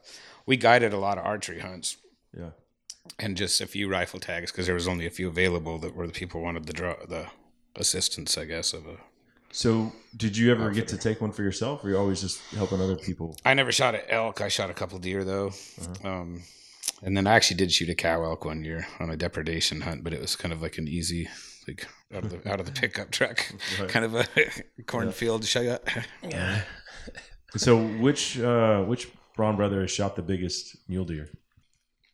we 0.44 0.56
guided 0.58 0.92
a 0.92 0.98
lot 0.98 1.16
of 1.18 1.24
archery 1.24 1.60
hunts. 1.60 1.96
Yeah. 2.36 2.50
and 3.18 3.36
just 3.36 3.60
a 3.60 3.66
few 3.66 3.88
rifle 3.90 4.20
tags 4.20 4.52
because 4.52 4.66
there 4.66 4.74
was 4.74 4.86
only 4.88 5.06
a 5.06 5.10
few 5.10 5.28
available 5.28 5.78
that 5.78 5.94
were 5.94 6.06
the 6.06 6.12
people 6.12 6.40
wanted 6.42 6.66
the 6.66 6.72
draw 6.72 6.94
the 7.08 7.26
assistance, 7.76 8.36
I 8.38 8.44
guess, 8.44 8.72
of 8.74 8.86
a. 8.86 8.96
So 9.52 9.92
did 10.16 10.36
you 10.36 10.50
ever 10.50 10.70
get 10.70 10.88
to 10.88 10.96
take 10.98 11.20
one 11.20 11.30
for 11.32 11.42
yourself, 11.42 11.84
or 11.84 11.90
you're 11.90 11.98
always 11.98 12.20
just 12.20 12.40
helping 12.54 12.80
other 12.80 12.96
people? 12.96 13.36
I 13.44 13.54
never 13.54 13.70
shot 13.70 13.94
an 13.94 14.00
elk. 14.08 14.40
I 14.40 14.48
shot 14.48 14.70
a 14.70 14.74
couple 14.74 14.98
deer 14.98 15.24
though, 15.24 15.48
Uh-huh. 15.48 16.08
um, 16.08 16.42
and 17.02 17.16
then 17.16 17.26
I 17.26 17.34
actually 17.34 17.58
did 17.58 17.70
shoot 17.72 17.88
a 17.90 17.94
cow 17.94 18.24
elk 18.24 18.44
one 18.44 18.64
year 18.64 18.86
on 18.98 19.10
a 19.10 19.16
depredation 19.16 19.82
hunt, 19.82 20.04
but 20.04 20.12
it 20.12 20.20
was 20.20 20.36
kind 20.36 20.52
of 20.52 20.62
like 20.62 20.78
an 20.78 20.88
easy, 20.88 21.28
like 21.68 21.86
out 22.14 22.24
of 22.24 22.30
the 22.30 22.50
out 22.50 22.60
of 22.60 22.66
the 22.66 22.72
pickup 22.72 23.10
truck, 23.10 23.52
Right. 23.80 23.88
kind 23.88 24.04
of 24.04 24.14
a 24.14 24.26
cornfield 24.86 25.44
shot. 25.44 25.82
Yeah. 26.22 26.62
So 27.54 27.76
which 27.86 28.40
uh, 28.40 28.82
which 28.84 29.10
Braun 29.36 29.56
brother 29.56 29.82
has 29.82 29.90
shot 29.90 30.16
the 30.16 30.22
biggest 30.22 30.74
mule 30.88 31.04
deer? 31.04 31.28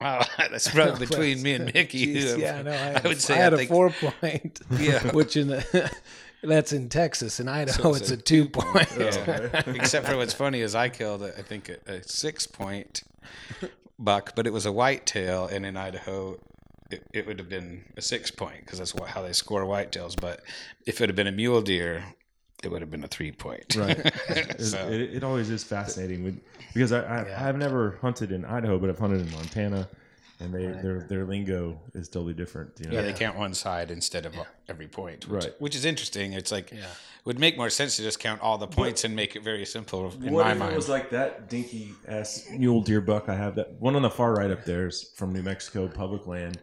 Wow, 0.01 0.25
that's 0.37 0.69
probably 0.69 1.07
between 1.07 1.43
me 1.43 1.53
and 1.55 1.67
Micky. 1.73 2.17
Jeez, 2.17 2.37
yeah, 2.39 2.61
no, 2.63 2.73
I, 2.73 3.01
I 3.05 3.07
would 3.07 3.21
say 3.21 3.35
I 3.35 3.37
had 3.37 3.53
I 3.53 3.57
a 3.57 3.59
think- 3.59 3.71
four 3.71 3.91
point. 3.91 4.59
Yeah. 4.81 5.13
which 5.13 5.37
in 5.37 5.47
the, 5.47 5.93
that's 6.43 6.73
in 6.73 6.89
Texas. 6.89 7.41
In 7.41 7.49
Idaho, 7.49 7.83
So 7.83 7.95
it's, 7.95 8.11
a, 8.11 8.17
two 8.17 8.49
point. 8.49 8.89
Oh, 8.93 9.01
yeah. 9.01 9.63
Except 9.67 10.07
for 10.07 10.17
what's 10.17 10.35
funny 10.35 10.61
is 10.61 10.75
I 10.75 10.89
killed, 10.89 11.23
I 11.23 11.43
think, 11.43 11.69
a, 11.69 11.93
a 11.93 12.03
six 12.03 12.47
point 12.47 13.03
buck, 13.99 14.35
but 14.35 14.47
it 14.47 14.53
was 14.53 14.67
a 14.67 14.73
whitetail, 14.73 15.47
and 15.47 15.67
in 15.67 15.77
Idaho, 15.77 16.39
it, 16.91 17.03
it 17.13 17.27
would 17.27 17.39
have 17.39 17.49
been 17.49 17.85
a 17.97 18.03
six 18.03 18.31
point 18.31 18.61
because 18.65 18.79
that's 18.79 18.95
what, 18.95 19.09
how 19.09 19.23
they 19.23 19.33
score 19.33 19.63
whitetails. 19.63 20.19
But 20.19 20.43
if 20.87 21.01
it 21.01 21.09
had 21.09 21.17
been 21.17 21.27
a 21.27 21.33
mule 21.33 21.61
deer, 21.61 22.05
it 22.63 22.71
would 22.71 22.81
have 22.81 22.91
been 22.91 23.05
a 23.05 23.09
three 23.09 23.33
point. 23.33 23.77
Right. 23.77 23.99
It, 24.29 24.61
so, 24.61 24.79
it, 24.89 25.01
it 25.01 25.25
always 25.25 25.51
is 25.51 25.65
fascinating 25.65 26.23
with, 26.25 26.41
because 26.75 26.93
I, 26.93 27.01
I 27.01 27.49
I've 27.49 27.57
never 27.57 27.99
hunted 28.01 28.31
in 28.33 28.45
Idaho, 28.45 28.79
but 28.79 28.91
I've 28.91 28.99
hunted 28.99 29.21
in 29.21 29.31
Montana, 29.33 29.89
and 30.41 30.53
they 30.55 30.67
their 30.67 31.01
their 31.09 31.25
lingo 31.25 31.81
is 31.95 32.09
totally 32.09 32.35
different. 32.35 32.73
You 32.81 32.89
know? 32.89 32.95
yeah, 32.95 33.03
they 33.03 33.13
count 33.13 33.37
one 33.37 33.55
side 33.55 33.91
instead 33.91 34.25
of 34.27 34.35
every 34.69 34.87
point, 34.89 35.29
which, 35.29 35.45
Right. 35.45 35.55
which 35.61 35.75
is 35.77 35.85
interesting. 35.85 36.33
It's 36.33 36.53
like 36.53 36.71
yeah. 36.71 36.79
it 36.81 36.87
would 37.25 37.39
make 37.39 37.57
more 37.57 37.71
sense 37.71 37.97
to 37.97 38.03
just 38.03 38.21
count 38.21 38.41
all 38.41 38.59
the 38.59 38.67
points 38.69 39.05
and 39.05 39.15
make 39.17 39.37
it 39.37 39.43
very 39.43 39.65
simple 39.65 40.13
in 40.23 40.33
what 40.33 40.47
my 40.47 40.53
if 40.53 40.59
mind. 40.59 40.73
it 40.73 40.77
was 40.77 40.89
like 40.89 41.11
that 41.11 41.49
dinky 41.49 41.93
ass 42.07 42.47
mule 42.53 42.81
deer 42.83 43.01
buck 43.01 43.29
I 43.29 43.35
have? 43.35 43.57
That 43.57 43.73
one 43.81 43.97
on 43.97 44.03
the 44.03 44.11
far 44.11 44.33
right 44.35 44.51
up 44.51 44.65
there 44.65 44.87
is 44.87 45.11
from 45.17 45.33
New 45.33 45.43
Mexico, 45.43 45.89
public 45.89 46.27
land. 46.27 46.61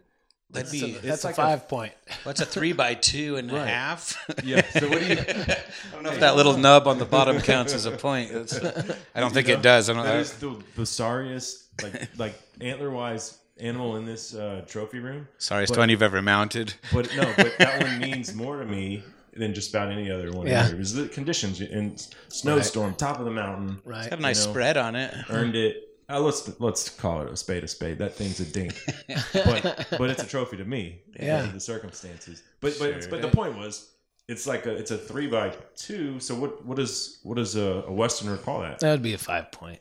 That'd 0.51 0.71
It's 0.73 0.82
be- 0.82 0.91
it's 0.91 1.01
That's 1.01 1.23
a 1.23 1.28
like 1.28 1.36
five 1.36 1.67
point. 1.67 1.91
What's 2.23 2.39
a 2.39 2.45
three 2.45 2.71
by 2.71 2.93
two 2.93 3.36
and 3.36 3.51
a 3.51 3.65
half? 3.65 4.15
Yeah. 4.43 4.61
So 4.71 4.88
what 4.88 4.99
do 4.99 5.05
you? 5.07 5.17
I 5.19 5.57
don't 5.91 6.03
know 6.03 6.11
if 6.11 6.19
that 6.21 6.36
little 6.38 6.55
nub 6.55 6.88
on 6.88 6.97
the 6.99 7.05
bottom 7.17 7.41
counts 7.41 7.73
as 7.73 7.86
a 7.86 7.91
point. 7.91 8.32
It's- 8.32 8.95
I 9.13 9.19
don't 9.19 9.34
think 9.34 9.49
it 9.49 9.61
does. 9.61 9.89
I 9.89 9.93
don't. 9.93 10.05
That 10.05 10.17
is 10.17 10.34
the, 10.34 10.55
the 10.78 10.86
sorriest, 10.86 11.65
like 11.84 12.09
like 12.17 12.36
antler 12.61 12.89
wise 12.91 13.38
animal 13.58 13.95
in 13.97 14.06
this 14.06 14.34
uh, 14.36 14.64
trophy 14.68 14.99
room. 14.99 15.28
Sorriest 15.38 15.74
But- 15.74 15.80
one 15.80 15.89
you've 15.89 16.01
ever 16.01 16.22
mounted. 16.22 16.74
But 16.93 17.14
no, 17.16 17.34
but 17.38 17.58
that 17.60 17.84
one 17.84 17.99
means 17.99 18.34
more 18.34 18.58
to 18.60 18.66
me 18.66 19.03
than 19.34 19.53
just 19.53 19.70
about 19.72 19.91
any 19.91 20.10
other 20.12 20.32
one. 20.32 20.47
Yeah. 20.47 20.67
Yeah. 20.67 20.74
It 20.74 20.78
was 20.78 20.93
the 20.93 21.08
conditions 21.08 21.62
in 21.62 21.96
snowstorm, 22.29 22.96
top 22.96 23.20
of 23.20 23.25
the 23.25 23.32
mountain. 23.32 23.82
Right. 23.84 24.00
It's 24.00 24.09
got 24.09 24.20
a 24.20 24.21
nice 24.21 24.39
spread 24.42 24.78
on 24.78 24.96
it. 24.96 25.13
Earned 25.29 25.55
it. 25.55 25.82
Uh, 26.08 26.20
let's 26.20 26.59
let's 26.59 26.88
call 26.88 27.21
it 27.24 27.32
a 27.32 27.36
spade 27.36 27.63
a 27.63 27.67
spade. 27.67 27.97
That 27.97 28.13
thing's 28.13 28.39
a 28.39 28.46
dink, 28.46 28.75
but 29.34 29.88
but 29.97 30.09
it's 30.12 30.21
a 30.21 30.28
trophy 30.28 30.55
to 30.58 30.63
me. 30.66 31.01
because 31.12 31.25
Yeah. 31.25 31.42
the 31.51 31.59
circumstances. 31.59 32.43
But 32.62 32.75
but 32.78 32.89
it's, 32.92 33.05
Sure. 33.08 33.12
but 33.20 33.21
the 33.24 33.36
point 33.36 33.58
was, 33.58 33.89
it's 34.28 34.46
like 34.46 34.67
a 34.67 34.75
it's 34.75 34.92
a 34.92 35.00
three 35.00 35.25
by 35.25 35.55
two. 35.75 36.20
So 36.20 36.36
what 36.36 36.63
what 36.63 36.78
is 36.78 37.21
what 37.24 37.38
does 37.38 37.55
a, 37.55 37.84
a 37.88 37.92
Westerner 37.92 38.38
call 38.38 38.62
that? 38.62 38.79
That 38.82 38.92
would 38.92 39.01
be 39.01 39.16
a 39.16 39.17
five 39.17 39.51
point. 39.51 39.79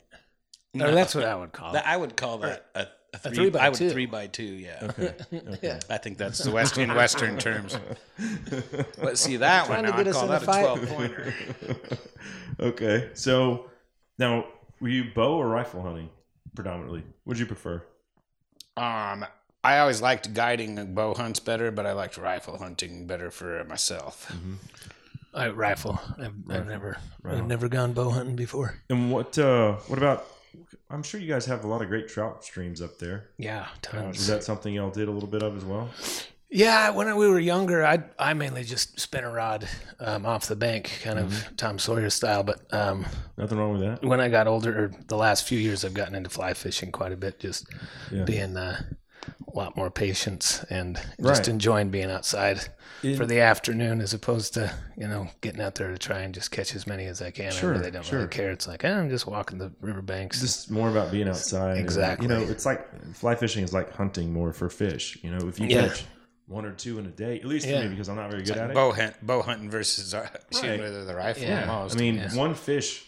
No. 0.73 0.87
Or 0.87 0.91
that's 0.93 1.13
what 1.13 1.25
I 1.25 1.35
would 1.35 1.51
call 1.53 1.69
it. 1.69 1.73
That- 1.73 1.85
I 1.87 1.95
would 1.95 2.15
call 2.17 2.39
that 2.39 2.65
a, 2.73 2.87
a, 3.23 3.29
three, 3.29 3.35
three 3.35 3.49
by 3.49 3.59
I 3.59 3.69
would 3.69 3.77
two. 3.77 3.89
three 3.89 4.05
by 4.05 4.27
two. 4.27 4.43
Yeah. 4.43 4.79
Okay. 4.83 5.13
Okay. 5.55 5.79
I 5.89 5.97
think 5.97 6.17
that's 6.17 6.39
the 6.39 6.51
West 6.51 6.77
in 6.77 6.93
Western 6.93 7.37
terms. 7.37 7.77
But 9.01 9.17
see 9.17 9.37
that 9.37 9.69
one, 9.69 9.83
Trying 9.83 9.91
to 9.91 9.97
get 9.97 9.99
I'd 9.99 10.07
us 10.07 10.15
call 10.15 10.23
in 10.25 10.29
that 10.31 10.43
a 10.43 10.51
a 10.51 10.61
twelve 10.61 10.87
pointer. 10.89 11.33
okay. 12.59 13.09
So 13.13 13.69
now, 14.17 14.45
were 14.79 14.89
you 14.89 15.05
bow 15.13 15.35
or 15.37 15.47
rifle 15.47 15.81
hunting 15.81 16.09
predominantly? 16.55 17.03
What'd 17.25 17.39
you 17.39 17.45
prefer? 17.45 17.83
Um, 18.77 19.25
I 19.63 19.79
always 19.79 20.01
liked 20.01 20.33
guiding 20.33 20.93
bow 20.93 21.13
hunts 21.13 21.39
better, 21.39 21.71
but 21.71 21.85
I 21.85 21.93
liked 21.93 22.17
rifle 22.17 22.57
hunting 22.57 23.07
better 23.07 23.31
for 23.31 23.63
myself. 23.65 24.31
I 25.33 25.49
rifle. 25.49 25.99
I've, 26.17 26.33
I've 26.49 26.67
never, 26.67 26.97
Right. 27.21 27.37
I've 27.37 27.47
never 27.47 27.67
gone 27.67 27.93
bow 27.93 28.09
hunting 28.11 28.35
before. 28.35 28.79
And 28.89 29.11
what 29.11 29.37
uh 29.37 29.73
what 29.87 29.97
about? 29.97 30.25
I'm 30.89 31.03
sure 31.03 31.19
you 31.19 31.27
guys 31.27 31.45
have 31.45 31.63
a 31.63 31.67
lot 31.67 31.81
of 31.81 31.87
great 31.89 32.07
trout 32.07 32.43
streams 32.43 32.81
up 32.81 32.97
there. 32.99 33.29
Yeah, 33.37 33.67
tons. 33.81 34.19
Is 34.19 34.27
that 34.27 34.43
something 34.43 34.73
y'all 34.73 34.89
did 34.91 35.07
a 35.07 35.11
little 35.11 35.29
bit 35.29 35.43
of 35.43 35.55
as 35.57 35.65
well? 35.65 35.89
Yeah, 36.49 36.91
when 36.91 37.13
we 37.17 37.27
were 37.27 37.39
younger, 37.39 37.85
I 37.85 38.03
I 38.19 38.33
mainly 38.33 38.63
just 38.63 38.99
spin 38.99 39.23
a 39.23 39.31
rod 39.31 39.67
um, 39.99 40.25
off 40.25 40.47
the 40.47 40.55
bank, 40.55 40.99
kind 41.03 41.19
of 41.19 41.25
Mm-hmm. 41.31 41.55
Tom 41.55 41.79
Sawyer 41.79 42.09
style. 42.09 42.43
But 42.43 42.71
um, 42.73 43.05
Nothing 43.37 43.57
wrong 43.57 43.73
with 43.73 43.81
that. 43.81 44.03
when 44.07 44.21
I 44.21 44.29
got 44.29 44.47
older, 44.47 44.85
or 44.85 44.91
the 45.07 45.17
last 45.17 45.47
few 45.47 45.57
years, 45.59 45.83
I've 45.83 45.93
gotten 45.95 46.15
into 46.15 46.29
fly 46.29 46.53
fishing 46.53 46.91
quite 46.91 47.11
a 47.11 47.17
bit, 47.17 47.39
just 47.39 47.67
Yeah. 48.11 48.23
being 48.23 48.55
uh, 48.55 48.81
lot 49.57 49.75
more 49.77 49.89
patience 49.89 50.63
and 50.69 50.97
Right. 51.17 51.29
just 51.29 51.47
enjoying 51.47 51.89
being 51.89 52.11
outside 52.11 52.59
In- 53.03 53.15
for 53.17 53.25
the 53.25 53.39
afternoon 53.39 54.01
as 54.01 54.13
opposed 54.13 54.53
to 54.55 54.73
you 54.97 55.07
know 55.07 55.29
getting 55.41 55.61
out 55.61 55.75
there 55.75 55.91
to 55.91 55.97
try 55.97 56.19
and 56.19 56.33
just 56.33 56.51
catch 56.51 56.75
as 56.75 56.85
many 56.85 57.05
as 57.05 57.21
I 57.21 57.31
can. 57.31 57.51
Sure, 57.51 57.73
I 57.73 57.77
really 57.79 57.91
don't 57.91 58.05
sure. 58.05 58.19
really 58.19 58.29
care. 58.29 58.51
It's 58.51 58.67
like 58.67 58.83
eh, 58.83 58.91
I'm 58.93 59.09
just 59.09 59.25
walking 59.27 59.57
the 59.57 59.71
riverbanks. 59.81 60.41
just 60.41 60.69
more 60.71 60.89
about 60.89 61.11
being 61.11 61.27
outside. 61.29 61.71
and, 61.77 61.79
Exactly. 61.79 62.27
you 62.27 62.33
know, 62.33 62.41
it's 62.41 62.65
like 62.65 62.87
fly 63.15 63.35
fishing 63.35 63.63
is 63.63 63.73
like 63.73 63.93
hunting 63.93 64.33
more 64.33 64.51
for 64.53 64.69
fish. 64.69 65.17
You 65.23 65.31
know, 65.31 65.47
if 65.47 65.59
you 65.59 65.67
Yeah. 65.67 65.87
catch 65.87 66.05
one 66.47 66.65
or 66.65 66.71
two 66.73 66.99
in 66.99 67.05
a 67.05 67.09
day, 67.09 67.39
at 67.39 67.45
least 67.45 67.65
Yeah. 67.65 67.77
for 67.79 67.83
me 67.85 67.89
because 67.89 68.07
I'm 68.09 68.17
not 68.17 68.29
very 68.29 68.43
good 68.43 68.51
It's 68.51 68.57
at 68.59 68.63
like 68.67 68.71
it. 68.71 68.75
bow, 68.75 68.91
hunt, 68.91 69.25
bow 69.25 69.41
hunting 69.41 69.69
versus 69.69 70.13
uh, 70.13 70.27
shooting 70.53 70.69
Right. 70.81 70.91
with 70.91 71.07
the 71.07 71.15
rifle. 71.15 71.43
Yeah. 71.43 71.71
almost. 71.71 71.95
I 71.95 71.99
mean, 71.99 72.15
yeah. 72.15 72.35
one 72.35 72.53
fish 72.53 73.05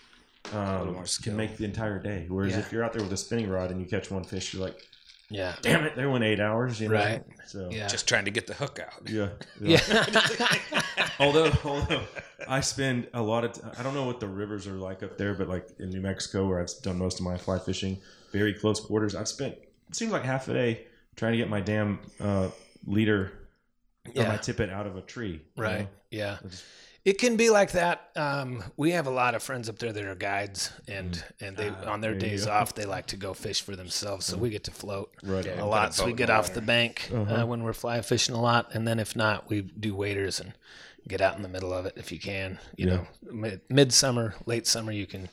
um, 0.53 0.93
more 0.93 1.03
can 1.21 1.35
make 1.35 1.57
the 1.57 1.65
entire 1.65 1.99
day. 1.99 2.25
Whereas 2.29 2.53
Yeah. 2.53 2.59
if 2.59 2.71
you're 2.71 2.83
out 2.83 2.93
there 2.93 3.03
with 3.03 3.11
a 3.11 3.17
spinning 3.17 3.49
rod 3.49 3.69
and 3.69 3.81
you 3.81 3.85
catch 3.85 4.09
one 4.09 4.23
fish, 4.23 4.53
you're 4.53 4.63
like, 4.63 4.81
yeah, 5.29 5.55
damn 5.61 5.83
it, 5.85 5.95
they 5.95 6.05
went 6.05 6.23
eight 6.23 6.39
hours. 6.39 6.79
You 6.79 6.89
know? 6.89 6.95
Right. 6.95 7.23
So 7.45 7.69
yeah, 7.71 7.87
just 7.87 8.07
trying 8.07 8.25
to 8.25 8.31
get 8.31 8.47
the 8.47 8.53
hook 8.53 8.79
out. 8.79 9.09
yeah. 9.09 9.29
yeah. 9.61 9.79
although, 11.19 11.51
although 11.63 12.01
I 12.47 12.61
spend 12.61 13.07
a 13.13 13.21
lot 13.21 13.43
of, 13.43 13.53
t- 13.53 13.61
I 13.77 13.83
don't 13.83 13.93
know 13.93 14.05
what 14.05 14.19
the 14.19 14.27
rivers 14.27 14.67
are 14.67 14.73
like 14.73 15.03
up 15.03 15.17
there, 15.17 15.33
but 15.33 15.47
like 15.47 15.67
in 15.79 15.89
New 15.89 16.01
Mexico, 16.01 16.47
where 16.47 16.59
I've 16.61 16.69
done 16.81 16.97
most 16.97 17.19
of 17.19 17.25
my 17.25 17.37
fly 17.37 17.59
fishing, 17.59 17.97
very 18.31 18.53
close 18.53 18.79
quarters, 18.79 19.15
I've 19.15 19.27
spent 19.27 19.55
it 19.89 19.95
seems 19.95 20.11
like 20.11 20.23
half 20.23 20.47
a 20.49 20.53
day 20.53 20.85
trying 21.15 21.31
to 21.33 21.37
get 21.37 21.49
my 21.49 21.61
damn 21.61 21.99
uh, 22.19 22.49
leader 22.85 23.31
or 24.05 24.11
Yeah. 24.13 24.27
my 24.29 24.37
tippet 24.37 24.69
out 24.69 24.85
of 24.87 24.95
a 24.97 25.01
tree. 25.01 25.41
Right. 25.57 25.81
know? 25.81 25.87
Yeah. 26.11 26.37
I 26.43 26.47
just- 26.47 26.63
It 27.07 27.19
can 27.19 27.37
be 27.37 27.49
like 27.49 27.71
that. 27.71 28.09
Um, 28.17 28.61
we 28.75 28.91
have 28.91 29.07
a 29.07 29.09
lot 29.11 29.33
of 29.33 29.41
friends 29.41 29.69
up 29.69 29.79
there 29.79 29.93
that 29.93 30.03
are 30.03 30.13
guides, 30.13 30.71
and 30.89 31.23
and 31.39 31.55
they 31.55 31.69
on 31.69 32.01
their 32.01 32.11
Mm. 32.11 32.15
you 32.15 32.19
days 32.29 32.45
go. 32.45 32.51
off 32.51 32.75
they 32.75 32.83
like 32.85 33.05
to 33.07 33.15
go 33.17 33.33
fish 33.33 33.61
for 33.61 33.77
themselves. 33.77 34.25
So 34.25 34.35
we 34.35 34.49
get 34.49 34.65
to 34.65 34.71
float 34.71 35.13
Right. 35.23 35.45
Yeah. 35.45 35.63
a 35.63 35.65
lot. 35.65 35.95
So 35.95 36.05
we 36.05 36.11
get 36.11 36.27
the 36.27 36.33
off 36.33 36.53
the 36.53 36.61
bank 36.61 37.09
Uh-huh. 37.13 37.33
uh, 37.43 37.45
when 37.45 37.63
we're 37.63 37.71
fly 37.71 38.01
fishing 38.01 38.35
a 38.35 38.41
lot, 38.41 38.75
and 38.75 38.85
then 38.85 38.99
if 38.99 39.15
not, 39.15 39.49
we 39.49 39.61
do 39.61 39.95
waders 39.95 40.41
and 40.41 40.51
get 41.07 41.21
out 41.21 41.37
in 41.37 41.43
the 41.43 41.47
middle 41.47 41.71
of 41.73 41.85
it 41.85 41.93
if 41.95 42.11
you 42.11 42.19
can. 42.19 42.59
You 42.75 42.87
Yeah. 42.87 42.95
know, 42.95 43.07
mid 43.31 43.61
midsummer, 43.69 44.35
late 44.45 44.67
summer, 44.67 44.91
you 44.91 45.07
can 45.07 45.29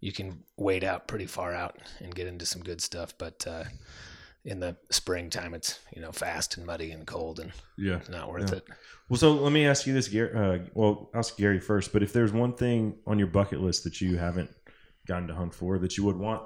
you 0.00 0.10
can 0.10 0.42
wade 0.56 0.82
out 0.82 1.06
pretty 1.06 1.26
far 1.26 1.54
out 1.54 1.78
and 2.00 2.12
get 2.12 2.26
into 2.26 2.44
some 2.46 2.62
good 2.64 2.80
stuff, 2.80 3.14
but. 3.16 3.46
Uh, 3.46 3.64
in 4.44 4.58
the 4.60 4.76
springtime, 4.90 5.54
it's 5.54 5.78
you 5.94 6.02
know 6.02 6.12
fast 6.12 6.56
and 6.56 6.66
muddy 6.66 6.90
and 6.90 7.06
cold 7.06 7.38
and 7.40 7.52
Yeah. 7.76 8.00
not 8.08 8.28
worth 8.30 8.50
Yeah. 8.50 8.58
it. 8.58 8.66
Well, 9.08 9.18
so 9.18 9.32
let 9.34 9.52
me 9.52 9.66
ask 9.66 9.86
you 9.86 9.92
this, 9.92 10.08
Gary. 10.08 10.32
Uh, 10.34 10.64
well, 10.74 11.10
I'll 11.14 11.20
ask 11.20 11.36
Gary 11.36 11.60
first. 11.60 11.92
But 11.92 12.02
if 12.02 12.12
there's 12.12 12.32
one 12.32 12.54
thing 12.54 12.98
on 13.06 13.18
your 13.18 13.28
bucket 13.28 13.60
list 13.60 13.84
that 13.84 14.00
you 14.00 14.16
haven't 14.16 14.50
gotten 15.06 15.28
to 15.28 15.34
hunt 15.34 15.54
for 15.54 15.78
that 15.78 15.96
you 15.96 16.04
would 16.04 16.16
want 16.16 16.42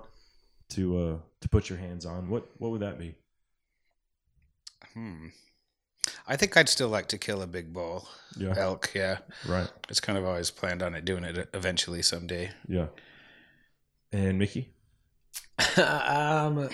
to 0.71 0.99
uh, 0.99 1.19
to 1.41 1.49
put 1.49 1.69
your 1.71 1.79
hands 1.79 2.05
on, 2.07 2.29
what 2.29 2.49
what 2.59 2.71
would 2.71 2.81
that 2.83 2.99
be? 2.99 3.15
Hmm. 4.95 5.29
I 6.29 6.37
think 6.37 6.57
I'd 6.57 6.69
still 6.69 6.89
like 6.89 7.09
to 7.09 7.19
kill 7.19 7.43
a 7.43 7.47
big 7.47 7.73
bull 7.73 8.09
Yeah. 8.37 8.55
elk. 8.57 8.91
Yeah, 8.95 9.19
Right. 9.47 9.71
it's 9.89 10.01
kind 10.01 10.19
of 10.19 10.25
always 10.25 10.51
planned 10.51 10.83
on 10.83 10.95
it 10.95 11.05
doing 11.05 11.25
it 11.25 11.49
eventually 11.55 12.03
someday. 12.03 12.51
Yeah. 12.69 12.89
And 14.13 14.39
Micky. 14.39 14.73
um, 15.77 16.69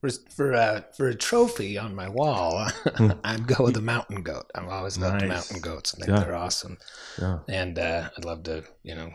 for 0.00 0.10
for 0.30 0.54
uh, 0.54 0.82
for 0.96 1.08
a 1.08 1.14
trophy 1.14 1.76
on 1.78 1.94
my 1.94 2.08
wall, 2.08 2.68
I'd 3.24 3.46
go 3.46 3.64
with 3.64 3.74
the 3.74 3.80
mountain 3.82 4.22
goat. 4.22 4.50
I've 4.54 4.68
always 4.68 4.98
loved 4.98 5.20
Nice. 5.22 5.28
mountain 5.28 5.60
goats. 5.60 5.94
I 5.94 6.04
think 6.04 6.16
Yeah. 6.18 6.24
they're 6.24 6.36
awesome, 6.36 6.78
Yeah. 7.20 7.38
and 7.48 7.78
uh, 7.78 8.10
I'd 8.16 8.24
love 8.24 8.42
to 8.44 8.64
you 8.82 8.94
know 8.94 9.10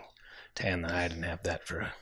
tan 0.56 0.82
the 0.82 0.90
hide 0.90 1.12
and 1.12 1.26
have 1.26 1.44
that 1.44 1.66
for 1.68 1.80
a, 1.80 1.94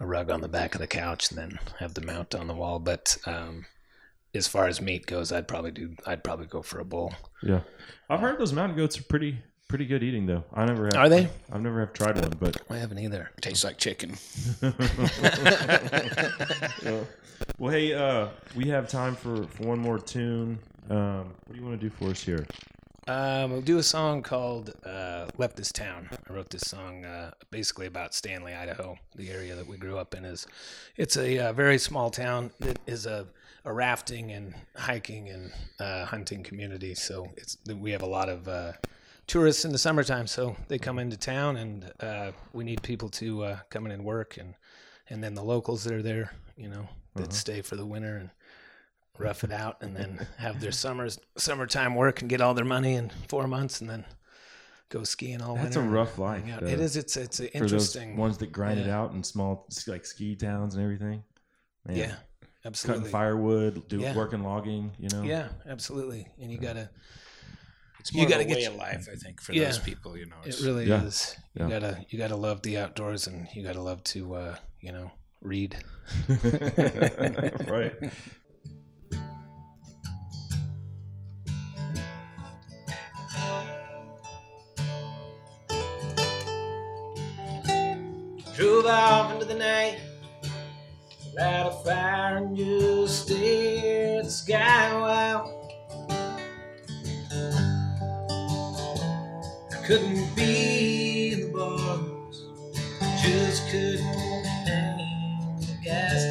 a 0.00 0.06
rug 0.06 0.30
on 0.30 0.40
the 0.40 0.48
back 0.48 0.74
of 0.74 0.80
the 0.80 0.86
couch, 0.86 1.30
and 1.30 1.38
then 1.38 1.58
have 1.78 1.94
the 1.94 2.00
mount 2.06 2.34
on 2.34 2.46
the 2.46 2.54
wall. 2.54 2.78
But 2.78 3.16
um, 3.26 3.66
as 4.34 4.46
far 4.48 4.66
as 4.68 4.80
meat 4.80 5.06
goes, 5.06 5.32
I'd 5.32 5.48
probably 5.48 5.72
do. 5.72 5.94
I'd 6.06 6.24
probably 6.24 6.46
go 6.46 6.62
for 6.62 6.78
a 6.80 6.84
bull. 6.84 7.14
Yeah. 7.42 7.60
I've 8.08 8.20
heard 8.20 8.38
those 8.38 8.52
mountain 8.52 8.76
goats 8.76 8.98
are 8.98 9.04
pretty 9.04 9.42
pretty 9.72 9.86
good 9.86 10.02
eating 10.02 10.26
though. 10.26 10.44
I 10.52 10.66
never 10.66 10.84
have. 10.84 10.96
Are 10.96 11.08
they? 11.08 11.30
I've 11.50 11.62
never 11.62 11.80
have 11.80 11.94
tried 11.94 12.20
one, 12.20 12.34
but 12.38 12.60
I 12.68 12.76
haven't 12.76 12.98
either. 12.98 13.30
Tastes 13.40 13.64
like 13.64 13.78
chicken. 13.78 14.18
Well, 17.58 17.72
hey, 17.72 17.92
uh, 17.92 18.28
we 18.54 18.68
have 18.68 18.88
time 18.88 19.16
for, 19.16 19.46
for 19.46 19.66
one 19.66 19.78
more 19.78 19.98
tune. 19.98 20.58
Um, 20.90 21.32
what 21.46 21.54
do 21.54 21.58
you 21.58 21.64
want 21.64 21.80
to 21.80 21.88
do 21.88 21.90
for 21.90 22.10
us 22.10 22.22
here? 22.22 22.46
Um, 23.08 23.50
we'll 23.50 23.62
do 23.62 23.78
a 23.78 23.82
song 23.82 24.22
called 24.22 24.74
uh, 24.84 25.26
"Left 25.38 25.56
This 25.56 25.72
Town." 25.72 26.08
I 26.12 26.32
wrote 26.32 26.50
this 26.50 26.62
song 26.62 27.04
uh, 27.04 27.32
basically 27.50 27.86
about 27.86 28.14
Stanley, 28.14 28.54
Idaho, 28.54 28.96
the 29.16 29.30
area 29.30 29.56
that 29.56 29.66
we 29.66 29.76
grew 29.76 29.98
up 29.98 30.14
in. 30.14 30.24
is 30.24 30.46
It's 30.96 31.16
a 31.16 31.38
uh, 31.38 31.52
very 31.52 31.78
small 31.78 32.10
town 32.10 32.52
that 32.60 32.78
is 32.86 33.06
a, 33.06 33.26
a 33.64 33.72
rafting 33.72 34.30
and 34.30 34.54
hiking 34.76 35.30
and 35.30 35.52
uh, 35.80 36.04
hunting 36.04 36.44
community. 36.44 36.94
So 36.94 37.28
it's 37.36 37.58
we 37.66 37.90
have 37.90 38.02
a 38.02 38.06
lot 38.06 38.28
of 38.28 38.46
uh, 38.46 38.72
tourists 39.26 39.64
in 39.64 39.72
the 39.72 39.78
summertime. 39.78 40.26
So 40.26 40.56
they 40.68 40.78
come 40.78 40.98
into 40.98 41.16
town, 41.16 41.56
and 41.56 41.92
uh, 42.00 42.32
we 42.52 42.64
need 42.64 42.82
people 42.82 43.08
to 43.10 43.44
uh, 43.44 43.58
come 43.70 43.86
in 43.86 43.92
and 43.92 44.04
work, 44.04 44.36
and 44.38 44.54
and 45.08 45.22
then 45.22 45.34
the 45.34 45.42
locals 45.42 45.84
that 45.84 45.92
are 45.94 46.02
there, 46.02 46.32
you 46.56 46.68
know, 46.68 46.88
that 47.16 47.32
stay 47.32 47.60
for 47.62 47.76
the 47.76 47.84
winter 47.86 48.16
and 48.16 48.30
rough 49.18 49.44
it 49.44 49.52
out 49.52 49.76
and 49.82 49.94
then 49.94 50.26
have 50.38 50.58
their 50.60 50.72
summers 50.72 51.18
summertime 51.36 51.94
work 51.94 52.20
and 52.22 52.30
get 52.30 52.40
all 52.40 52.54
their 52.54 52.64
money 52.64 52.94
in 52.94 53.10
four 53.28 53.46
months 53.46 53.80
and 53.82 53.90
then 53.90 54.04
go 54.88 55.04
skiing 55.04 55.42
all 55.42 55.54
That's 55.54 55.76
winter. 55.76 55.80
That's 55.80 55.88
a 55.90 55.94
rough 55.94 56.18
life. 56.18 56.42
hang 56.44 56.52
out. 56.52 56.60
though, 56.62 56.66
It 56.68 56.80
is. 56.80 56.96
It's 56.96 57.16
it's 57.16 57.38
interesting. 57.40 58.10
those 58.12 58.18
ones 58.18 58.38
that 58.38 58.52
grind 58.52 58.80
it 58.80 58.88
out 58.88 59.12
in 59.12 59.22
small 59.22 59.66
like 59.86 60.06
ski 60.06 60.34
towns 60.34 60.74
and 60.74 60.82
everything. 60.82 61.22
Man, 61.86 61.96
yeah, 61.96 62.14
absolutely. 62.64 63.00
cutting 63.02 63.12
firewood, 63.12 63.88
do 63.88 63.98
Yeah. 63.98 64.16
working 64.16 64.42
logging. 64.42 64.92
You 64.98 65.08
know. 65.10 65.22
Yeah, 65.22 65.48
absolutely. 65.66 66.26
And 66.40 66.50
you 66.50 66.58
gotta. 66.58 66.88
It's 68.02 68.12
You 68.12 68.22
more 68.22 68.28
gotta 68.30 68.40
of 68.42 68.46
a 68.46 68.48
get 68.48 68.56
way 68.56 68.62
your- 68.62 68.72
of 68.72 68.78
life, 68.78 69.08
I 69.12 69.14
think, 69.14 69.40
for 69.40 69.52
Yeah. 69.52 69.66
those 69.66 69.78
people. 69.78 70.16
You 70.18 70.26
know, 70.26 70.34
It 70.44 70.48
it's- 70.48 70.60
really 70.62 70.86
Yeah. 70.88 71.04
is. 71.04 71.36
You 71.54 71.68
Yeah. 71.68 71.70
gotta 71.80 72.04
you 72.08 72.18
gotta 72.18 72.34
love 72.34 72.62
the 72.62 72.76
outdoors 72.78 73.28
and 73.28 73.46
you 73.54 73.62
gotta 73.62 73.80
love 73.80 74.02
to 74.14 74.34
uh, 74.34 74.56
you 74.80 74.90
know 74.90 75.12
read. 75.40 75.76
right. 77.68 77.94
Drove 88.54 88.86
off 88.86 89.32
into 89.32 89.44
the 89.46 89.54
night, 89.54 89.98
light 91.36 91.66
a 91.66 91.70
fire 91.84 92.36
and 92.38 92.56
just 92.56 93.26
stare 93.26 94.18
at 94.18 94.24
the 94.24 94.30
sky 94.30 95.00
while 95.00 95.61
Couldn't 99.86 100.36
be 100.36 101.32
in 101.32 101.40
the 101.40 101.48
bars, 101.48 102.46
just 103.22 103.68
couldn't 103.70 104.44
hang 104.66 105.60
the 105.60 105.76
gas 105.84 106.22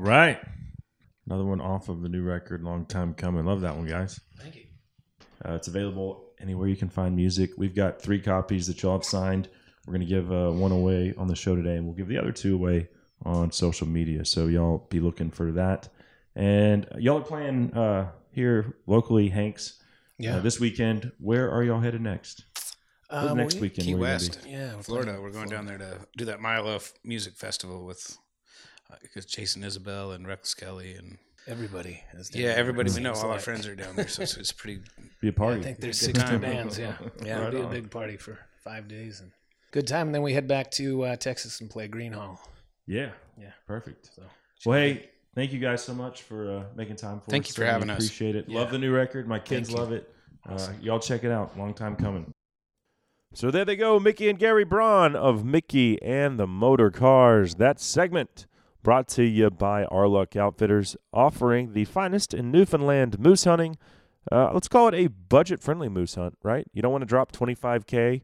right. 0.00 0.40
Another 1.26 1.44
one 1.44 1.60
off 1.60 1.88
of 1.88 2.02
the 2.02 2.08
new 2.08 2.22
record, 2.22 2.62
Long 2.62 2.86
Time 2.86 3.14
Coming. 3.14 3.44
Love 3.44 3.60
that 3.60 3.76
one, 3.76 3.86
guys. 3.86 4.18
Thank 4.40 4.56
you. 4.56 4.64
Uh, 5.44 5.52
it's 5.54 5.68
available 5.68 6.30
anywhere 6.40 6.68
you 6.68 6.76
can 6.76 6.88
find 6.88 7.14
music. 7.14 7.50
We've 7.58 7.74
got 7.74 8.00
three 8.00 8.20
copies 8.20 8.66
that 8.66 8.82
y'all 8.82 8.92
have 8.98 9.04
signed. 9.04 9.48
We're 9.86 9.92
going 9.92 10.06
to 10.06 10.12
give 10.12 10.32
uh, 10.32 10.50
one 10.50 10.72
away 10.72 11.14
on 11.18 11.28
the 11.28 11.36
show 11.36 11.54
today, 11.54 11.76
and 11.76 11.84
we'll 11.84 11.94
give 11.94 12.08
the 12.08 12.18
other 12.18 12.32
two 12.32 12.54
away 12.54 12.88
on 13.24 13.52
social 13.52 13.86
media. 13.86 14.24
So 14.24 14.46
y'all 14.46 14.86
be 14.90 15.00
looking 15.00 15.30
for 15.30 15.52
that. 15.52 15.88
And 16.34 16.86
y'all 16.98 17.18
are 17.18 17.24
playing 17.24 17.72
uh, 17.74 18.10
here 18.30 18.76
locally, 18.86 19.28
Hanks, 19.28 19.82
Yeah. 20.18 20.36
uh, 20.36 20.40
this 20.40 20.58
weekend. 20.60 21.12
Where 21.18 21.50
are 21.50 21.62
y'all 21.62 21.80
headed 21.80 22.00
next? 22.00 22.44
Um, 23.10 23.36
next 23.38 23.56
we- 23.56 23.62
weekend? 23.62 23.86
Key 23.86 23.94
where 23.94 24.12
you 24.14 24.18
gonna 24.18 24.28
West. 24.36 24.46
Yeah, 24.46 24.76
we're 24.76 24.82
Florida. 24.82 25.10
playing 25.12 25.22
We're 25.22 25.30
going 25.32 25.48
down 25.48 25.66
there 25.66 25.78
to 25.78 25.98
do 26.16 26.24
that 26.26 26.40
Milo 26.40 26.76
F- 26.76 26.92
Music 27.04 27.34
Festival 27.36 27.84
with 27.86 28.16
because 29.02 29.26
Jason 29.26 29.62
Isbell 29.62 30.14
and 30.14 30.26
Reckless 30.26 30.54
Kelly 30.54 30.94
and 30.94 31.18
Everybody 31.46 32.02
is 32.12 32.28
down 32.28 32.42
yeah, 32.42 32.48
everybody 32.50 32.90
we 32.92 33.00
know. 33.00 33.14
seems 33.14 33.24
All 33.24 33.30
our 33.30 33.38
friends 33.38 33.66
are 33.66 33.74
down 33.74 33.96
there, 33.96 34.06
so 34.06 34.22
it's, 34.22 34.36
it's 34.36 34.52
pretty. 34.52 34.82
Be 35.22 35.28
a 35.28 35.32
party. 35.32 35.60
I 35.60 35.62
think 35.62 35.80
there's 35.80 36.06
Good 36.06 36.16
60 36.16 36.36
bands. 36.38 36.78
Yeah, 36.78 36.92
yeah, 37.24 37.38
Right 37.38 37.48
it'll 37.48 37.60
be 37.60 37.64
on. 37.64 37.72
a 37.72 37.74
big 37.74 37.90
party 37.90 38.18
for 38.18 38.38
five 38.62 38.86
days 38.86 39.20
and 39.20 39.30
good 39.70 39.86
time. 39.86 40.08
And 40.08 40.14
then 40.14 40.20
we 40.22 40.34
head 40.34 40.46
back 40.46 40.70
to 40.72 41.04
uh, 41.04 41.16
Texas 41.16 41.62
and 41.62 41.70
play 41.70 41.88
Gruene 41.88 42.12
Hall. 42.12 42.38
Yeah. 42.86 43.10
Yeah. 43.40 43.52
Perfect. 43.66 44.10
So 44.14 44.22
Well, 44.66 44.78
hey, 44.78 45.08
thank 45.34 45.52
you 45.52 45.58
guys 45.58 45.82
so 45.82 45.94
much 45.94 46.22
for 46.22 46.58
uh, 46.58 46.62
making 46.76 46.96
time 46.96 47.20
for 47.20 47.24
us. 47.24 47.30
Thank 47.30 47.44
us. 47.44 47.48
you 47.48 47.54
for 47.54 47.60
Really 47.62 47.72
having 47.72 47.90
us. 47.90 48.04
Appreciate 48.04 48.36
it. 48.36 48.44
Yeah. 48.46 48.58
Love 48.58 48.70
the 48.70 48.78
new 48.78 48.92
record. 48.92 49.26
My 49.26 49.38
kids 49.38 49.68
Thank 49.68 49.78
you. 49.78 49.84
love 49.84 49.92
it. 49.92 50.14
Uh, 50.46 50.68
y'all 50.82 51.00
check 51.00 51.24
it 51.24 51.30
out. 51.30 51.58
Long 51.58 51.72
time 51.72 51.96
coming. 51.96 52.30
So 53.34 53.50
there 53.50 53.64
they 53.64 53.76
go, 53.76 53.98
Micky 54.00 54.28
and 54.28 54.38
Gary 54.38 54.64
Braun 54.64 55.14
of 55.16 55.44
Micky 55.44 56.00
and 56.02 56.38
the 56.38 56.46
Motorcars. 56.46 57.56
That 57.58 57.80
segment 57.80 58.46
brought 58.82 59.08
to 59.08 59.24
you 59.24 59.50
by 59.50 59.84
Arluck 59.84 60.36
Outfitters, 60.36 60.96
offering 61.12 61.72
the 61.72 61.84
finest 61.84 62.32
in 62.32 62.50
Newfoundland 62.50 63.18
moose 63.18 63.44
hunting. 63.44 63.76
Uh, 64.30 64.50
let's 64.52 64.68
call 64.68 64.88
it 64.88 64.94
a 64.94 65.08
budget-friendly 65.08 65.88
moose 65.88 66.14
hunt, 66.14 66.36
right? 66.42 66.66
You 66.72 66.82
don't 66.82 66.92
want 66.92 67.02
to 67.02 67.06
drop 67.06 67.32
25k 67.32 68.22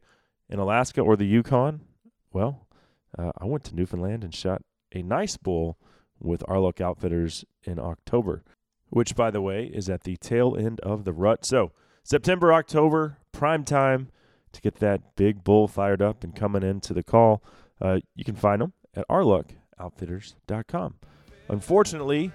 in 0.49 0.59
Alaska 0.59 1.01
or 1.01 1.15
the 1.15 1.25
Yukon. 1.25 1.81
Well, 2.31 2.67
uh, 3.17 3.31
I 3.37 3.45
went 3.45 3.63
to 3.65 3.75
Newfoundland 3.75 4.23
and 4.23 4.33
shot 4.33 4.61
a 4.93 5.01
nice 5.01 5.37
bull 5.37 5.77
with 6.19 6.43
Arluck 6.47 6.79
Outfitters 6.81 7.43
in 7.63 7.79
October, 7.79 8.43
which, 8.89 9.15
by 9.15 9.31
the 9.31 9.41
way, 9.41 9.65
is 9.65 9.89
at 9.89 10.03
the 10.03 10.17
tail 10.17 10.55
end 10.57 10.79
of 10.81 11.03
the 11.03 11.13
rut. 11.13 11.45
So, 11.45 11.71
September, 12.03 12.53
October, 12.53 13.17
prime 13.31 13.63
time 13.63 14.09
to 14.51 14.61
get 14.61 14.75
that 14.75 15.15
big 15.15 15.43
bull 15.43 15.67
fired 15.67 16.01
up 16.01 16.23
and 16.23 16.35
coming 16.35 16.63
into 16.63 16.93
the 16.93 17.03
call. 17.03 17.43
Uh, 17.81 17.99
you 18.15 18.23
can 18.23 18.35
find 18.35 18.61
them 18.61 18.73
at 18.95 19.05
arluckoutfitters.com. 19.79 20.95
Unfortunately, 21.49 22.31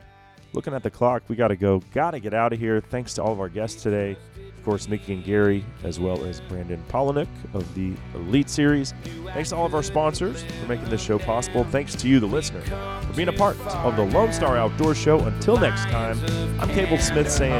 looking 0.52 0.74
at 0.74 0.82
the 0.82 0.90
clock, 0.90 1.22
we 1.28 1.36
got 1.36 1.48
to 1.48 1.56
go. 1.56 1.80
Got 1.92 2.12
to 2.12 2.20
get 2.20 2.34
out 2.34 2.52
of 2.52 2.58
here. 2.58 2.80
Thanks 2.80 3.14
to 3.14 3.22
all 3.22 3.32
of 3.32 3.40
our 3.40 3.48
guests 3.48 3.82
today. 3.82 4.16
Of 4.36 4.64
course, 4.64 4.88
Micky 4.88 5.14
and 5.14 5.24
Gary, 5.24 5.64
as 5.84 5.98
well 5.98 6.22
as 6.24 6.42
Brandon 6.42 6.82
Palaniuk 6.90 7.28
of 7.54 7.74
the 7.74 7.94
Elite 8.14 8.50
Series. 8.50 8.92
Thanks 9.32 9.48
to 9.50 9.56
all 9.56 9.64
of 9.64 9.74
our 9.74 9.82
sponsors 9.82 10.42
for 10.42 10.66
making 10.66 10.90
this 10.90 11.02
show 11.02 11.18
possible. 11.18 11.64
Thanks 11.64 11.94
to 11.96 12.08
you, 12.08 12.20
the 12.20 12.26
listener, 12.26 12.60
for 12.60 13.12
being 13.14 13.28
a 13.28 13.32
part 13.32 13.58
of 13.58 13.96
the 13.96 14.04
Lone 14.04 14.32
Star 14.34 14.58
Outdoor 14.58 14.94
Show. 14.94 15.20
Until 15.20 15.56
next 15.56 15.84
time, 15.84 16.18
I'm 16.60 16.68
Cable 16.68 16.98
Smith 16.98 17.30
saying, 17.30 17.52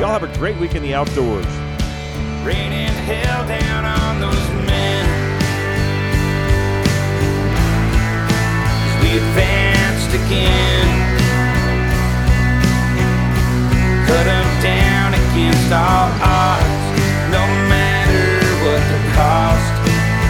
y'all 0.00 0.08
have 0.08 0.24
a 0.24 0.38
great 0.38 0.58
week 0.58 0.74
in 0.74 0.82
the 0.82 0.94
outdoors. 0.94 1.46
advanced 9.16 10.14
again. 10.14 10.88
Cut 14.06 14.24
them 14.24 14.48
down 14.62 15.14
against 15.14 15.72
all 15.72 16.10
odds, 16.22 16.84
no 17.34 17.42
matter 17.66 18.24
what 18.62 18.82
the 18.92 19.00
cost. 19.18 19.72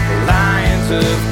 The 0.09 0.17
lions 0.25 0.89
of 1.05 1.30